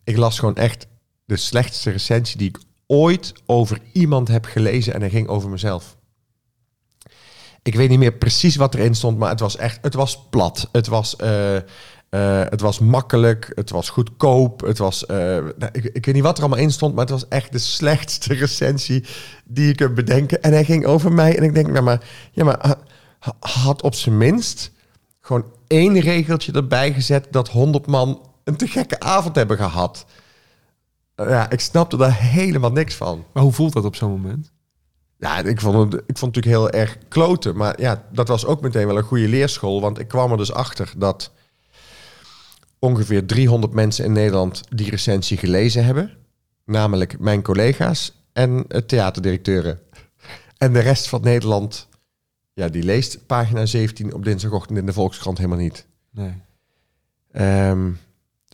Ik 0.05 0.17
las 0.17 0.39
gewoon 0.39 0.57
echt 0.57 0.87
de 1.25 1.37
slechtste 1.37 1.91
recensie 1.91 2.39
die 2.39 2.49
ik 2.49 2.59
ooit 2.87 3.33
over 3.47 3.79
iemand 3.93 4.29
heb 4.29 4.45
gelezen... 4.45 4.95
en 4.95 5.01
hij 5.01 5.11
ging 5.11 5.29
over 5.29 5.49
mezelf. 5.51 5.97
Ik 7.63 7.75
weet 7.75 7.89
niet 7.89 7.99
meer 7.99 8.13
precies 8.13 8.57
wat 8.57 8.75
erin 8.75 8.95
stond, 8.95 9.19
maar 9.19 9.31
het 9.31 9.41
was 9.41 9.57
echt... 9.57 9.79
Het 9.83 9.95
was 9.95 10.27
plat. 10.31 10.69
Het 10.73 10.87
was... 10.87 11.17
eh, 11.17 11.57
eh, 11.57 11.63
het 12.49 12.61
was 12.61 12.79
makkelijk, 12.79 13.53
het 13.55 13.71
was 13.71 13.89
goedkoop, 13.89 14.61
het 14.61 14.79
was... 14.79 15.07
eh, 15.07 15.17
nou, 15.17 15.69
ik, 15.73 15.85
ik 15.85 16.05
weet 16.05 16.15
niet 16.15 16.23
wat 16.23 16.37
er 16.37 16.45
allemaal 16.45 16.63
in 16.65 16.73
stond, 16.73 16.95
maar 16.95 17.05
het 17.05 17.13
was 17.13 17.29
echt 17.29 17.53
de 17.53 17.59
slechtste 17.59 18.35
recensie 18.45 19.05
die 19.45 19.67
je 19.67 19.75
kunt 19.75 19.95
bedenken. 19.95 20.43
En 20.43 20.53
hij 20.53 20.65
ging 20.65 20.87
over 20.87 21.13
mij 21.13 21.37
en 21.37 21.43
ik 21.43 21.55
denk, 21.55 21.67
nou 21.67 21.85
maar, 21.85 22.05
ja, 22.33 22.45
maar 22.45 22.59
ha- 22.61 22.79
ha- 23.19 23.37
had 23.41 23.83
op 23.83 23.95
zijn 23.95 24.17
minst 24.17 24.71
gewoon 25.21 25.45
één 25.67 26.01
regeltje 26.01 26.53
erbij 26.53 26.93
gezet 26.93 27.27
dat 27.31 27.49
100 27.49 27.87
man 27.87 28.29
een 28.45 28.57
te 28.57 28.67
gekke 28.67 29.01
avond 29.01 29.37
hebben 29.37 29.57
gehad. 29.57 30.07
Eh, 31.15 31.29
ja, 31.29 31.51
ik 31.51 31.61
snapte 31.61 31.97
daar 31.97 32.21
helemaal 32.21 32.73
niks 32.73 32.95
van. 32.95 33.25
Maar 33.33 33.43
hoe 33.43 33.53
voelt 33.53 33.73
dat 33.73 33.85
op 33.85 33.97
zo'n 33.97 34.11
moment? 34.11 34.53
Ja, 35.19 35.39
ik 35.39 35.61
vond, 35.61 35.93
het, 35.93 36.03
ik 36.07 36.19
vond 36.19 36.35
het 36.35 36.45
natuurlijk 36.45 36.47
heel 36.47 36.71
erg 36.71 36.99
kloten. 37.09 37.57
Maar 37.57 37.81
ja, 37.81 38.05
dat 38.13 38.29
was 38.29 38.47
ook 38.47 38.61
meteen 38.61 38.87
wel 38.87 38.97
een 38.97 39.03
goede 39.03 39.29
leerschool. 39.29 39.81
Want 39.81 39.99
ik 39.99 40.09
kwam 40.09 40.31
er 40.31 40.37
dus 40.37 40.53
achter 40.53 40.93
dat 40.97 41.31
ongeveer 42.79 43.27
300 43.27 43.73
mensen 43.73 44.05
in 44.05 44.13
Nederland 44.13 44.63
die 44.69 44.91
recensie 44.91 45.37
gelezen 45.37 45.85
hebben. 45.85 46.11
Namelijk 46.65 47.19
mijn 47.19 47.43
collega's 47.43 48.13
en 48.33 48.65
eh, 48.69 48.81
theaterdirecteuren. 48.81 49.81
En 50.59 50.73
de 50.73 50.81
rest 50.81 51.09
van 51.09 51.21
Nederland, 51.21 51.89
ja, 52.53 52.69
die 52.69 52.83
leest 52.83 53.27
pagina 53.27 53.67
17 53.67 54.15
op 54.15 54.25
dinsdagochtend 54.25 54.79
in 54.79 54.87
de 54.87 54.93
Volkskrant 54.93 55.39
helemaal 55.39 55.59
niet. 55.59 55.87
Nee. 56.11 56.35
Ehm, 57.31 57.91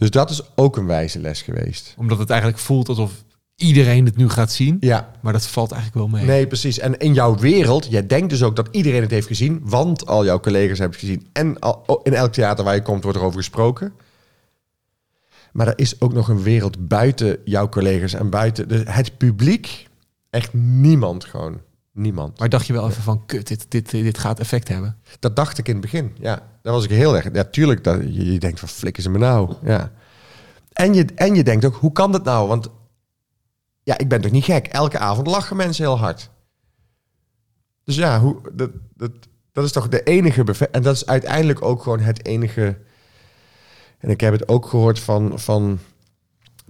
dus 0.00 0.10
dat 0.10 0.30
is 0.30 0.42
ook 0.54 0.76
een 0.76 0.86
wijze 0.86 1.20
les 1.20 1.42
geweest. 1.42 1.94
Omdat 1.96 2.18
het 2.18 2.30
eigenlijk 2.30 2.60
voelt 2.60 2.88
alsof 2.88 3.24
iedereen 3.56 4.04
het 4.04 4.16
nu 4.16 4.28
gaat 4.28 4.52
zien. 4.52 4.76
Ja, 4.80 5.10
Maar 5.20 5.32
dat 5.32 5.46
valt 5.46 5.72
eigenlijk 5.72 6.02
wel 6.02 6.20
mee. 6.20 6.26
Nee, 6.26 6.46
precies. 6.46 6.78
En 6.78 6.98
in 6.98 7.14
jouw 7.14 7.36
wereld, 7.36 7.86
jij 7.90 8.06
denkt 8.06 8.30
dus 8.30 8.42
ook 8.42 8.56
dat 8.56 8.68
iedereen 8.70 9.00
het 9.00 9.10
heeft 9.10 9.26
gezien, 9.26 9.60
want 9.64 10.06
al 10.06 10.24
jouw 10.24 10.40
collega's 10.40 10.78
hebben 10.78 10.98
het 10.98 11.08
gezien. 11.08 11.28
En 11.32 11.58
al, 11.58 11.82
oh, 11.86 12.00
in 12.02 12.14
elk 12.14 12.32
theater 12.32 12.64
waar 12.64 12.74
je 12.74 12.82
komt 12.82 13.02
wordt 13.02 13.18
er 13.18 13.24
over 13.24 13.38
gesproken. 13.38 13.92
Maar 15.52 15.66
er 15.66 15.78
is 15.78 16.00
ook 16.00 16.12
nog 16.12 16.28
een 16.28 16.42
wereld 16.42 16.88
buiten 16.88 17.38
jouw 17.44 17.68
collega's 17.68 18.14
en 18.14 18.30
buiten 18.30 18.92
het 18.92 19.16
publiek. 19.18 19.88
Echt 20.30 20.52
niemand 20.54 21.24
gewoon. 21.24 21.60
Niemand. 21.92 22.38
Maar 22.38 22.48
dacht 22.48 22.66
je 22.66 22.72
wel 22.72 22.88
even 22.88 23.02
van, 23.02 23.26
kut, 23.26 23.48
dit, 23.48 23.70
dit, 23.70 23.90
dit 23.90 24.18
gaat 24.18 24.40
effect 24.40 24.68
hebben. 24.68 24.96
Dat 25.18 25.36
dacht 25.36 25.58
ik 25.58 25.68
in 25.68 25.72
het 25.72 25.82
begin. 25.82 26.16
Ja, 26.18 26.42
daar 26.62 26.72
was 26.72 26.84
ik 26.84 26.90
heel 26.90 27.16
erg. 27.16 27.28
Ja, 27.32 27.44
tuurlijk. 27.44 27.84
Dat, 27.84 28.00
je, 28.00 28.32
je 28.32 28.38
denkt 28.38 28.60
van 28.60 28.68
flikken 28.68 29.02
ze 29.02 29.10
me 29.10 29.18
nou. 29.18 29.54
Ja. 29.62 29.92
En, 30.72 30.94
je, 30.94 31.04
en 31.14 31.34
je 31.34 31.44
denkt 31.44 31.64
ook, 31.64 31.74
hoe 31.74 31.92
kan 31.92 32.12
dat 32.12 32.24
nou? 32.24 32.48
Want 32.48 32.68
ja, 33.82 33.98
ik 33.98 34.08
ben 34.08 34.20
toch 34.20 34.30
niet 34.30 34.44
gek. 34.44 34.66
Elke 34.66 34.98
avond 34.98 35.26
lachen 35.26 35.56
mensen 35.56 35.84
heel 35.84 35.98
hard. 35.98 36.30
Dus 37.84 37.96
ja, 37.96 38.20
hoe, 38.20 38.40
dat, 38.52 38.70
dat, 38.94 39.12
dat 39.52 39.64
is 39.64 39.72
toch 39.72 39.88
de 39.88 40.02
enige 40.02 40.68
En 40.70 40.82
dat 40.82 40.94
is 40.94 41.06
uiteindelijk 41.06 41.62
ook 41.62 41.82
gewoon 41.82 42.00
het 42.00 42.26
enige. 42.26 42.78
En 43.98 44.10
ik 44.10 44.20
heb 44.20 44.32
het 44.32 44.48
ook 44.48 44.66
gehoord 44.66 45.00
van, 45.00 45.38
van 45.38 45.78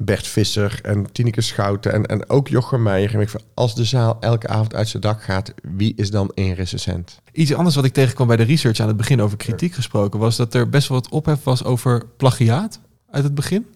Bert 0.02 0.26
Visser 0.26 0.78
en 0.82 1.12
Tineke 1.12 1.40
Schouten 1.40 1.92
en, 1.92 2.06
en 2.06 2.28
ook 2.30 2.48
Jochem 2.48 2.82
Meijer. 2.82 3.14
En 3.14 3.20
ik 3.20 3.28
van, 3.28 3.40
als 3.54 3.74
de 3.74 3.84
zaal 3.84 4.16
elke 4.20 4.48
avond 4.48 4.74
uit 4.74 4.88
zijn 4.88 5.02
dak 5.02 5.22
gaat, 5.22 5.52
wie 5.62 5.92
is 5.96 6.10
dan 6.10 6.30
één 6.34 6.54
recensent? 6.54 7.20
Iets 7.32 7.54
anders 7.54 7.74
wat 7.74 7.84
ik 7.84 7.92
tegenkwam 7.92 8.26
bij 8.26 8.36
de 8.36 8.42
research 8.42 8.80
aan 8.80 8.88
het 8.88 8.96
begin 8.96 9.22
over 9.22 9.36
kritiek 9.36 9.74
gesproken... 9.74 10.20
was 10.20 10.36
dat 10.36 10.54
er 10.54 10.68
best 10.68 10.88
wel 10.88 10.98
wat 11.00 11.10
ophef 11.10 11.42
was 11.44 11.64
over 11.64 12.02
plagiaat 12.16 12.80
uit 13.10 13.24
het 13.24 13.34
begin. 13.34 13.66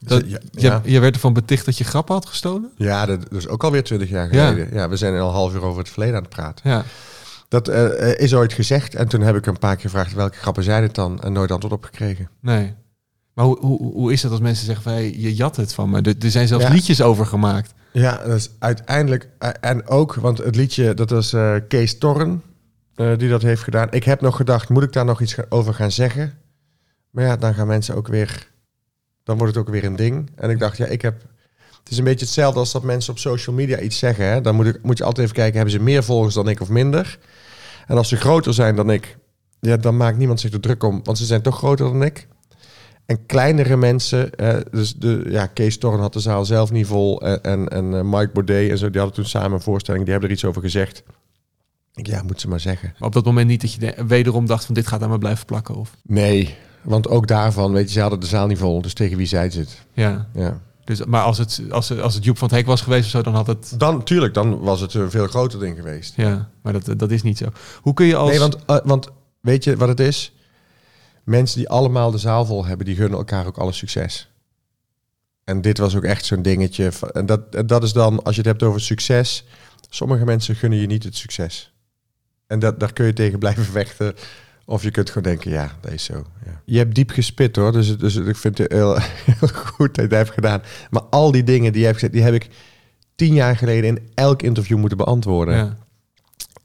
Dat, 0.00 0.22
ja, 0.26 0.38
je, 0.50 0.60
ja. 0.60 0.82
je 0.84 1.00
werd 1.00 1.14
ervan 1.14 1.32
beticht 1.32 1.64
dat 1.64 1.78
je 1.78 1.84
grappen 1.84 2.14
had 2.14 2.26
gestolen. 2.26 2.70
Ja, 2.76 3.06
dat, 3.06 3.32
is 3.32 3.48
ook 3.48 3.64
alweer 3.64 3.84
twintig 3.84 4.08
jaar 4.08 4.34
Ja. 4.34 4.48
geleden. 4.48 4.74
Ja. 4.74 4.88
we 4.88 4.96
zijn 4.96 5.18
al 5.20 5.28
een 5.28 5.34
half 5.34 5.54
uur 5.54 5.62
over 5.62 5.78
het 5.78 5.88
verleden 5.88 6.14
aan 6.16 6.22
het 6.22 6.30
praten. 6.30 6.70
Ja. 6.70 6.84
Dat 7.48 7.68
eh, 7.68 8.18
is 8.18 8.34
ooit 8.34 8.52
gezegd 8.52 8.94
en 8.94 9.08
toen 9.08 9.20
heb 9.20 9.36
ik 9.36 9.46
een 9.46 9.58
paar 9.58 9.74
keer 9.74 9.90
gevraagd 9.90 10.12
welke 10.14 10.36
grappen 10.36 10.62
zijn 10.62 10.82
het 10.82 10.94
dan 10.94 11.20
en 11.20 11.32
nooit 11.32 11.50
antwoord 11.50 11.74
op 11.74 11.84
gekregen. 11.84 12.28
Nee. 12.40 12.74
Maar 13.38 13.46
hoe, 13.46 13.58
hoe, 13.60 13.92
hoe 13.92 14.12
is 14.12 14.22
het 14.22 14.30
als 14.32 14.40
mensen 14.40 14.64
zeggen 14.66 14.84
van, 14.84 14.92
hey, 14.92 15.14
je 15.16 15.34
jat 15.34 15.56
het 15.56 15.74
van 15.74 15.90
me? 15.90 16.00
Er, 16.00 16.14
er 16.18 16.30
zijn 16.30 16.48
zelfs 16.48 16.64
Ja. 16.64 16.70
liedjes 16.70 17.02
over 17.02 17.26
gemaakt. 17.26 17.74
Ja, 17.92 18.16
dat 18.26 18.36
is 18.36 18.50
uiteindelijk 18.58 19.28
eh, 19.38 19.50
en 19.60 19.86
ook, 19.86 20.14
want 20.14 20.38
het 20.38 20.56
liedje 20.56 20.94
dat 20.94 21.10
was 21.10 21.32
eh, 21.32 21.54
Kees 21.68 21.98
Torren 21.98 22.42
eh, 22.94 23.16
die 23.16 23.28
dat 23.28 23.42
heeft 23.42 23.62
gedaan. 23.62 23.88
Ik 23.90 24.04
heb 24.04 24.20
nog 24.20 24.36
gedacht, 24.36 24.68
moet 24.68 24.82
ik 24.82 24.92
daar 24.92 25.04
nog 25.04 25.20
iets 25.20 25.36
over 25.48 25.74
gaan 25.74 25.90
zeggen? 25.92 26.38
Maar 27.10 27.24
ja, 27.24 27.36
dan 27.36 27.54
gaan 27.54 27.66
mensen 27.66 27.94
ook 27.94 28.08
weer, 28.08 28.48
dan 29.24 29.38
wordt 29.38 29.54
het 29.54 29.66
ook 29.66 29.72
weer 29.72 29.84
een 29.84 29.96
ding. 29.96 30.30
En 30.36 30.50
ik 30.50 30.58
dacht, 30.58 30.76
ja, 30.76 30.86
ik 30.86 31.02
heb. 31.02 31.22
Het 31.78 31.90
is 31.90 31.98
een 31.98 32.04
beetje 32.04 32.24
hetzelfde 32.24 32.60
als 32.60 32.72
dat 32.72 32.82
mensen 32.82 33.12
op 33.12 33.18
social 33.18 33.56
media 33.56 33.78
iets 33.78 33.98
zeggen. 33.98 34.24
Hè? 34.24 34.40
Dan 34.40 34.54
moet, 34.54 34.66
ik, 34.66 34.78
moet 34.82 34.98
je 34.98 35.04
altijd 35.04 35.24
even 35.24 35.38
kijken, 35.38 35.56
hebben 35.56 35.74
ze 35.74 35.80
meer 35.82 36.04
volgers 36.04 36.34
dan 36.34 36.48
ik 36.48 36.60
of 36.60 36.68
minder? 36.68 37.18
En 37.86 37.96
als 37.96 38.08
ze 38.08 38.16
groter 38.16 38.54
zijn 38.54 38.76
dan 38.76 38.90
ik, 38.90 39.18
ja, 39.60 39.76
dan 39.76 39.96
maakt 39.96 40.18
niemand 40.18 40.40
zich 40.40 40.52
er 40.52 40.60
druk 40.60 40.82
om, 40.82 41.00
want 41.04 41.18
ze 41.18 41.24
zijn 41.24 41.42
toch 41.42 41.56
groter 41.56 41.86
dan 41.86 42.02
ik. 42.02 42.28
En 43.08 43.26
kleinere 43.26 43.76
mensen, 43.76 44.34
eh, 44.34 44.56
dus 44.70 44.94
de, 44.94 45.24
ja, 45.28 45.46
Kees 45.46 45.78
Torren 45.78 46.00
had 46.00 46.12
de 46.12 46.20
zaal 46.20 46.44
zelf 46.44 46.70
niet 46.70 46.86
vol. 46.86 47.20
En, 47.22 47.42
en, 47.42 47.68
en 47.68 47.94
eh, 47.94 48.02
Mike 48.02 48.30
Baudet 48.32 48.70
en 48.70 48.78
zo, 48.78 48.90
die 48.90 49.00
hadden 49.00 49.16
toen 49.16 49.26
samen 49.30 49.52
een 49.52 49.60
voorstelling. 49.60 50.02
Die 50.02 50.12
hebben 50.12 50.30
er 50.30 50.36
iets 50.36 50.44
over 50.44 50.62
gezegd. 50.62 51.02
Ik, 51.94 52.06
ja, 52.06 52.22
moet 52.22 52.40
ze 52.40 52.48
maar 52.48 52.60
zeggen. 52.60 52.94
Maar 52.98 53.08
op 53.08 53.14
dat 53.14 53.24
moment 53.24 53.48
niet 53.48 53.60
dat 53.60 53.72
je 53.72 53.78
de- 53.80 54.04
wederom 54.06 54.46
dacht 54.46 54.64
van, 54.64 54.74
dit 54.74 54.86
gaat 54.86 55.02
aan 55.02 55.10
me 55.10 55.18
blijven 55.18 55.46
plakken. 55.46 55.74
Of, 55.74 55.90
Nee, 56.02 56.56
want 56.82 57.08
ook 57.08 57.26
daarvan, 57.26 57.72
weet 57.72 57.86
je, 57.86 57.92
ze 57.92 58.00
hadden 58.00 58.20
de 58.20 58.26
zaal 58.26 58.46
niet 58.46 58.58
vol. 58.58 58.82
Dus 58.82 58.94
tegen 58.94 59.16
wie 59.16 59.26
ze 59.26 59.36
het? 59.36 59.84
ja. 59.92 60.28
Ja. 60.34 60.60
Dus, 60.84 61.04
maar 61.04 61.22
als 61.22 61.38
het, 61.38 61.62
als, 61.70 61.88
het, 61.88 62.00
als 62.00 62.14
het 62.14 62.24
Joep 62.24 62.38
van 62.38 62.48
het 62.48 62.56
Hek 62.56 62.66
was 62.66 62.80
geweest 62.80 63.04
of 63.04 63.10
zo, 63.10 63.22
dan 63.22 63.34
had 63.34 63.46
het... 63.46 63.74
Dan, 63.78 64.04
tuurlijk, 64.04 64.34
dan 64.34 64.58
was 64.58 64.80
het 64.80 64.94
een 64.94 65.10
veel 65.10 65.26
groter 65.26 65.58
ding 65.58 65.76
geweest. 65.76 66.12
Ja, 66.16 66.48
maar 66.62 66.72
dat, 66.72 66.98
dat 66.98 67.10
is 67.10 67.22
niet 67.22 67.38
zo. 67.38 67.44
Hoe 67.82 67.94
kun 67.94 68.06
je 68.06 68.16
als... 68.16 68.30
Nee, 68.30 68.38
want, 68.38 68.56
eh, 68.66 68.76
want 68.84 69.08
weet 69.40 69.64
je 69.64 69.76
wat 69.76 69.88
het 69.88 70.00
is? 70.00 70.32
Mensen 71.28 71.58
die 71.58 71.68
allemaal 71.68 72.10
de 72.10 72.18
zaal 72.18 72.44
vol 72.44 72.64
hebben, 72.64 72.86
die 72.86 72.96
gunnen 72.96 73.18
elkaar 73.18 73.46
ook 73.46 73.58
alle 73.58 73.72
succes. 73.72 74.30
En 75.44 75.60
dit 75.60 75.78
was 75.78 75.96
ook 75.96 76.04
echt 76.04 76.24
zo'n 76.24 76.42
dingetje. 76.42 76.90
En 77.12 77.26
dat, 77.26 77.68
dat 77.68 77.82
is 77.82 77.92
dan, 77.92 78.22
als 78.22 78.34
je 78.34 78.40
het 78.40 78.50
hebt 78.50 78.62
over 78.62 78.80
succes. 78.80 79.44
Sommige 79.88 80.24
mensen 80.24 80.56
gunnen 80.56 80.78
je 80.78 80.86
niet 80.86 81.04
het 81.04 81.16
succes. 81.16 81.72
En 82.46 82.58
dat, 82.58 82.80
daar 82.80 82.92
kun 82.92 83.06
je 83.06 83.12
tegen 83.12 83.38
blijven 83.38 83.64
vechten. 83.80 84.14
Of 84.64 84.82
je 84.82 84.90
kunt 84.90 85.08
gewoon 85.08 85.22
denken, 85.22 85.50
ja, 85.50 85.76
dat 85.80 85.92
is 85.92 86.04
zo. 86.04 86.14
Ja. 86.44 86.62
Je 86.64 86.78
hebt 86.78 86.94
diep 86.94 87.10
gespit 87.10 87.56
hoor. 87.56 87.72
Dus, 87.72 87.98
dus 87.98 88.16
ik 88.16 88.36
vind 88.36 88.58
het 88.58 88.72
heel, 88.72 88.98
heel 89.30 89.48
goed 89.48 89.94
dat 89.94 90.04
je 90.04 90.10
dat 90.10 90.18
hebt 90.18 90.34
gedaan. 90.34 90.62
Maar 90.90 91.02
al 91.02 91.30
die 91.30 91.44
dingen 91.44 91.72
die 91.72 91.80
je 91.80 91.86
hebt 91.86 91.98
gezegd, 91.98 92.14
die 92.14 92.22
heb 92.22 92.34
ik 92.34 92.48
tien 93.14 93.34
jaar 93.34 93.56
geleden 93.56 93.96
in 93.96 94.08
elk 94.14 94.42
interview 94.42 94.78
moeten 94.78 94.98
beantwoorden. 94.98 95.54
ja. 95.54 95.76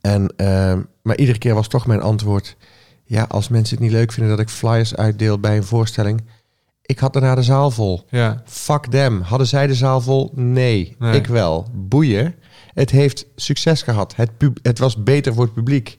En, 0.02 0.34
ehm, 0.36 0.82
maar 1.02 1.18
iedere 1.18 1.38
keer 1.38 1.54
was 1.54 1.68
toch 1.68 1.88
mijn 1.88 2.02
antwoord... 2.02 2.56
Ja, 3.14 3.24
als 3.30 3.48
mensen 3.48 3.76
het 3.76 3.84
niet 3.84 3.94
leuk 3.94 4.12
vinden 4.12 4.32
dat 4.38 4.46
ik 4.46 4.50
flyers 4.54 4.96
uitdeel 4.96 5.40
bij 5.40 5.58
een 5.58 5.64
voorstelling... 5.64 6.22
Ik 6.82 7.00
had 7.00 7.14
daarna 7.14 7.36
de 7.36 7.44
zaal 7.44 7.72
vol. 7.72 8.06
ja, 8.10 8.42
Fuck 8.46 8.86
them. 8.86 9.22
Hadden 9.22 9.48
zij 9.48 9.68
de 9.68 9.76
zaal 9.76 10.02
vol? 10.02 10.32
Nee, 10.36 10.96
Nee. 11.00 11.16
ik 11.16 11.28
wel. 11.28 11.68
Boeien. 11.74 12.36
Het 12.74 12.90
heeft 12.90 13.26
succes 13.36 13.82
gehad. 13.82 14.16
Het, 14.16 14.38
pub- 14.38 14.60
het 14.62 14.80
was 14.80 15.04
beter 15.04 15.34
voor 15.34 15.44
het 15.44 15.54
publiek. 15.54 15.98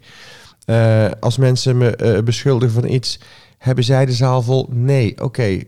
Eh, 0.64 1.11
als 1.20 1.37
mensen 1.37 1.77
me 1.79 1.96
eh, 1.96 2.22
beschuldigen 2.22 2.74
van 2.74 2.90
iets... 2.90 3.18
Hebben 3.59 3.85
zij 3.85 4.07
de 4.07 4.12
zaal 4.12 4.42
vol? 4.42 4.66
Nee. 4.70 5.22
Oké, 5.22 5.61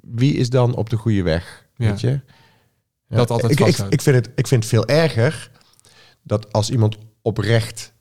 wie 0.00 0.34
is 0.34 0.50
dan 0.50 0.74
op 0.74 0.90
de 0.90 0.96
goede 0.96 1.22
weg? 1.22 1.66
Ja. 1.76 1.88
Weet 1.88 2.00
je? 2.00 2.20
Ja. 3.08 3.16
Dat 3.16 3.30
altijd 3.30 3.52
ik, 3.52 3.60
ik, 3.60 3.78
ik, 3.88 4.00
vind 4.02 4.16
het, 4.16 4.30
ik 4.34 4.46
vind 4.46 4.62
het 4.62 4.72
veel 4.72 4.86
erger 4.86 5.50
dat 6.22 6.52
als 6.52 6.70
iemand 6.70 6.96
oprecht... 7.22 7.92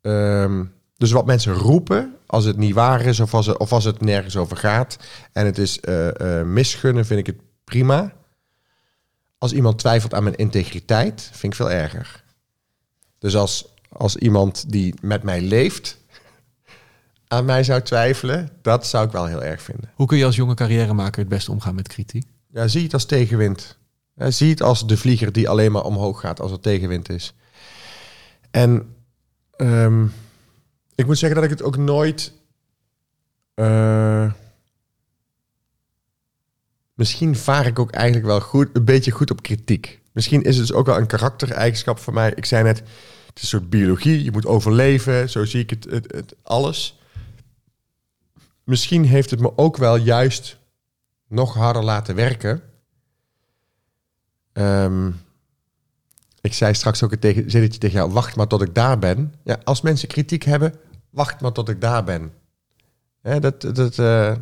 ehm, 0.00 0.64
dus 0.98 1.10
wat 1.10 1.26
mensen 1.26 1.52
roepen, 1.52 2.16
als 2.26 2.44
het 2.44 2.56
niet 2.56 2.74
waar 2.74 3.00
is 3.00 3.20
of 3.20 3.34
als 3.34 3.46
het, 3.46 3.56
of 3.58 3.72
als 3.72 3.84
het 3.84 4.00
nergens 4.00 4.36
over 4.36 4.56
gaat... 4.56 4.96
en 5.32 5.46
het 5.46 5.58
is 5.58 5.80
eh, 5.80 6.42
misgunnen, 6.42 7.06
vind 7.06 7.20
ik 7.20 7.26
het 7.26 7.40
prima. 7.64 8.12
Als 9.38 9.52
iemand 9.52 9.78
twijfelt 9.78 10.14
aan 10.14 10.22
mijn 10.22 10.36
integriteit, 10.36 11.30
vind 11.32 11.52
ik 11.52 11.54
veel 11.54 11.70
erger. 11.70 12.24
Dus 13.18 13.36
als, 13.36 13.74
als 13.88 14.16
iemand 14.16 14.70
die 14.70 14.94
met 15.00 15.22
mij 15.22 15.40
leeft 15.40 15.98
aan 17.28 17.44
mij 17.44 17.64
zou 17.64 17.82
twijfelen... 17.82 18.50
dat 18.62 18.86
zou 18.86 19.06
ik 19.06 19.12
wel 19.12 19.26
heel 19.26 19.42
erg 19.42 19.62
vinden. 19.62 19.90
Hoe 19.94 20.06
kun 20.06 20.18
je 20.18 20.24
als 20.24 20.36
jonge 20.36 20.54
carrièremaker 20.54 21.20
het 21.20 21.28
beste 21.28 21.50
omgaan 21.50 21.74
met 21.74 21.88
kritiek? 21.88 22.26
Ja, 22.50 22.68
zie 22.68 22.82
het 22.82 22.92
als 22.92 23.04
tegenwind. 23.04 23.78
Ja, 24.14 24.30
zie 24.30 24.50
het 24.50 24.62
als 24.62 24.86
de 24.86 24.96
vlieger 24.96 25.32
die 25.32 25.48
alleen 25.48 25.72
maar 25.72 25.84
omhoog 25.84 26.20
gaat 26.20 26.40
als 26.40 26.52
er 26.52 26.60
tegenwind 26.60 27.08
is. 27.08 27.34
En 28.50 28.94
ehm, 29.56 30.06
ik 30.98 31.06
moet 31.06 31.18
zeggen 31.18 31.40
dat 31.40 31.50
ik 31.50 31.58
het 31.58 31.62
ook 31.62 31.76
nooit... 31.76 32.32
eh, 33.54 34.32
misschien 36.94 37.36
vaar 37.36 37.66
ik 37.66 37.78
ook 37.78 37.90
eigenlijk 37.90 38.26
wel 38.26 38.40
goed, 38.40 38.68
een 38.72 38.84
beetje 38.84 39.10
goed 39.10 39.30
op 39.30 39.42
kritiek. 39.42 40.00
Misschien 40.12 40.42
is 40.42 40.56
het 40.56 40.66
dus 40.66 40.76
ook 40.76 40.86
wel 40.86 40.96
een 40.96 41.06
karaktereigenschap 41.06 41.98
voor 41.98 42.12
mij. 42.12 42.32
Ik 42.34 42.44
zei 42.44 42.62
net, 42.62 42.78
het 42.78 42.86
is 43.34 43.42
een 43.42 43.48
soort 43.48 43.70
biologie. 43.70 44.24
Je 44.24 44.30
moet 44.30 44.46
overleven. 44.46 45.30
Zo 45.30 45.44
zie 45.44 45.62
ik 45.62 45.70
het, 45.70 45.84
het, 45.84 46.12
het 46.12 46.34
alles. 46.42 46.98
Misschien 48.64 49.04
heeft 49.04 49.30
het 49.30 49.40
me 49.40 49.58
ook 49.58 49.76
wel 49.76 49.96
juist 49.96 50.58
nog 51.28 51.54
harder 51.54 51.84
laten 51.84 52.14
werken. 52.14 52.62
Ehm, 54.52 55.10
ik 56.40 56.54
zei 56.54 56.74
straks 56.74 57.02
ook 57.02 57.10
het 57.10 57.20
tegen, 57.20 57.50
zinnetje 57.50 57.78
tegen 57.78 57.96
jou, 57.96 58.12
wacht 58.12 58.36
maar 58.36 58.46
tot 58.46 58.62
ik 58.62 58.74
daar 58.74 58.98
ben. 58.98 59.34
Ja, 59.44 59.60
als 59.64 59.80
mensen 59.80 60.08
kritiek 60.08 60.42
hebben, 60.42 60.74
wacht 61.10 61.40
maar 61.40 61.52
tot 61.52 61.68
ik 61.68 61.80
daar 61.80 62.04
ben. 62.04 62.32
Hè, 63.22 63.40
dat, 63.40 63.60
dat, 63.60 63.98
eh, 63.98 64.32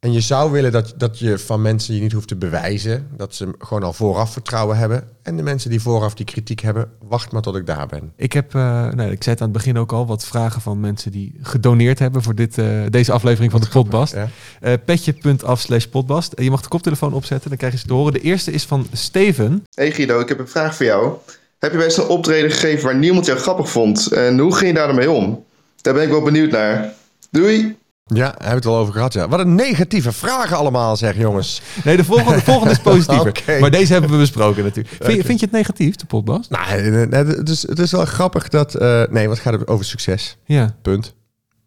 en 0.00 0.12
je 0.12 0.20
zou 0.20 0.50
willen 0.50 0.72
dat, 0.72 0.94
dat 0.96 1.18
je 1.18 1.38
van 1.38 1.62
mensen 1.62 1.94
je 1.94 2.00
niet 2.00 2.12
hoeft 2.12 2.28
te 2.28 2.36
bewijzen. 2.36 3.08
Dat 3.16 3.34
ze 3.34 3.54
gewoon 3.58 3.82
al 3.82 3.92
vooraf 3.92 4.32
vertrouwen 4.32 4.76
hebben. 4.76 5.08
En 5.22 5.36
de 5.36 5.42
mensen 5.42 5.70
die 5.70 5.80
vooraf 5.80 6.14
die 6.14 6.26
kritiek 6.26 6.60
hebben, 6.60 6.90
wacht 7.02 7.32
maar 7.32 7.42
tot 7.42 7.56
ik 7.56 7.66
daar 7.66 7.86
ben. 7.86 8.12
Ik 8.16 8.32
heb, 8.32 8.54
uh, 8.54 8.62
nou, 8.90 9.10
ik 9.10 9.22
zei 9.22 9.34
het 9.34 9.40
aan 9.40 9.48
het 9.48 9.52
begin 9.56 9.78
ook 9.78 9.92
al, 9.92 10.06
wat 10.06 10.24
vragen 10.24 10.60
van 10.60 10.80
mensen 10.80 11.10
die 11.10 11.38
gedoneerd 11.42 11.98
hebben 11.98 12.22
voor 12.22 12.34
dit, 12.34 12.58
uh, 12.58 12.82
deze 12.88 13.12
aflevering 13.12 13.52
van 13.52 13.60
de 13.60 13.68
Podbast. 13.68 14.14
Ja. 14.14 14.28
Uh, 14.62 14.72
Petje.af 14.84 15.60
slash 15.60 15.84
podbast. 15.84 16.32
Je 16.40 16.50
mag 16.50 16.62
de 16.62 16.68
koptelefoon 16.68 17.12
opzetten, 17.12 17.48
dan 17.48 17.58
krijg 17.58 17.72
je 17.72 17.78
ze 17.78 17.86
te 17.86 17.92
horen. 17.92 18.12
De 18.12 18.20
eerste 18.20 18.52
is 18.52 18.64
van 18.64 18.86
Steven. 18.92 19.64
Hey 19.74 19.90
Guido, 19.90 20.20
ik 20.20 20.28
heb 20.28 20.38
een 20.38 20.48
vraag 20.48 20.74
voor 20.74 20.86
jou. 20.86 21.14
Heb 21.60 21.72
je 21.72 21.78
best 21.78 21.98
een 21.98 22.06
optreden 22.06 22.50
gegeven 22.50 22.84
waar 22.84 22.96
niemand 22.96 23.26
jou 23.26 23.38
grappig 23.38 23.70
vond? 23.70 24.12
En 24.12 24.38
hoe 24.38 24.54
ging 24.54 24.70
je 24.70 24.74
daar 24.76 24.86
dan 24.86 24.96
mee 24.96 25.10
om? 25.10 25.44
Daar 25.80 25.94
ben 25.94 26.02
ik 26.02 26.08
wel 26.08 26.22
benieuwd 26.22 26.50
naar. 26.50 26.92
Doei! 27.30 27.78
Ja, 28.04 28.26
hebben 28.26 28.48
we 28.48 28.54
het 28.54 28.66
al 28.66 28.76
over 28.76 28.92
gehad. 28.92 29.12
Ja. 29.12 29.28
Wat 29.28 29.40
een 29.40 29.54
negatieve 29.54 30.12
vragen 30.12 30.56
allemaal, 30.56 30.96
zeg 30.96 31.16
jongens. 31.16 31.62
Nee, 31.84 31.96
de 31.96 32.04
volgende, 32.04 32.34
de 32.34 32.44
volgende 32.44 32.72
is 32.72 32.78
positiever. 32.78 33.28
Oké. 33.40 33.58
Maar 33.58 33.70
deze 33.70 33.92
hebben 33.92 34.10
we 34.10 34.16
besproken 34.16 34.64
natuurlijk. 34.64 34.94
Vind, 35.00 35.16
je, 35.16 35.24
vind 35.24 35.40
je 35.40 35.46
het 35.46 35.54
negatief, 35.54 35.96
de 35.96 36.06
podcast? 36.06 36.50
Nou, 36.50 36.64
het 37.10 37.48
is, 37.48 37.68
het 37.68 37.78
is 37.78 37.92
wel 37.92 38.04
grappig 38.04 38.48
dat... 38.48 38.80
Uh, 38.80 39.02
nee, 39.10 39.28
wat 39.28 39.38
gaat 39.38 39.52
het 39.52 39.68
over 39.68 39.84
succes? 39.84 40.36
Ja, 40.44 40.74
Punt. 40.82 41.14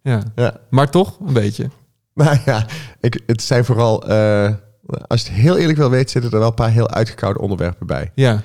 ja. 0.01 0.23
Ja. 0.35 0.57
Maar 0.69 0.89
toch, 0.89 1.17
een 1.27 1.33
beetje. 1.33 1.69
Nou 2.13 2.37
ja, 2.45 2.65
ik, 2.99 3.21
het 3.25 3.41
zijn 3.41 3.65
vooral... 3.65 4.09
Uh, 4.09 4.49
als 5.07 5.21
je 5.21 5.29
het 5.29 5.39
heel 5.39 5.57
eerlijk 5.57 5.77
wil 5.77 5.89
weten, 5.89 6.09
zitten 6.09 6.31
er 6.31 6.39
wel 6.39 6.47
een 6.47 6.53
paar 6.53 6.71
heel 6.71 6.89
uitgekoude 6.89 7.39
onderwerpen 7.39 7.87
bij. 7.87 8.11
Ja, 8.15 8.41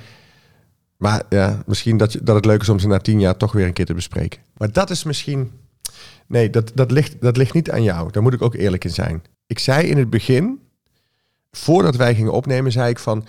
Maar 0.99 1.23
ja, 1.29 1.63
misschien 1.67 1.97
dat, 1.97 2.13
je, 2.13 2.23
dat 2.23 2.35
het 2.35 2.45
leuk 2.45 2.61
is 2.61 2.69
om 2.69 2.79
ze 2.79 2.87
na 2.87 2.99
tien 2.99 3.21
jaar 3.21 3.37
toch 3.37 3.53
weer 3.53 3.67
een 3.67 3.73
keer 3.73 3.87
te 3.87 3.95
bespreken. 3.95 4.41
Maar 4.57 4.73
dat 4.73 4.91
is 4.91 5.05
misschien... 5.05 5.53
Nee, 6.27 6.51
dat, 6.51 6.73
dat, 6.75 6.91
ligt, 6.91 7.21
dat 7.21 7.37
ligt 7.37 7.55
niet 7.55 7.71
aan 7.71 7.83
jou. 7.83 8.13
Daar 8.13 8.23
moet 8.23 8.33
ik 8.33 8.43
ook 8.43 8.55
eerlijk 8.55 8.85
in 8.85 8.91
zijn. 8.91 9.23
Ik 9.47 9.59
zei 9.59 9.87
in 9.87 9.99
het 9.99 10.11
begin, 10.11 10.61
voordat 11.51 11.97
wij 11.97 12.15
gingen 12.15 12.33
opnemen, 12.33 12.73
zei 12.73 12.91
ik 12.91 12.99
van... 12.99 13.27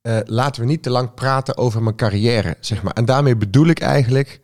eh, 0.00 0.18
laten 0.24 0.62
we 0.62 0.68
niet 0.68 0.82
te 0.82 0.90
lang 0.90 1.14
praten 1.14 1.56
over 1.56 1.82
mijn 1.82 1.96
carrière, 1.96 2.56
zeg 2.60 2.82
maar. 2.82 2.92
En 2.92 3.04
daarmee 3.04 3.36
bedoel 3.36 3.66
ik 3.66 3.80
eigenlijk 3.80 4.40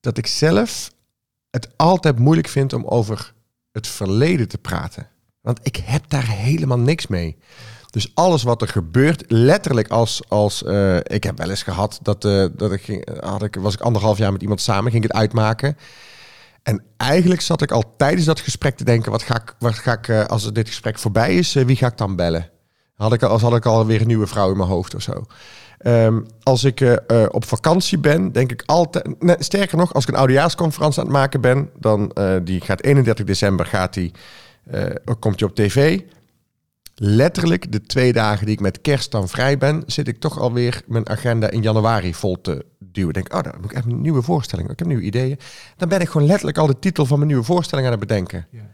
dat 0.00 0.18
ik 0.18 0.26
zelf 0.26 0.90
het 1.50 1.68
altijd 1.76 2.18
moeilijk 2.18 2.48
vind 2.48 2.72
om 2.72 2.84
over 2.84 3.32
het 3.72 3.86
verleden 3.86 4.48
te 4.48 4.58
praten. 4.58 5.08
Want 5.40 5.60
ik 5.62 5.76
heb 5.76 6.04
daar 6.08 6.28
helemaal 6.28 6.78
niks 6.78 7.06
mee. 7.06 7.36
Dus 7.92 8.10
alles 8.14 8.42
wat 8.42 8.62
er 8.62 8.68
gebeurt, 8.68 9.24
letterlijk 9.28 9.88
als, 9.88 10.22
als 10.28 10.64
eh, 10.64 10.96
ik 10.96 11.24
heb 11.24 11.38
wel 11.38 11.50
eens 11.50 11.62
gehad 11.62 11.98
dat, 12.02 12.24
eh, 12.24 12.46
dat 12.56 12.72
ik, 12.72 13.12
had 13.20 13.42
ik, 13.42 13.56
was 13.60 13.74
ik 13.74 13.80
anderhalf 13.80 14.18
jaar 14.18 14.32
met 14.32 14.42
iemand 14.42 14.60
samen, 14.60 14.90
ging 14.90 15.04
ik 15.04 15.10
het 15.10 15.20
uitmaken. 15.20 15.76
En 16.62 16.82
eigenlijk 16.96 17.40
zat 17.40 17.62
ik 17.62 17.70
al 17.70 17.94
tijdens 17.96 18.24
dat 18.24 18.40
gesprek 18.40 18.76
te 18.76 18.84
denken, 18.84 19.10
wat 19.10 19.22
ga 19.22 19.34
ik, 19.34 19.54
wat 19.58 19.74
ga 19.74 19.92
ik 19.92 20.08
eh, 20.08 20.24
als 20.24 20.52
dit 20.52 20.68
gesprek 20.68 20.98
voorbij 20.98 21.34
is, 21.34 21.52
wie 21.52 21.76
ga 21.76 21.86
ik 21.86 21.96
dan 21.96 22.16
bellen? 22.16 22.50
Had 22.94 23.12
ik, 23.12 23.22
als 23.22 23.42
had 23.42 23.54
ik 23.54 23.66
alweer 23.66 24.00
een 24.00 24.06
nieuwe 24.06 24.26
vrouw 24.26 24.50
in 24.50 24.56
mijn 24.56 24.68
hoofd 24.68 24.94
of 24.94 25.02
zo. 25.02 25.24
Ehm, 25.78 26.20
als 26.42 26.64
ik 26.64 27.00
op 27.30 27.44
vakantie 27.44 27.98
ben, 27.98 28.32
denk 28.32 28.52
ik 28.52 28.62
altijd... 28.66 29.08
Sterker 29.38 29.76
nog, 29.76 29.94
als 29.94 30.04
ik 30.04 30.10
een 30.10 30.18
oudejaarsconferentie 30.18 31.00
aan 31.00 31.06
het 31.06 31.14
maken 31.14 31.40
ben... 31.40 31.70
dan 31.78 32.12
die 32.44 32.60
gaat 32.60 32.82
31 32.82 33.24
december, 33.26 33.66
gaat 33.66 33.94
die, 33.94 34.12
komt 35.18 35.38
die 35.38 35.46
op 35.46 35.54
tv. 35.54 36.00
Letterlijk 37.04 37.72
de 37.72 37.80
twee 37.80 38.12
dagen 38.12 38.46
die 38.46 38.54
ik 38.54 38.60
met 38.60 38.80
kerst 38.80 39.10
dan 39.10 39.28
vrij 39.28 39.58
ben... 39.58 39.82
zit 39.86 40.08
ik 40.08 40.20
toch 40.20 40.38
alweer 40.38 40.82
mijn 40.86 41.08
agenda 41.08 41.50
in 41.50 41.62
januari 41.62 42.14
vol 42.14 42.40
te 42.40 42.64
duwen. 42.78 43.12
Denk, 43.12 43.34
oh, 43.34 43.42
dan 43.42 43.52
moet 43.60 43.70
ik 43.70 43.76
even 43.76 43.90
een 43.90 44.00
nieuwe 44.00 44.22
voorstelling. 44.22 44.70
Ik 44.70 44.78
heb 44.78 44.88
nieuwe 44.88 45.02
ideeën. 45.02 45.38
Dan 45.76 45.88
ben 45.88 46.00
ik 46.00 46.08
gewoon 46.08 46.26
letterlijk 46.26 46.58
al 46.58 46.66
de 46.66 46.78
titel 46.78 47.06
van 47.06 47.16
mijn 47.16 47.28
nieuwe 47.28 47.44
voorstelling 47.44 47.86
aan 47.86 47.92
het 47.92 48.00
bedenken. 48.00 48.46
Ja. 48.50 48.70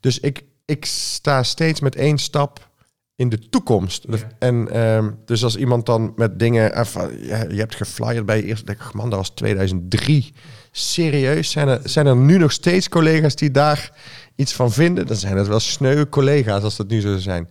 Dus 0.00 0.20
ik, 0.20 0.44
ik 0.64 0.84
sta 0.84 1.42
steeds 1.42 1.80
met 1.80 1.96
één 1.96 2.18
stap 2.18 2.70
in 3.16 3.28
de 3.28 3.48
toekomst. 3.48 4.04
En 4.38 4.68
ehm, 4.70 5.10
dus 5.24 5.44
als 5.44 5.56
iemand 5.56 5.86
dan 5.86 6.12
met 6.16 6.38
dingen... 6.38 6.72
eh, 6.72 6.84
ja, 7.20 7.44
je 7.48 7.58
hebt 7.58 7.74
geflyerd 7.74 8.26
bij 8.26 8.36
je 8.36 8.44
eerste... 8.44 8.64
denk 8.64 8.82
ik, 8.82 8.92
man, 8.92 9.10
dat 9.10 9.18
was 9.18 9.30
2003. 9.30 10.32
Serieus? 10.70 11.50
Zijn 11.50 11.68
er, 11.68 11.80
zijn 11.84 12.06
er 12.06 12.16
nu 12.16 12.38
nog 12.38 12.52
steeds 12.52 12.88
collega's 12.88 13.36
die 13.36 13.50
daar 13.50 13.90
iets 14.36 14.52
van 14.52 14.72
vinden? 14.72 15.06
Dan 15.06 15.16
zijn 15.16 15.36
het 15.36 15.46
wel 15.46 15.60
sneu 15.60 16.06
collega's 16.06 16.62
als 16.62 16.76
dat 16.76 16.88
nu 16.88 17.00
zo 17.00 17.08
zou 17.08 17.20
zijn. 17.20 17.48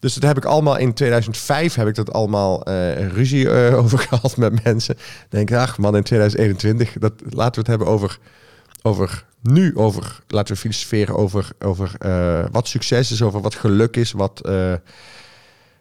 Dus 0.00 0.14
dat 0.14 0.22
heb 0.22 0.36
ik 0.36 0.44
allemaal 0.44 0.76
in 0.76 0.94
2005 0.94 1.74
heb 1.74 1.88
ik 1.88 1.94
dat 1.94 2.12
allemaal 2.12 2.64
eh, 2.64 3.08
ruzie 3.08 3.50
eh, 3.50 3.78
over 3.84 3.98
gehad 3.98 4.36
met 4.36 4.64
mensen. 4.64 4.94
Dan 4.94 5.04
denk 5.28 5.50
ik, 5.50 5.56
ach 5.56 5.78
man, 5.78 5.96
in 5.96 6.02
2021, 6.02 6.92
dat, 6.98 7.12
laten 7.28 7.52
we 7.52 7.58
het 7.58 7.66
hebben 7.66 7.86
over, 7.86 8.18
over 8.82 9.24
nu, 9.42 9.76
over, 9.76 10.20
laten 10.28 10.54
we 10.54 10.60
filosoferen 10.60 11.16
over, 11.16 11.48
over 11.58 11.92
eh, 11.98 12.44
wat 12.52 12.68
succes 12.68 13.12
is, 13.12 13.22
over 13.22 13.40
wat 13.40 13.54
geluk 13.54 13.96
is, 13.96 14.12
wat 14.12 14.48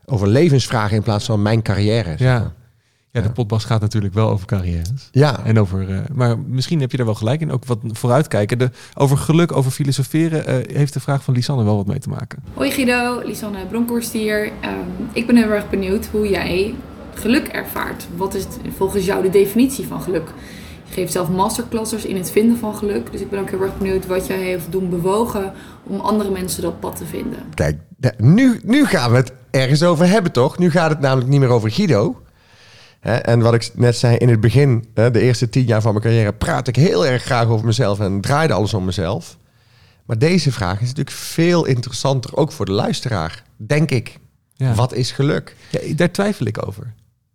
over 0.06 0.28
levensvragen 0.28 0.96
in 0.96 1.04
plaats 1.04 1.26
van 1.26 1.42
mijn 1.42 1.62
carrière. 1.62 2.16
ja. 2.18 2.54
Ja, 3.22 3.28
de 3.28 3.34
podcast 3.34 3.66
gaat 3.66 3.82
natuurlijk 3.82 4.14
wel 4.14 4.30
over 4.30 4.46
carrières. 4.48 5.10
ja. 5.12 5.40
En 5.46 5.60
over, 5.60 5.90
eh, 5.90 6.00
maar 6.14 6.40
misschien 6.40 6.80
heb 6.80 6.92
je 6.92 6.98
er 6.98 7.06
wel 7.06 7.16
gelijk 7.16 7.42
in, 7.42 7.52
ook 7.52 7.66
wat 7.66 7.80
vooruitkijken. 7.92 8.58
De, 8.58 8.70
over 8.94 9.18
geluk, 9.18 9.52
over 9.52 9.72
filosoferen, 9.72 10.46
eh, 10.48 10.76
heeft 10.76 10.94
de 10.94 11.00
vraag 11.00 11.24
van 11.24 11.34
Lisanne 11.34 11.64
wel 11.64 11.76
wat 11.76 11.88
mee 11.88 12.00
te 12.00 12.10
maken. 12.10 12.44
Hoi 12.54 12.72
Guido, 12.72 13.22
Lisanne 13.26 13.66
Bronkhorst 13.70 14.12
hier. 14.14 14.52
Ehm, 14.62 14.74
ik 15.14 15.28
ben 15.28 15.36
heel 15.36 15.50
erg 15.50 15.70
benieuwd 15.70 16.06
hoe 16.12 16.30
jij 16.30 16.74
geluk 17.14 17.48
ervaart. 17.48 18.08
Wat 18.16 18.34
is 18.34 18.44
het- 18.44 18.58
volgens 18.76 19.06
jou 19.06 19.22
de 19.22 19.30
definitie 19.30 19.88
van 19.88 20.02
geluk? 20.02 20.28
Je 20.88 20.94
geeft 20.94 21.12
zelf 21.12 21.30
masterclasses 21.30 22.06
in 22.06 22.16
het 22.16 22.32
vinden 22.32 22.58
van 22.58 22.76
geluk. 22.76 23.12
Dus 23.12 23.22
ik 23.22 23.30
ben 23.30 23.40
ook 23.40 23.50
heel 23.50 23.62
erg 23.62 23.78
benieuwd 23.78 24.08
wat 24.08 24.28
jij 24.28 24.38
heeft 24.38 24.72
doen 24.72 24.90
bewogen 24.90 25.54
om 25.84 26.00
andere 26.00 26.30
mensen 26.30 26.62
dat 26.62 26.80
pad 26.80 26.96
te 26.96 27.06
vinden. 27.06 27.40
Kijk, 27.54 27.78
nu, 28.18 28.60
nu 28.64 28.86
gaan 28.86 29.12
we 29.12 29.18
het 29.18 29.34
ergens 29.52 29.84
over 29.84 30.08
hebben, 30.08 30.32
toch? 30.32 30.58
Nu 30.58 30.72
gaat 30.72 30.90
het 30.90 31.00
namelijk 31.00 31.30
niet 31.30 31.40
meer 31.40 31.50
over 31.50 31.72
Guido. 31.72 32.22
En 33.08 33.40
wat 33.40 33.54
ik 33.54 33.70
net 33.74 33.98
zei 33.98 34.18
in 34.18 34.30
het 34.30 34.40
begin, 34.40 34.86
hè, 34.94 35.12
de 35.12 35.22
eerste 35.22 35.50
tien 35.50 35.66
jaar 35.66 35.82
van 35.82 35.92
mijn 35.92 36.04
carrière, 36.04 36.34
praat 36.34 36.68
ik 36.68 36.76
heel 36.76 37.06
erg 37.06 37.24
graag 37.24 37.48
over 37.48 37.66
mezelf 37.66 38.00
en 38.00 38.22
draaide 38.22 38.54
alles 38.54 38.74
om 38.74 38.86
mezelf. 38.86 39.38
Maar 40.06 40.18
deze 40.18 40.52
vraag 40.52 40.76
is 40.82 40.88
natuurlijk 40.88 41.16
veel 41.16 41.66
interessanter, 41.66 42.36
ook 42.38 42.52
voor 42.52 42.66
de 42.66 42.72
luisteraar, 42.72 43.44
denk 43.58 43.92
ik. 43.92 44.20
Ja. 44.54 44.74
Wat 44.74 44.94
is 44.94 45.12
geluk? 45.12 45.56
Ja, 45.70 45.94
daar 45.96 46.12
twijfel 46.12 46.46
ik 46.46 46.68
over. 46.68 46.94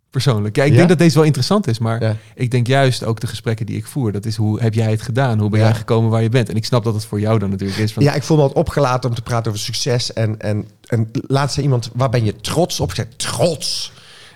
Persoonlijk. 0.09 0.55
Ja, 0.55 0.63
ik 0.63 0.71
Ja? 0.71 0.77
denk 0.77 0.89
dat 0.89 0.97
deze 0.97 1.15
wel 1.15 1.23
interessant 1.23 1.67
is, 1.67 1.79
maar 1.79 2.17
ik 2.35 2.51
denk 2.51 2.67
juist 2.67 3.03
ook 3.03 3.19
de 3.19 3.27
gesprekken 3.27 3.65
die 3.65 3.77
ik 3.77 3.85
voer. 3.85 4.11
Dat 4.11 4.25
is 4.25 4.35
hoe 4.35 4.61
heb 4.61 4.73
jij 4.73 4.91
het 4.91 5.01
gedaan? 5.01 5.39
Hoe 5.39 5.49
ben 5.49 5.59
jij 5.59 5.73
gekomen 5.73 6.09
waar 6.09 6.21
je 6.21 6.29
bent? 6.29 6.49
En 6.49 6.55
ik 6.55 6.65
snap 6.65 6.83
dat 6.83 6.93
het 6.93 7.05
voor 7.05 7.19
jou 7.19 7.39
dan 7.39 7.49
natuurlijk 7.49 7.79
is. 7.79 7.93
Van, 7.93 8.03
Ja, 8.03 8.13
ik 8.13 8.23
voel 8.23 8.37
me 8.37 8.43
wat 8.43 8.53
opgelaten 8.53 9.09
om 9.09 9.15
te 9.15 9.21
praten 9.21 9.51
over 9.51 9.63
succes. 9.63 10.13
En, 10.13 10.39
en, 10.39 10.67
en 10.87 11.09
laatst 11.27 11.53
zei 11.53 11.65
iemand, 11.65 11.89
waar 11.93 12.09
ben 12.09 12.25
je 12.25 12.35
trots 12.35 12.79
op? 12.79 12.89
Ik 12.89 12.95
zei, 12.95 13.07
trots? 13.15 13.91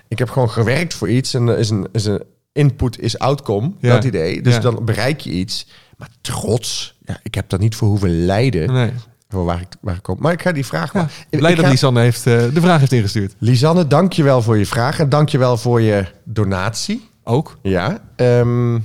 Ik 0.08 0.18
heb 0.18 0.30
gewoon 0.30 0.50
gewerkt 0.50 0.94
voor 0.94 1.08
iets 1.08 1.34
en 1.34 1.48
er 1.48 1.58
is 1.58 1.70
een, 1.70 1.88
is 1.92 2.04
een 2.04 2.22
input 2.52 3.00
is 3.00 3.18
outcome, 3.18 3.72
Ja. 3.80 3.94
dat 3.94 4.04
idee. 4.04 4.42
Dus 4.42 4.54
Ja. 4.54 4.60
dan 4.60 4.84
bereik 4.84 5.20
je 5.20 5.30
iets. 5.30 5.66
Maar 5.96 6.08
trots, 6.20 6.98
ja, 7.04 7.20
ik 7.22 7.34
heb 7.34 7.48
daar 7.48 7.58
niet 7.58 7.74
voor 7.76 7.88
hoeven 7.88 8.24
lijden, 8.24 8.72
Nee. 8.72 8.92
voor 9.28 9.44
waar 9.44 9.60
ik, 9.60 9.68
waar 9.80 9.94
ik 9.96 10.02
kom. 10.02 10.16
Maar 10.20 10.32
ik 10.32 10.42
ga 10.42 10.52
die 10.52 10.66
vraag 10.66 10.92
Ja, 10.92 11.00
maar... 11.00 11.12
blij 11.30 11.54
dat 11.54 11.64
ga- 11.64 11.70
Lisanne 11.70 12.00
heeft, 12.00 12.26
eh, 12.26 12.34
de 12.54 12.60
vraag 12.60 12.80
heeft 12.80 12.92
ingestuurd. 12.92 13.34
Lisanne, 13.38 13.86
dank 13.86 14.12
je 14.12 14.22
wel 14.22 14.42
voor 14.42 14.58
je 14.58 14.66
vraag 14.66 14.98
en 14.98 15.08
dank 15.08 15.28
je 15.28 15.38
wel 15.38 15.56
voor 15.56 15.80
je 15.80 16.06
donatie. 16.24 17.08
Ook. 17.24 17.58
Ja. 17.62 18.00
ehm, 18.16 18.74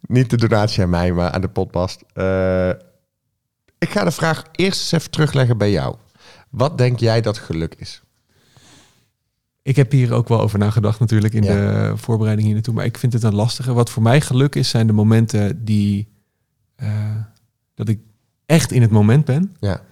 niet 0.00 0.30
de 0.30 0.36
donatie 0.36 0.82
aan 0.82 0.90
mij, 0.90 1.12
maar 1.12 1.30
aan 1.30 1.40
de 1.40 1.48
podcast. 1.48 2.02
Eh, 2.12 2.68
ik 3.78 3.90
ga 3.90 4.04
de 4.04 4.10
vraag 4.10 4.42
eerst 4.52 4.80
eens 4.80 4.92
even 4.92 5.10
terugleggen 5.10 5.58
bij 5.58 5.70
jou. 5.70 5.96
Wat 6.50 6.78
denk 6.78 7.00
jij 7.00 7.20
dat 7.20 7.38
geluk 7.38 7.74
is? 7.78 8.02
Ik 9.64 9.76
heb 9.76 9.90
hier 9.90 10.12
ook 10.12 10.28
wel 10.28 10.40
over 10.40 10.58
nagedacht 10.58 11.00
natuurlijk 11.00 11.34
in 11.34 11.42
Ja. 11.42 11.52
de 11.90 11.96
voorbereiding 11.96 12.46
hier 12.46 12.54
naartoe. 12.56 12.74
Maar 12.74 12.84
ik 12.84 12.98
vind 12.98 13.12
het 13.12 13.22
een 13.22 13.34
lastige. 13.34 13.72
Wat 13.72 13.90
voor 13.90 14.02
mij 14.02 14.20
geluk 14.20 14.54
is, 14.54 14.68
zijn 14.68 14.86
de 14.86 14.92
momenten 14.92 15.64
die... 15.64 16.08
eh, 16.76 17.16
dat 17.74 17.88
ik 17.88 18.00
echt 18.46 18.72
in 18.72 18.82
het 18.82 18.90
moment 18.90 19.24
ben. 19.24 19.56
Ja. 19.60 19.82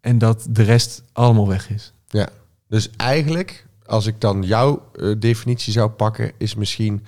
En 0.00 0.18
dat 0.18 0.46
de 0.50 0.62
rest 0.62 1.02
allemaal 1.12 1.48
weg 1.48 1.70
is. 1.70 1.92
ja. 2.08 2.28
Dus 2.68 2.90
eigenlijk, 2.96 3.66
als 3.86 4.06
ik 4.06 4.20
dan 4.20 4.42
jouw 4.42 4.90
eh, 4.94 5.12
definitie 5.18 5.72
zou 5.72 5.90
pakken, 5.90 6.32
is 6.38 6.54
misschien 6.54 7.04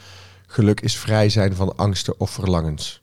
geluk 0.46 0.80
is 0.80 0.96
vrij 0.98 1.28
zijn 1.28 1.54
van 1.54 1.76
angsten 1.76 2.20
of 2.20 2.30
verlangens. 2.30 3.02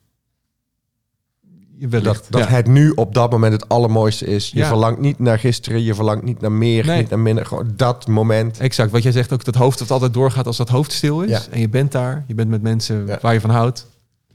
Wellicht. 1.80 2.04
Dat, 2.04 2.26
dat 2.30 2.42
ja. 2.50 2.56
het 2.56 2.68
nu 2.68 2.90
op 2.90 3.14
dat 3.14 3.32
moment 3.32 3.54
het 3.54 3.70
allermooiste 3.70 4.26
is. 4.26 4.50
Je 4.50 4.58
Ja. 4.60 4.68
verlangt 4.68 5.00
niet 5.00 5.20
naar 5.20 5.40
gisteren, 5.40 5.82
je 5.84 5.96
verlangt 5.96 6.24
niet 6.24 6.42
naar 6.42 6.52
meer, 6.52 6.86
Nee. 6.86 7.00
niet 7.00 7.10
naar 7.10 7.20
minder. 7.20 7.46
Gewoon 7.46 7.74
dat 7.76 8.08
moment. 8.08 8.60
Exact, 8.60 8.92
wat 8.92 9.04
jij 9.04 9.12
zegt 9.12 9.34
ook, 9.34 9.44
dat 9.44 9.56
hoofd 9.56 9.80
dat 9.80 9.92
altijd 9.92 10.14
doorgaat 10.14 10.48
als 10.48 10.58
dat 10.58 10.70
hoofd 10.70 10.92
stil 10.92 11.22
is. 11.22 11.30
Ja. 11.30 11.42
En 11.52 11.60
je 11.60 11.70
bent 11.70 11.92
daar, 11.92 12.24
je 12.28 12.36
bent 12.36 12.50
met 12.50 12.62
mensen 12.62 13.20
waar 13.22 13.34
je 13.34 13.42
van 13.42 13.50
houdt. 13.50 13.88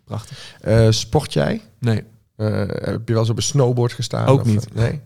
Prachtig. 0.05 0.57
Eh, 0.61 0.87
sport 0.91 1.33
jij? 1.33 1.61
Nee, 1.79 2.03
Eh, 2.37 2.47
heb 2.67 3.01
je 3.07 3.13
wel 3.13 3.19
eens 3.21 3.31
op 3.31 3.37
een 3.37 3.43
snowboard 3.43 3.93
gestaan? 3.93 4.27
Ook 4.27 4.41
Of- 4.41 4.47
niet. 4.47 4.75
Nee. 4.75 5.01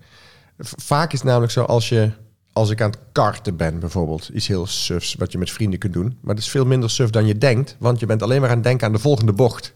V- 0.58 0.72
Vaak 0.76 1.12
is 1.12 1.18
het 1.18 1.28
namelijk 1.28 1.52
zo 1.52 1.62
als 1.62 1.88
je 1.88 2.10
als 2.52 2.70
ik 2.70 2.80
aan 2.80 2.90
het 2.90 2.98
karten 3.12 3.56
ben 3.56 3.78
bijvoorbeeld, 3.78 4.30
iets 4.34 4.46
heel 4.46 4.66
sufs 4.66 5.14
wat 5.14 5.32
je 5.32 5.38
met 5.38 5.50
vrienden 5.50 5.78
kunt 5.78 5.92
doen, 5.92 6.18
maar 6.20 6.34
dat 6.34 6.44
is 6.44 6.50
veel 6.50 6.64
minder 6.64 6.90
suf 6.90 7.10
dan 7.10 7.26
je 7.26 7.38
denkt, 7.38 7.76
want 7.78 8.00
je 8.00 8.06
bent 8.06 8.22
alleen 8.22 8.40
maar 8.40 8.48
aan 8.50 8.54
het 8.54 8.64
denken 8.64 8.86
aan 8.86 8.92
de 8.92 8.98
volgende 8.98 9.32
bocht. 9.32 9.74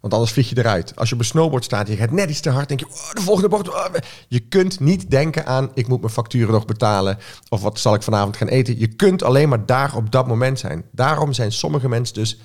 Want 0.00 0.12
anders 0.12 0.32
vlieg 0.32 0.48
je 0.48 0.58
eruit. 0.58 0.96
Als 0.96 1.08
je 1.08 1.14
op 1.14 1.20
een 1.20 1.26
snowboard 1.26 1.64
staat 1.64 1.86
en 1.86 1.92
je 1.92 1.98
gaat 1.98 2.10
net 2.10 2.30
iets 2.30 2.40
te 2.40 2.50
hard, 2.50 2.68
denk 2.68 2.80
je, 2.80 2.86
oh, 2.86 3.12
de 3.12 3.20
volgende 3.20 3.48
bocht. 3.48 3.68
oh. 3.68 3.84
Je 4.28 4.40
kunt 4.40 4.80
niet 4.80 5.10
denken 5.10 5.46
aan, 5.46 5.70
ik 5.74 5.88
moet 5.88 6.00
mijn 6.00 6.12
facturen 6.12 6.52
nog 6.52 6.64
betalen. 6.64 7.18
Of 7.48 7.62
wat 7.62 7.78
zal 7.78 7.94
ik 7.94 8.02
vanavond 8.02 8.36
gaan 8.36 8.48
eten. 8.48 8.78
Je 8.78 8.88
kunt 8.88 9.22
alleen 9.22 9.48
maar 9.48 9.66
daar 9.66 9.96
op 9.96 10.12
dat 10.12 10.26
moment 10.26 10.58
zijn. 10.58 10.84
Daarom 10.92 11.32
zijn 11.32 11.52
sommige 11.52 11.88
mensen 11.88 12.14
dus 12.14 12.38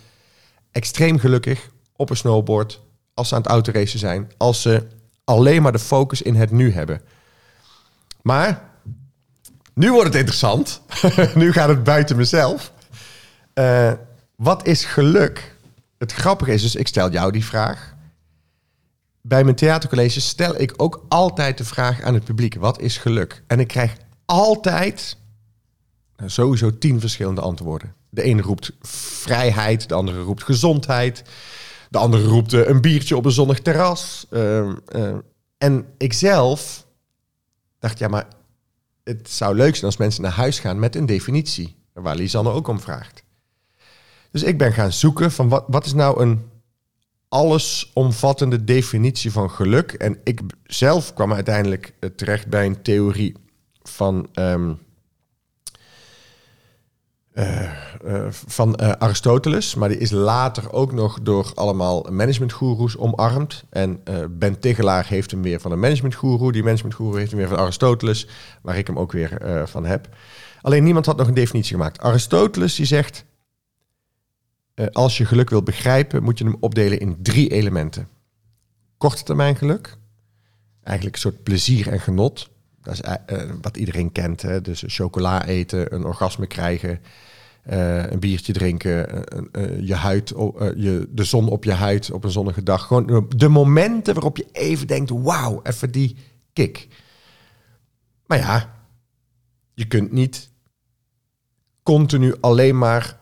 extreem 0.71 1.19
gelukkig 1.19 1.69
op 1.95 2.09
een 2.09 2.17
snowboard. 2.17 2.81
Als 3.13 3.27
ze 3.27 3.35
aan 3.35 3.41
het 3.41 3.51
autoracen 3.51 3.99
zijn. 3.99 4.31
Als 4.37 4.61
ze 4.61 4.87
alleen 5.23 5.61
maar 5.61 5.71
de 5.71 5.79
focus 5.79 6.21
in 6.21 6.35
het 6.35 6.51
nu 6.51 6.71
hebben. 6.71 7.01
Maar, 8.21 8.69
nu 9.73 9.91
wordt 9.91 10.07
het 10.07 10.15
interessant. 10.15 10.81
nu 11.35 11.51
gaat 11.51 11.69
het 11.69 11.83
buiten 11.83 12.15
mezelf. 12.15 12.71
Eh, 13.53 13.91
wat 14.35 14.67
is 14.67 14.85
geluk? 14.85 15.54
Het 15.97 16.11
grappige 16.13 16.53
is 16.53 16.61
dus, 16.61 16.75
ik 16.75 16.87
stel 16.87 17.11
jou 17.11 17.31
die 17.31 17.45
vraag. 17.45 17.95
Bij 19.21 19.43
mijn 19.43 19.55
theatercollege 19.55 20.21
stel 20.21 20.59
ik 20.59 20.73
ook 20.77 21.05
altijd 21.07 21.57
de 21.57 21.65
vraag 21.65 22.01
aan 22.01 22.13
het 22.13 22.23
publiek: 22.23 22.55
wat 22.55 22.79
is 22.79 22.97
geluk? 22.97 23.43
En 23.47 23.59
ik 23.59 23.67
krijg 23.67 23.97
altijd 24.25 25.17
nou, 26.17 26.29
sowieso 26.29 26.77
tien 26.77 26.99
verschillende 26.99 27.41
antwoorden. 27.41 27.93
De 28.09 28.21
ene 28.21 28.41
roept 28.41 28.71
vrijheid, 28.81 29.89
de 29.89 29.95
andere 29.95 30.21
roept 30.21 30.43
gezondheid, 30.43 31.23
de 31.89 31.97
andere 31.97 32.23
roept 32.23 32.53
eh, 32.53 32.67
een 32.67 32.81
biertje 32.81 33.17
op 33.17 33.25
een 33.25 33.31
zonnig 33.31 33.59
terras. 33.59 34.25
Ehm, 34.29 34.75
eh, 34.87 35.15
en 35.57 35.85
ik 35.97 36.13
zelf 36.13 36.85
dacht, 37.79 37.99
ja, 37.99 38.07
maar 38.07 38.27
het 39.03 39.29
zou 39.29 39.55
leuk 39.55 39.73
zijn 39.73 39.85
als 39.85 39.97
mensen 39.97 40.21
naar 40.21 40.31
huis 40.31 40.59
gaan 40.59 40.79
met 40.79 40.95
een 40.95 41.05
definitie, 41.05 41.75
waar 41.93 42.15
Lisanne 42.15 42.49
ook 42.49 42.67
om 42.67 42.79
vraagt. 42.79 43.24
Dus 44.35 44.43
ik 44.43 44.57
ben 44.57 44.73
gaan 44.73 44.91
zoeken 44.91 45.31
van 45.31 45.49
wat, 45.49 45.63
wat 45.67 45.85
is 45.85 45.93
nou 45.93 46.21
een 46.21 46.49
allesomvattende 47.29 48.63
definitie 48.63 49.31
van 49.31 49.49
geluk. 49.49 49.91
En 49.91 50.19
ik 50.23 50.41
zelf 50.63 51.13
kwam 51.13 51.33
uiteindelijk 51.33 51.93
eh, 51.99 52.09
terecht 52.09 52.47
bij 52.47 52.65
een 52.65 52.81
theorie 52.81 53.35
van, 53.83 54.27
ehm, 54.33 54.73
eh, 57.31 57.63
eh, 58.05 58.27
van 58.29 58.99
Aristoteles. 58.99 59.75
Maar 59.75 59.89
die 59.89 59.97
is 59.97 60.11
later 60.11 60.71
ook 60.71 60.91
nog 60.91 61.21
door 61.21 61.51
allemaal 61.53 62.05
managementgoeroes 62.11 62.97
omarmd. 62.97 63.63
En 63.69 64.03
Ben 64.29 64.59
Tegelaar 64.59 65.05
heeft 65.07 65.31
hem 65.31 65.41
weer 65.41 65.59
van 65.59 65.71
een 65.71 65.79
managementgoeroe. 65.79 66.51
Die 66.51 66.63
managementgoeroe 66.63 67.17
heeft 67.17 67.31
hem 67.31 67.39
weer 67.39 67.49
van 67.49 67.57
Aristoteles, 67.57 68.27
waar 68.61 68.77
ik 68.77 68.87
hem 68.87 68.99
ook 68.99 69.11
weer 69.11 69.63
van 69.65 69.85
heb. 69.85 70.09
Alleen 70.61 70.83
niemand 70.83 71.05
had 71.05 71.17
nog 71.17 71.27
een 71.27 71.33
definitie 71.33 71.75
gemaakt. 71.75 71.99
Aristoteles 72.01 72.75
die 72.75 72.85
zegt... 72.85 73.25
Eh, 74.75 74.87
als 74.91 75.17
je 75.17 75.25
geluk 75.25 75.49
wilt 75.49 75.63
begrijpen, 75.63 76.23
moet 76.23 76.37
je 76.37 76.43
hem 76.43 76.57
opdelen 76.59 76.99
in 76.99 77.17
drie 77.21 77.51
elementen. 77.51 78.07
Korte 78.97 79.23
termijn 79.23 79.55
geluk, 79.55 79.97
eigenlijk 80.83 81.15
een 81.15 81.21
soort 81.21 81.43
plezier 81.43 81.87
en 81.87 81.99
genot. 81.99 82.49
Dat 82.81 82.93
is 82.93 83.01
eh, 83.01 83.13
eh, 83.25 83.49
wat 83.61 83.77
iedereen 83.77 84.11
kent. 84.11 84.41
Hè? 84.41 84.61
Dus 84.61 84.83
chocola 84.87 85.45
eten, 85.45 85.93
een 85.93 86.05
orgasme 86.05 86.47
krijgen, 86.47 86.99
een 87.63 88.19
biertje 88.19 88.53
drinken, 88.53 89.23
je 89.85 89.93
huid, 89.95 90.29
je, 90.75 91.07
de 91.09 91.23
zon 91.23 91.49
op 91.49 91.63
je 91.63 91.73
huid 91.73 92.11
op 92.11 92.23
een 92.23 92.31
zonnige 92.31 92.63
dag. 92.63 92.87
Gewoon 92.87 93.25
de 93.35 93.47
momenten 93.47 94.13
waarop 94.13 94.37
je 94.37 94.47
even 94.51 94.87
denkt, 94.87 95.09
wauw, 95.09 95.59
even 95.63 95.91
die 95.91 96.15
kick. 96.53 96.87
Maar 98.25 98.37
ja, 98.37 98.75
je 99.73 99.85
kunt 99.85 100.11
niet 100.11 100.49
continu 101.83 102.35
alleen 102.39 102.77
maar 102.77 103.19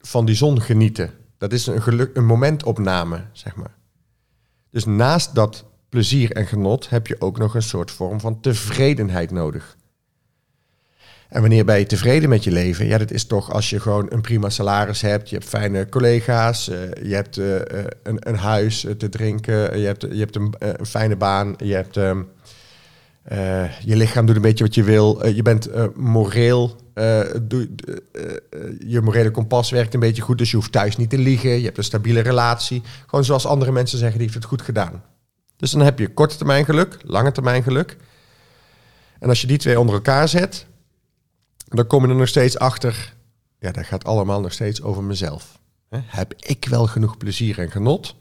van 0.00 0.24
die 0.24 0.34
zon 0.34 0.60
genieten. 0.60 1.10
Dat 1.38 1.52
is 1.52 1.66
een, 1.66 1.82
geluk, 1.82 2.16
een 2.16 2.26
momentopname, 2.26 3.24
zeg 3.32 3.56
maar. 3.56 3.74
Dus 4.70 4.84
naast 4.84 5.34
dat 5.34 5.64
plezier 5.88 6.32
en 6.32 6.46
genot 6.46 6.88
heb 6.88 7.06
je 7.06 7.20
ook 7.20 7.38
nog 7.38 7.54
een 7.54 7.62
soort 7.62 7.90
vorm 7.90 8.20
van 8.20 8.40
tevredenheid 8.40 9.30
nodig. 9.30 9.76
En 11.30 11.40
wanneer 11.40 11.64
ben 11.64 11.78
je 11.78 11.86
tevreden 11.86 12.28
met 12.28 12.44
je 12.44 12.50
leven? 12.50 12.86
Ja, 12.86 12.98
dat 12.98 13.10
is 13.10 13.24
toch 13.24 13.52
als 13.52 13.70
je 13.70 13.80
gewoon 13.80 14.06
een 14.08 14.20
prima 14.20 14.48
salaris 14.48 15.00
hebt, 15.00 15.28
je 15.28 15.36
hebt 15.36 15.48
fijne 15.48 15.88
collega's, 15.88 16.68
eh, 16.68 16.78
je 17.02 17.14
hebt 17.14 17.38
eh, 17.38 17.56
eh, 17.56 17.84
een, 18.02 18.28
een 18.28 18.36
huis 18.36 18.86
te 18.98 19.08
drinken, 19.08 19.78
je 19.78 19.86
hebt, 19.86 20.02
je 20.02 20.18
hebt 20.18 20.36
een, 20.36 20.54
fijne 20.86 21.16
baan, 21.16 21.54
je 21.56 21.74
hebt 21.74 21.96
ehm, 21.96 22.22
eh, 23.22 23.78
je 23.80 23.96
lichaam 23.96 24.26
doet 24.26 24.36
een 24.36 24.42
beetje 24.42 24.64
wat 24.64 24.74
je 24.74 24.82
wil, 24.82 25.26
je 25.26 25.42
bent 25.42 25.96
moreel, 25.96 26.76
eh, 27.00 27.40
doe, 27.42 27.68
eh, 28.12 28.24
eh, 28.24 28.74
je 28.86 29.00
morele 29.00 29.30
kompas 29.30 29.70
werkt 29.70 29.94
een 29.94 30.00
beetje 30.00 30.22
goed, 30.22 30.38
dus 30.38 30.50
je 30.50 30.56
hoeft 30.56 30.72
thuis 30.72 30.96
niet 30.96 31.10
te 31.10 31.18
liegen, 31.18 31.50
je 31.50 31.64
hebt 31.64 31.78
een 31.78 31.84
stabiele 31.84 32.20
relatie. 32.20 32.82
Gewoon 33.06 33.24
zoals 33.24 33.46
andere 33.46 33.72
mensen 33.72 33.98
zeggen, 33.98 34.18
die 34.18 34.26
heeft 34.26 34.38
het 34.40 34.48
goed 34.48 34.62
gedaan. 34.62 35.02
Dus 35.56 35.70
dan 35.70 35.80
heb 35.80 35.98
je 35.98 36.14
korte 36.14 36.36
termijn 36.36 36.64
geluk, 36.64 36.98
lange 37.02 37.32
termijn 37.32 37.62
geluk. 37.62 37.96
En 39.18 39.28
als 39.28 39.40
je 39.40 39.46
die 39.46 39.58
twee 39.58 39.80
onder 39.80 39.94
elkaar 39.94 40.28
zet, 40.28 40.66
dan 41.68 41.86
kom 41.86 42.02
je 42.02 42.08
er 42.08 42.14
nog 42.14 42.28
steeds 42.28 42.58
achter. 42.58 43.14
Ja, 43.58 43.70
dat 43.70 43.84
gaat 43.84 44.04
allemaal 44.04 44.40
nog 44.40 44.52
steeds 44.52 44.82
over 44.82 45.02
mezelf. 45.02 45.60
Heb 45.90 46.34
ik 46.36 46.66
wel 46.68 46.86
genoeg 46.86 47.16
plezier 47.16 47.58
en 47.58 47.70
genot? 47.70 48.14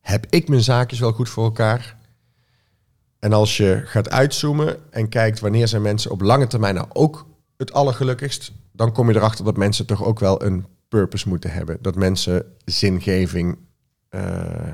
Heb 0.00 0.26
ik 0.30 0.48
mijn 0.48 0.62
zaakjes 0.62 0.98
wel 0.98 1.12
goed 1.12 1.28
voor 1.28 1.44
elkaar? 1.44 1.96
En 3.18 3.32
als 3.32 3.56
je 3.56 3.82
gaat 3.84 4.10
uitzoomen 4.10 4.92
en 4.92 5.08
kijkt 5.08 5.40
wanneer 5.40 5.68
zijn 5.68 5.82
mensen 5.82 6.10
op 6.10 6.20
lange 6.20 6.46
termijn 6.46 6.74
nou 6.74 6.86
ook 6.92 7.26
het 7.56 7.72
allergelukkigst, 7.72 8.52
dan 8.72 8.92
kom 8.92 9.08
je 9.10 9.16
erachter 9.16 9.44
dat 9.44 9.56
mensen 9.56 9.86
toch 9.86 10.04
ook 10.04 10.18
wel 10.18 10.42
een 10.42 10.66
purpose 10.88 11.28
moeten 11.28 11.50
hebben. 11.50 11.78
Dat 11.80 11.94
mensen 11.94 12.44
zingeving 12.64 13.58
eh, 14.08 14.72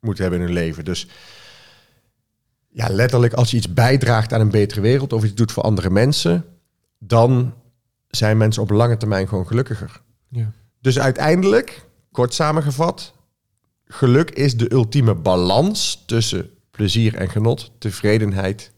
moeten 0.00 0.22
hebben 0.22 0.40
in 0.40 0.46
hun 0.46 0.54
leven. 0.54 0.84
Dus 0.84 1.08
ja, 2.68 2.88
letterlijk 2.88 3.32
als 3.32 3.50
je 3.50 3.56
iets 3.56 3.72
bijdraagt 3.72 4.32
aan 4.32 4.40
een 4.40 4.50
betere 4.50 4.80
wereld 4.80 5.12
of 5.12 5.24
iets 5.24 5.34
doet 5.34 5.52
voor 5.52 5.62
andere 5.62 5.90
mensen, 5.90 6.44
dan 6.98 7.54
zijn 8.08 8.36
mensen 8.36 8.62
op 8.62 8.70
lange 8.70 8.96
termijn 8.96 9.28
gewoon 9.28 9.46
gelukkiger. 9.46 10.00
Ja. 10.28 10.52
Dus 10.80 10.98
uiteindelijk, 10.98 11.84
kort 12.10 12.34
samengevat, 12.34 13.14
geluk 13.84 14.30
is 14.30 14.56
de 14.56 14.72
ultieme 14.72 15.14
balans 15.14 16.02
tussen 16.06 16.50
plezier 16.70 17.14
en 17.14 17.30
genot, 17.30 17.70
tevredenheid 17.78 18.72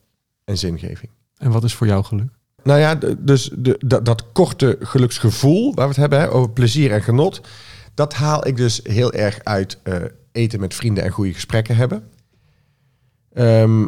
en 0.45 0.59
zingeving. 0.59 1.11
En 1.37 1.51
wat 1.51 1.65
is 1.65 1.75
voor 1.75 1.87
jou 1.87 2.05
geluk? 2.05 2.33
Nou 2.65 2.81
ja, 2.81 2.95
dus 3.19 3.51
de, 3.57 3.81
dat, 3.85 4.05
dat 4.05 4.33
korte 4.33 4.77
geluksgevoel 4.81 5.75
waar 5.75 5.89
we 5.89 6.01
het 6.01 6.11
hebben 6.11 6.33
over 6.33 6.51
plezier 6.51 6.93
en 6.93 7.03
genot, 7.03 7.41
dat 7.95 8.15
haal 8.15 8.47
ik 8.47 8.57
dus 8.57 8.81
heel 8.83 9.13
erg 9.13 9.39
uit 9.43 9.79
eh, 9.83 9.97
eten 10.33 10.61
met 10.61 10.75
vrienden 10.75 11.05
en 11.05 11.11
goede 11.11 11.33
gesprekken 11.33 11.77
hebben. 11.77 12.09
Ehm, 13.33 13.87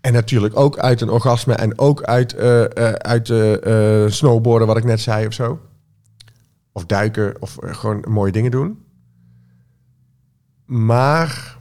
en 0.00 0.12
natuurlijk 0.12 0.56
ook 0.56 0.78
uit 0.78 1.00
een 1.00 1.10
orgasme 1.10 1.54
en 1.54 1.78
ook 1.78 2.02
uit, 2.02 2.34
eh, 2.34 2.64
eh, 2.64 2.92
uit 2.92 3.26
snowboarden, 4.12 4.66
wat 4.66 4.76
ik 4.76 4.84
net 4.84 5.00
zei 5.00 5.26
of 5.26 5.32
zo. 5.32 5.60
Of 6.72 6.86
duiken 6.86 7.34
of 7.40 7.56
gewoon 7.60 8.04
mooie 8.08 8.32
dingen 8.32 8.50
doen. 8.50 8.84
Maar 10.64 11.58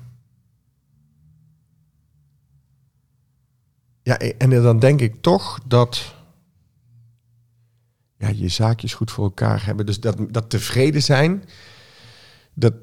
Ja, 4.03 4.17
en 4.17 4.49
dan 4.49 4.79
denk 4.79 5.01
ik 5.01 5.21
toch 5.21 5.59
dat 5.65 6.13
ja, 8.17 8.27
je 8.27 8.47
zaakjes 8.47 8.93
goed 8.93 9.11
voor 9.11 9.23
elkaar 9.23 9.65
hebben. 9.65 9.85
Dus 9.85 9.99
dat, 9.99 10.17
dat 10.29 10.49
tevreden 10.49 11.03
zijn, 11.03 11.43
dat, 12.53 12.73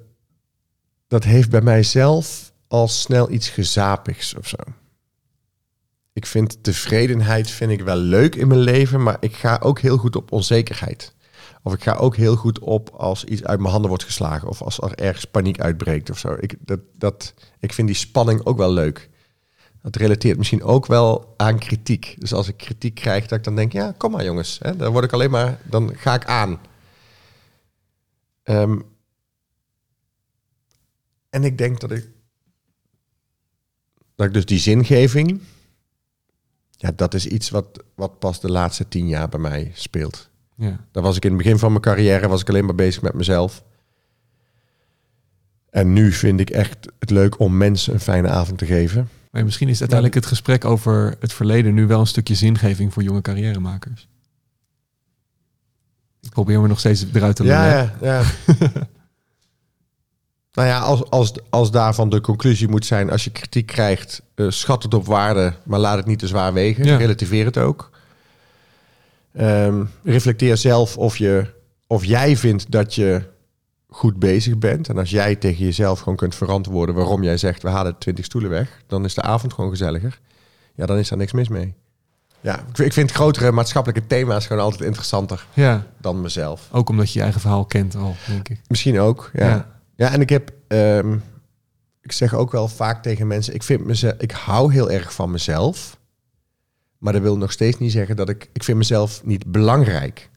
dat 1.09 1.25
heeft 1.25 1.51
bij 1.51 1.61
mijzelf 1.61 2.53
al 2.69 2.89
snel 2.89 3.31
iets 3.31 3.49
gezapigs 3.49 4.35
of 4.35 4.49
zo. 4.49 4.57
Ik 6.13 6.27
vind 6.27 6.63
tevredenheid 6.63 7.51
vind 7.51 7.71
ik 7.71 7.81
wel 7.81 7.97
leuk 7.97 8.35
in 8.35 8.49
mijn 8.49 8.61
leven, 8.61 9.03
maar 9.03 9.17
ik 9.21 9.37
ga 9.37 9.59
ook 9.63 9.81
heel 9.81 9.97
goed 9.97 10.17
op 10.17 10.33
onzekerheid. 10.33 11.15
Of 11.63 11.73
ik 11.73 11.83
ga 11.83 11.95
ook 11.95 12.17
heel 12.17 12.37
goed 12.37 12.59
op 12.59 12.89
als 12.91 13.25
iets 13.25 13.45
uit 13.45 13.59
mijn 13.59 13.71
handen 13.71 13.89
wordt 13.89 14.05
geslagen. 14.05 14.49
Of 14.49 14.63
als 14.63 14.79
er 14.79 14.95
ergens 14.95 15.25
paniek 15.25 15.61
uitbreekt 15.61 16.11
of 16.11 16.19
zo. 16.19 16.37
Ik, 16.41 16.55
dat, 16.61 16.81
dat, 16.95 17.35
ik 17.59 17.73
vind 17.73 17.89
die 17.89 17.97
spanning 17.97 18.45
ook 18.45 18.57
wel 18.57 18.73
leuk. 18.73 19.11
Dat 19.91 20.03
relateert 20.03 20.39
misschien 20.39 20.63
ook 20.63 20.87
wel 20.87 21.35
aan 21.37 21.59
kritiek. 21.59 22.15
Dus 22.19 22.33
als 22.33 22.49
ik 22.49 22.57
kritiek 22.57 22.95
krijg, 22.95 23.27
dat 23.27 23.39
ik 23.39 23.45
dan 23.45 23.57
denk, 23.57 23.73
ja, 23.73 23.95
kom 23.97 24.11
maar 24.11 24.25
jongens. 24.25 24.59
Hè, 24.63 24.77
dan 24.77 24.93
word 24.93 25.05
ik 25.05 25.13
alleen 25.13 25.31
maar, 25.31 25.61
dan 25.65 25.97
ga 25.97 26.15
ik 26.15 26.25
aan. 26.25 26.61
Ehm, 28.43 28.79
en 31.31 31.45
ik 31.45 31.59
denk 31.59 31.81
dat 31.81 31.91
ik 31.91 32.09
dat 34.15 34.27
ik 34.27 34.33
dus 34.33 34.45
die 34.45 34.59
zingeving, 34.59 35.41
ja, 36.71 36.93
dat 36.97 37.15
is 37.15 37.27
iets 37.27 37.51
wat, 37.51 37.85
wat 37.95 38.19
pas 38.19 38.41
de 38.41 38.51
laatste 38.51 38.89
tien 38.89 39.09
jaar 39.09 39.29
bij 39.29 39.41
mij 39.41 39.71
speelt. 39.75 40.29
Ja. 40.55 40.87
Daar 40.91 41.03
was 41.03 41.17
ik 41.17 41.25
in 41.25 41.33
het 41.33 41.43
begin 41.43 41.59
van 41.59 41.71
mijn 41.71 41.83
carrière 41.83 42.29
was 42.29 42.41
ik 42.41 42.49
alleen 42.49 42.65
maar 42.65 42.75
bezig 42.75 43.03
met 43.03 43.15
mezelf. 43.15 43.65
En 45.71 45.93
nu 45.93 46.13
vind 46.13 46.41
ik 46.41 46.51
echt 46.51 46.93
het 46.99 47.11
leuk 47.11 47.39
om 47.39 47.57
mensen 47.57 47.95
een 47.95 48.01
fijne 48.01 48.29
avond 48.29 48.59
te 48.59 48.67
geven. 48.67 49.09
Maar 49.39 49.47
misschien 49.47 49.69
is 49.69 49.81
uiteindelijk 49.81 50.19
het 50.19 50.27
gesprek 50.27 50.65
over 50.65 51.15
het 51.21 51.33
verleden 51.33 51.75
nu 51.75 51.87
wel 51.87 52.01
een 52.01 52.07
stukje 52.07 52.35
zingeving 52.35 52.93
voor 52.93 53.03
jonge 53.03 53.21
carrièremakers. 53.21 54.09
Ik 56.21 56.31
probeer 56.31 56.61
me 56.61 56.69
nog 56.69 56.79
steeds 56.79 57.05
eruit 57.13 57.37
te 57.37 57.45
Ja, 57.45 57.63
lullen. 57.63 57.93
ja, 58.01 58.21
ja. 58.21 58.25
nou 60.53 60.69
ja, 60.69 60.79
als, 60.79 61.11
als, 61.11 61.33
als 61.51 61.71
daarvan 61.71 62.09
de 62.11 62.21
conclusie 62.21 62.69
moet 62.69 62.87
zijn... 62.87 63.11
als 63.11 63.25
je 63.25 63.31
kritiek 63.31 63.67
krijgt, 63.67 64.23
eh, 64.35 64.47
schat 64.49 64.83
het 64.83 64.95
op 64.95 65.07
waarde... 65.07 65.55
maar 65.63 65.81
laat 65.81 65.97
het 65.97 66.07
niet 66.07 66.19
te 66.19 66.27
zwaar 66.27 66.53
wegen. 66.53 66.85
Ja. 66.85 66.97
Relativeer 66.97 67.45
het 67.45 67.59
ook. 67.59 67.91
Ehm, 69.33 69.85
reflecteer 70.05 70.57
zelf 70.57 70.97
of, 70.97 71.17
je, 71.17 71.47
of 71.87 72.05
jij 72.05 72.37
vindt 72.37 72.71
dat 72.71 72.95
je 72.95 73.23
goed 73.89 74.19
bezig 74.19 74.59
bent. 74.59 74.89
En 74.89 74.99
als 74.99 75.11
jij 75.11 75.37
tegen 75.37 75.65
jezelf 75.65 75.99
gewoon 75.99 76.17
kunt 76.17 76.35
verantwoorden... 76.35 76.95
waarom 76.95 77.23
jij 77.23 77.37
zegt, 77.37 77.63
we 77.63 77.69
halen 77.69 77.99
20 77.99 78.25
stoelen 78.25 78.51
weg... 78.51 78.83
dan 78.87 79.05
is 79.05 79.15
de 79.15 79.23
avond 79.23 79.53
gewoon 79.53 79.71
gezelliger. 79.71 80.21
Ja, 80.75 80.87
dan 80.87 80.99
is 80.99 81.09
daar 81.09 81.19
niks 81.19 81.33
mis 81.33 81.49
mee. 81.49 81.75
Ja, 82.41 82.65
ik, 82.75 82.93
vind 82.93 83.11
grotere 83.11 83.53
maatschappelijke 83.53 84.07
thema's 84.07 84.47
gewoon 84.47 84.63
altijd 84.63 84.83
interessanter 84.83 85.47
Ja, 85.55 85.87
dan 86.01 86.21
mezelf. 86.21 86.69
ook 86.73 86.89
omdat 86.89 87.09
je 87.09 87.15
je 87.15 87.23
eigen 87.23 87.41
verhaal 87.41 87.65
kent 87.65 87.97
al, 87.97 88.17
denk 88.27 88.49
ik. 88.49 88.61
Misschien 88.69 89.01
ook, 89.01 89.31
ja. 89.33 89.49
Ja. 89.49 89.77
Ja, 89.97 90.13
en 90.13 90.21
ik 90.21 90.29
heb, 90.29 90.53
ehm, 90.69 91.17
ik 92.01 92.13
zeg 92.13 92.35
ook 92.35 92.53
wel 92.53 92.69
vaak 92.69 93.03
tegen 93.03 93.27
mensen, 93.27 93.55
ik 93.55 93.63
vind 93.63 93.85
mezelf, 93.85 94.15
ik 94.19 94.31
hou 94.31 94.73
heel 94.73 94.91
erg 94.91 95.15
van 95.15 95.31
mezelf, 95.31 95.99
maar 96.99 97.13
dat 97.13 97.23
wil 97.23 97.37
nog 97.37 97.53
steeds 97.53 97.79
niet 97.79 97.93
zeggen 97.93 98.17
dat 98.17 98.29
ik, 98.29 98.51
ik 98.53 98.65
vind 98.65 98.79
mezelf 98.79 99.25
niet 99.25 99.47
belangrijk. 99.47 100.31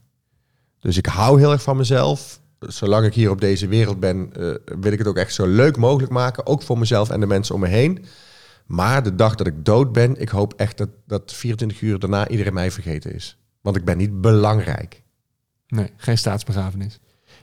Dus 0.80 0.96
ik 0.96 1.06
hou 1.06 1.38
heel 1.38 1.52
erg 1.52 1.62
van 1.62 1.76
mezelf. 1.76 2.40
Zolang 2.66 3.06
ik 3.06 3.14
hier 3.14 3.30
op 3.30 3.40
deze 3.40 3.68
wereld 3.68 4.00
ben, 4.00 4.30
eh, 4.32 4.54
wil 4.80 4.92
ik 4.92 4.98
het 4.98 5.06
ook 5.06 5.16
echt 5.16 5.34
zo 5.34 5.46
leuk 5.46 5.76
mogelijk 5.76 6.12
maken, 6.12 6.46
ook 6.46 6.62
voor 6.62 6.78
mezelf 6.78 7.10
en 7.10 7.20
de 7.20 7.26
mensen 7.26 7.54
om 7.54 7.60
me 7.60 7.68
heen. 7.68 8.04
Maar 8.66 9.02
de 9.02 9.14
dag 9.14 9.34
dat 9.34 9.46
ik 9.46 9.64
dood 9.64 9.92
ben, 9.92 10.20
ik 10.20 10.28
hoop 10.28 10.54
echt 10.56 10.78
dat, 10.78 10.88
dat 11.06 11.32
24 11.32 11.80
uur 11.80 11.98
daarna 11.98 12.28
iedereen 12.28 12.54
mij 12.54 12.70
vergeten 12.70 13.14
is. 13.14 13.38
Want 13.60 13.76
ik 13.76 13.84
ben 13.84 13.96
niet 13.98 14.20
belangrijk. 14.20 15.02
Nee, 15.66 15.92
geen 15.96 16.18
staatsbegrafenis. 16.18 16.98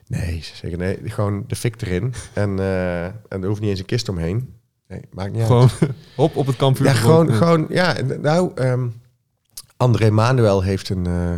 Nee, 0.07 0.43
zeker 0.53 0.77
nee. 0.77 0.99
Gewoon 1.03 1.43
de 1.47 1.55
fik 1.55 1.81
erin. 1.81 2.13
En, 2.33 2.59
eh, 2.59 3.05
en 3.05 3.13
er 3.29 3.45
hoeft 3.47 3.61
niet 3.61 3.69
eens 3.69 3.79
een 3.79 3.85
kist 3.85 4.09
omheen. 4.09 4.53
Nee, 4.87 5.01
maakt 5.11 5.31
niet 5.31 5.39
uit. 5.39 5.47
Gewoon 5.47 5.69
op, 6.15 6.35
op 6.35 6.45
het 6.47 6.55
kampvuur. 6.55 6.87
Ja, 6.87 6.93
gewoon, 6.93 7.27
Ja. 7.27 7.33
gewoon, 7.33 7.65
ja. 7.69 7.95
Nou, 8.21 8.51
ehm, 8.55 8.87
André 9.77 10.09
Manuel 10.09 10.61
heeft 10.61 10.89
een 10.89 11.05
eh, 11.05 11.33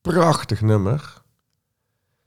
prachtig 0.00 0.60
nummer. 0.60 1.21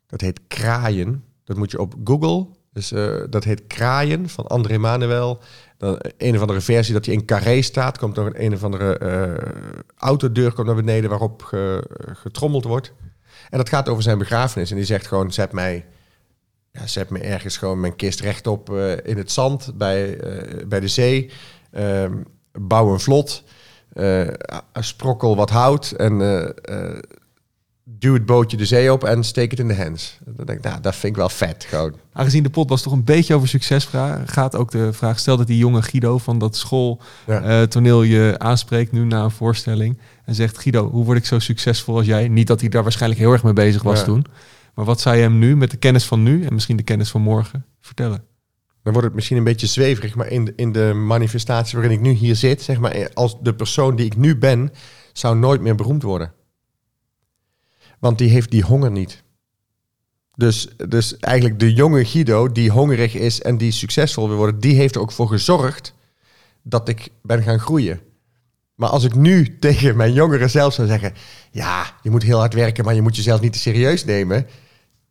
Dat 0.07 0.21
heet 0.21 0.39
Kraaien. 0.47 1.23
Dat 1.43 1.57
moet 1.57 1.71
je 1.71 1.79
op 1.79 1.95
Google. 2.03 2.47
Dus 2.73 2.91
eh, 2.91 3.15
dat 3.29 3.43
heet 3.43 3.67
Kraaien 3.67 4.29
van 4.29 4.47
André 4.47 4.77
Manuel. 4.77 5.39
Dan 5.77 5.99
een 6.17 6.35
of 6.35 6.41
andere 6.41 6.61
versie 6.61 6.93
dat 6.93 7.05
hij 7.05 7.13
in 7.13 7.25
carré 7.25 7.61
staat. 7.61 7.97
Komt 7.97 8.15
nog 8.15 8.25
een, 8.25 8.43
een 8.45 8.53
of 8.53 8.63
andere 8.63 8.97
eh, 8.97 9.51
autodeur 9.97 10.53
komt 10.53 10.67
naar 10.67 10.75
beneden 10.75 11.09
waarop 11.09 11.41
ge- 11.43 11.89
getrommeld 12.13 12.63
wordt. 12.63 12.93
En 13.49 13.57
dat 13.57 13.69
gaat 13.69 13.89
over 13.89 14.03
zijn 14.03 14.17
begrafenis. 14.17 14.69
En 14.69 14.75
die 14.75 14.85
zegt 14.85 15.07
gewoon, 15.07 15.31
zet 15.33 15.51
mij, 15.51 15.85
ja, 16.71 16.87
zet 16.87 17.09
me 17.09 17.19
ergens 17.19 17.57
gewoon 17.57 17.79
mijn 17.79 17.95
kist 17.95 18.19
rechtop 18.19 18.73
eh 18.73 18.91
in 19.03 19.17
het 19.17 19.31
zand 19.31 19.77
bij, 19.77 20.19
bij 20.67 20.79
de 20.79 20.87
zee. 20.87 21.31
Ehm, 21.71 22.13
bouw 22.51 22.93
een 22.93 22.99
vlot. 22.99 23.43
sprokkel 24.73 25.35
wat 25.35 25.49
hout 25.49 25.91
en 25.91 26.19
duw 27.87 28.13
het 28.13 28.25
bootje 28.25 28.57
de 28.57 28.65
zee 28.65 28.91
op 28.93 29.03
en 29.03 29.23
steek 29.23 29.51
het 29.51 29.59
in 29.59 29.67
de 29.67 29.73
hens. 29.73 30.17
Dan 30.25 30.45
denk 30.45 30.57
ik, 30.59 30.65
nou, 30.65 30.81
dat 30.81 30.95
vind 30.95 31.11
ik 31.11 31.15
wel 31.17 31.29
vet 31.29 31.65
gewoon. 31.69 31.93
Aangezien 32.13 32.43
de 32.43 32.49
podcast 32.49 32.83
toch 32.83 32.93
een 32.93 33.03
beetje 33.03 33.35
over 33.35 33.47
succes 33.47 33.89
gaat, 34.25 34.55
ook 34.55 34.71
de 34.71 34.93
vraag 34.93 35.19
stel 35.19 35.37
dat 35.37 35.47
die 35.47 35.57
jonge 35.57 35.81
Guido 35.81 36.17
van 36.17 36.37
dat 36.39 36.55
school 36.55 37.01
Ja. 37.27 37.41
eh, 37.41 38.03
je 38.09 38.35
aanspreekt 38.37 38.91
nu 38.91 39.03
na 39.05 39.23
een 39.23 39.31
voorstelling 39.31 39.97
en 40.25 40.35
zegt 40.35 40.57
Guido, 40.57 40.89
hoe 40.89 41.05
word 41.05 41.17
ik 41.17 41.25
zo 41.25 41.39
succesvol 41.39 41.95
als 41.97 42.05
jij? 42.05 42.27
Niet 42.27 42.47
dat 42.47 42.59
hij 42.59 42.69
daar 42.69 42.83
waarschijnlijk 42.83 43.21
heel 43.21 43.31
erg 43.31 43.43
mee 43.43 43.53
bezig 43.53 43.83
was 43.83 43.99
Ja. 43.99 44.05
toen, 44.05 44.25
maar 44.75 44.85
wat 44.85 45.01
zou 45.01 45.15
je 45.15 45.21
hem 45.21 45.39
nu 45.39 45.55
met 45.55 45.71
de 45.71 45.77
kennis 45.77 46.05
van 46.05 46.23
nu 46.23 46.45
en 46.45 46.53
misschien 46.53 46.77
de 46.77 46.83
kennis 46.83 47.09
van 47.09 47.21
morgen 47.21 47.65
vertellen? 47.81 48.23
Dan 48.83 48.93
wordt 48.93 49.07
het 49.07 49.15
misschien 49.15 49.37
een 49.37 49.43
beetje 49.43 49.67
zweverig, 49.67 50.15
maar 50.15 50.27
in 50.27 50.45
de, 50.45 50.53
in 50.55 50.71
de 50.71 50.93
manifestatie 50.93 51.77
waarin 51.77 51.97
ik 51.97 52.03
nu 52.03 52.11
hier 52.11 52.35
zit, 52.35 52.61
zeg 52.61 52.79
maar, 52.79 53.09
als 53.13 53.37
de 53.41 53.53
persoon 53.55 53.95
die 53.95 54.05
ik 54.05 54.17
nu 54.17 54.37
ben, 54.37 54.71
zou 55.13 55.37
nooit 55.37 55.61
meer 55.61 55.75
beroemd 55.75 56.03
worden. 56.03 56.31
Want 58.05 58.17
die 58.17 58.29
heeft 58.29 58.51
die 58.51 58.63
honger 58.63 58.91
niet. 58.91 59.23
Dus, 60.35 60.67
dus 60.89 61.17
eigenlijk 61.17 61.59
de 61.59 61.73
jonge 61.73 62.05
Guido, 62.05 62.51
die 62.51 62.71
hongerig 62.71 63.15
is 63.15 63.41
en 63.41 63.57
die 63.57 63.71
succesvol 63.71 64.27
wil 64.27 64.37
worden, 64.37 64.59
die 64.59 64.75
heeft 64.75 64.95
er 64.95 65.01
ook 65.01 65.11
voor 65.11 65.27
gezorgd 65.27 65.93
dat 66.63 66.89
ik 66.89 67.09
ben 67.21 67.43
gaan 67.43 67.59
groeien. 67.59 67.99
Maar 68.75 68.89
als 68.89 69.03
ik 69.03 69.15
nu 69.15 69.49
tegen 69.59 69.97
mijn 69.97 70.13
jongere 70.13 70.47
zelf 70.47 70.73
zou 70.73 70.87
zeggen, 70.87 71.13
ja, 71.51 71.85
je 72.01 72.09
moet 72.09 72.23
heel 72.23 72.39
hard 72.39 72.53
werken, 72.53 72.85
maar 72.85 72.95
je 72.95 73.01
moet 73.01 73.15
jezelf 73.15 73.41
niet 73.41 73.53
te 73.53 73.59
serieus 73.59 74.05
nemen, 74.05 74.47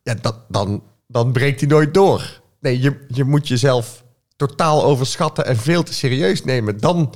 ja, 0.03 0.13
dat, 0.21 0.39
dan, 0.47 0.83
dan 1.07 1.31
breekt 1.31 1.59
hij 1.59 1.69
nooit 1.69 1.93
door. 1.93 2.41
Nee, 2.59 2.79
je, 2.79 3.05
je 3.07 3.23
moet 3.23 3.47
jezelf 3.47 4.03
totaal 4.35 4.83
overschatten 4.83 5.45
en 5.45 5.57
veel 5.57 5.83
te 5.83 5.93
serieus 5.93 6.43
nemen. 6.43 6.79
Dan, 6.79 7.13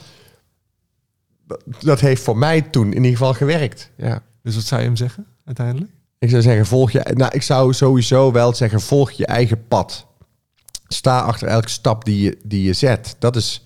dat 1.79 1.99
heeft 1.99 2.23
voor 2.23 2.37
mij 2.37 2.61
toen 2.61 2.87
in 2.87 3.03
ieder 3.03 3.11
geval 3.11 3.33
gewerkt. 3.33 3.91
Ja. 3.97 4.27
Dus 4.43 4.55
wat 4.55 4.63
zou 4.63 4.81
je 4.81 4.87
hem 4.87 4.95
zeggen 4.95 5.25
uiteindelijk? 5.45 5.91
Ik 6.19 6.29
zou 6.29 6.41
zeggen, 6.41 6.65
volg 6.65 6.91
je. 6.91 7.11
Nou, 7.13 7.31
ik 7.33 7.41
zou 7.41 7.73
sowieso 7.73 8.31
wel 8.31 8.53
zeggen, 8.53 8.81
volg 8.81 9.11
je 9.11 9.25
eigen 9.25 9.67
pad. 9.67 10.05
Sta 10.87 11.19
achter 11.19 11.47
elke 11.47 11.69
stap 11.69 12.05
die 12.05 12.21
je, 12.21 12.37
die 12.43 12.63
je 12.63 12.73
zet. 12.73 13.15
Dat 13.19 13.35
is, 13.35 13.65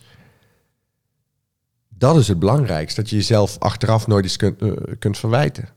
dat 1.90 2.18
is 2.18 2.28
het 2.28 2.40
belangrijkste. 2.40 3.02
Dat 3.02 3.10
je 3.10 3.16
jezelf 3.16 3.60
achteraf 3.60 4.08
nooit 4.08 4.24
eens 4.24 4.38
kunt, 4.38 4.62
eh, 4.62 4.72
kunt 5.00 5.18
verwijten. 5.18 5.70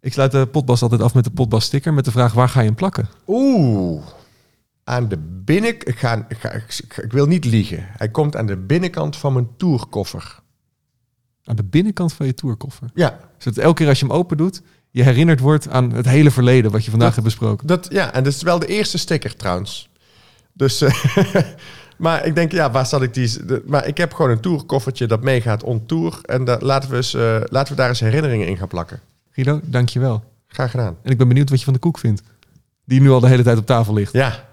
Ik 0.00 0.12
sluit 0.12 0.32
de 0.32 0.46
potbas 0.46 0.82
altijd 0.82 1.00
af 1.00 1.14
met 1.14 1.24
de 1.24 1.30
potbas 1.30 1.64
sticker 1.64 1.94
met 1.94 2.04
de 2.04 2.10
vraag 2.10 2.32
waar 2.32 2.48
ga 2.48 2.60
je 2.60 2.66
hem 2.66 2.74
plakken? 2.74 3.08
Oeh. 3.26 4.02
Aan 4.84 5.08
de 5.08 5.18
binnenkant. 5.18 5.88
Ik, 5.88 5.98
ga, 5.98 6.12
ik, 6.28 6.42
ik, 6.78 6.96
ik 6.96 7.12
wil 7.12 7.26
niet 7.26 7.44
liegen. 7.44 7.86
Hij 7.88 8.08
komt 8.08 8.36
aan 8.36 8.46
de 8.46 8.56
binnenkant 8.56 9.16
van 9.16 9.32
mijn 9.32 9.48
tourkoffer. 9.56 10.41
Aan 11.44 11.56
de 11.56 11.64
binnenkant 11.64 12.12
van 12.12 12.26
je 12.26 12.34
tourkoffer. 12.34 12.90
Ja, 12.94 13.18
Zodat 13.38 13.64
elke 13.64 13.74
keer 13.76 13.88
als 13.88 14.00
je 14.00 14.06
hem 14.06 14.14
open 14.14 14.36
doet, 14.36 14.62
je 14.90 15.02
herinnerd 15.02 15.40
wordt 15.40 15.68
aan 15.68 15.92
het 15.92 16.06
hele 16.06 16.30
verleden 16.30 16.70
wat 16.70 16.84
je 16.84 16.90
vandaag 16.90 17.12
hebt 17.12 17.24
besproken. 17.24 17.66
dat, 17.66 17.86
ja, 17.90 18.12
en 18.12 18.24
dat 18.24 18.32
is 18.32 18.42
wel 18.42 18.58
de 18.58 18.66
eerste 18.66 18.98
sticker 18.98 19.36
trouwens. 19.36 19.90
Dus, 20.52 20.80
eh, 20.80 20.94
maar 21.98 22.26
ik 22.26 22.34
denk, 22.34 22.52
ja, 22.52 22.70
waar 22.70 22.86
zal 22.86 23.02
ik 23.02 23.14
die... 23.14 23.46
de- 23.46 23.62
maar 23.66 23.86
ik 23.86 23.96
heb 23.96 24.12
gewoon 24.14 24.30
een 24.30 24.40
tourkoffertje 24.40 25.06
dat 25.06 25.22
meegaat 25.22 25.62
on 25.62 25.86
tour. 25.86 26.18
En 26.22 26.44
daar 26.44 26.62
laten, 26.62 26.90
we 26.90 26.96
eens, 26.96 27.14
eh, 27.14 27.36
laten 27.44 27.72
we 27.74 27.80
daar 27.80 27.88
eens 27.88 28.00
herinneringen 28.00 28.46
in 28.46 28.56
gaan 28.56 28.68
plakken. 28.68 29.00
Guido, 29.30 29.60
dankjewel. 29.64 30.24
Graag 30.46 30.70
gedaan. 30.70 30.96
En 31.02 31.10
ik 31.10 31.18
ben 31.18 31.28
benieuwd 31.28 31.50
wat 31.50 31.58
je 31.58 31.64
van 31.64 31.74
de 31.74 31.78
koek 31.78 31.98
vindt. 31.98 32.22
Die 32.84 33.00
nu 33.00 33.10
al 33.10 33.20
de 33.20 33.28
hele 33.28 33.42
tijd 33.42 33.58
op 33.58 33.66
tafel 33.66 33.94
ligt. 33.94 34.12
Ja, 34.12 34.44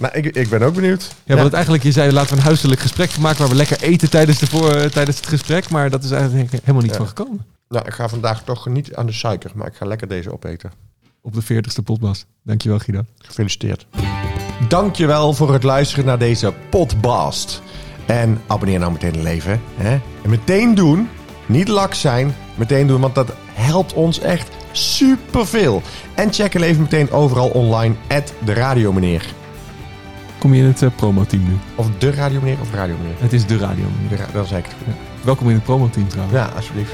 nou, 0.00 0.14
ik, 0.14 0.26
ik 0.26 0.48
ben 0.48 0.62
ook 0.62 0.74
benieuwd. 0.74 1.14
Ja, 1.24 1.34
want 1.34 1.42
het 1.44 1.52
eigenlijk, 1.52 1.82
je 1.82 1.92
zei 1.92 2.12
laten 2.12 2.30
we 2.30 2.36
een 2.36 2.42
huiselijk 2.42 2.80
gesprek 2.80 3.18
maken 3.18 3.38
waar 3.38 3.48
we 3.48 3.54
lekker 3.54 3.82
eten 3.82 4.10
tijdens, 4.10 4.38
de 4.38 4.46
voor, 4.46 4.74
eh, 4.74 4.90
tijdens 4.90 5.16
het 5.16 5.26
gesprek. 5.26 5.68
Maar 5.68 5.90
dat 5.90 6.04
is 6.04 6.10
eigenlijk 6.10 6.50
helemaal 6.50 6.82
niet 6.82 6.96
van 6.96 7.08
gekomen. 7.08 7.44
Nou, 7.68 7.86
ik 7.86 7.92
ga 7.92 8.08
vandaag 8.08 8.42
toch 8.44 8.66
niet 8.66 8.94
aan 8.94 9.06
de 9.06 9.12
suiker, 9.12 9.50
maar 9.54 9.66
ik 9.66 9.74
ga 9.74 9.86
lekker 9.86 10.08
deze 10.08 10.32
opeten. 10.32 10.70
Op 11.22 11.34
de 11.34 11.42
40ste 11.42 11.82
potbas. 11.84 12.24
Dankjewel 12.42 12.78
Guido. 12.78 13.04
Gefeliciteerd. 13.18 13.86
Dankjewel 14.68 15.32
voor 15.32 15.52
het 15.52 15.62
luisteren 15.62 16.04
naar 16.04 16.18
deze 16.18 16.52
podcast. 16.70 17.62
En 18.06 18.40
abonneer 18.46 18.78
nou 18.78 18.92
meteen 18.92 19.14
in 19.14 19.22
leven. 19.22 19.60
Hè? 19.76 20.00
En 20.22 20.30
meteen 20.30 20.74
doen. 20.74 21.08
Niet 21.46 21.68
lak 21.68 21.94
zijn. 21.94 22.34
Meteen 22.54 22.86
doen, 22.86 23.00
want 23.00 23.14
dat 23.14 23.32
helpt 23.52 23.92
ons 23.92 24.18
echt 24.20 24.48
superveel. 24.72 25.82
En 26.14 26.32
check 26.32 26.54
even 26.54 26.82
meteen 26.82 27.10
overal 27.10 27.48
online. 27.48 27.94
At 28.08 28.32
de 28.44 28.52
Radio 28.52 28.92
Meneer. 28.92 29.38
Kom 30.40 30.54
je 30.54 30.60
in 30.60 30.66
het 30.68 30.82
eh, 30.82 30.88
promoteam 30.96 31.42
nu? 31.42 31.56
Of 31.74 31.86
de 31.98 32.10
Radio 32.10 32.40
Meneer 32.40 32.60
of 32.60 32.72
Radio 32.74 32.96
Meneer. 33.02 33.16
Het 33.18 33.32
is 33.32 33.46
de 33.46 33.58
radio. 33.58 33.84
De 34.08 34.16
ra- 34.16 34.26
Dan 34.32 34.46
zei 34.46 34.60
ik. 34.62 34.66
Welkom 35.22 35.48
in 35.48 35.54
het 35.54 35.64
promoteam 35.64 36.08
trouwens. 36.08 36.36
Ja, 36.38 36.44
alsjeblieft. 36.56 36.92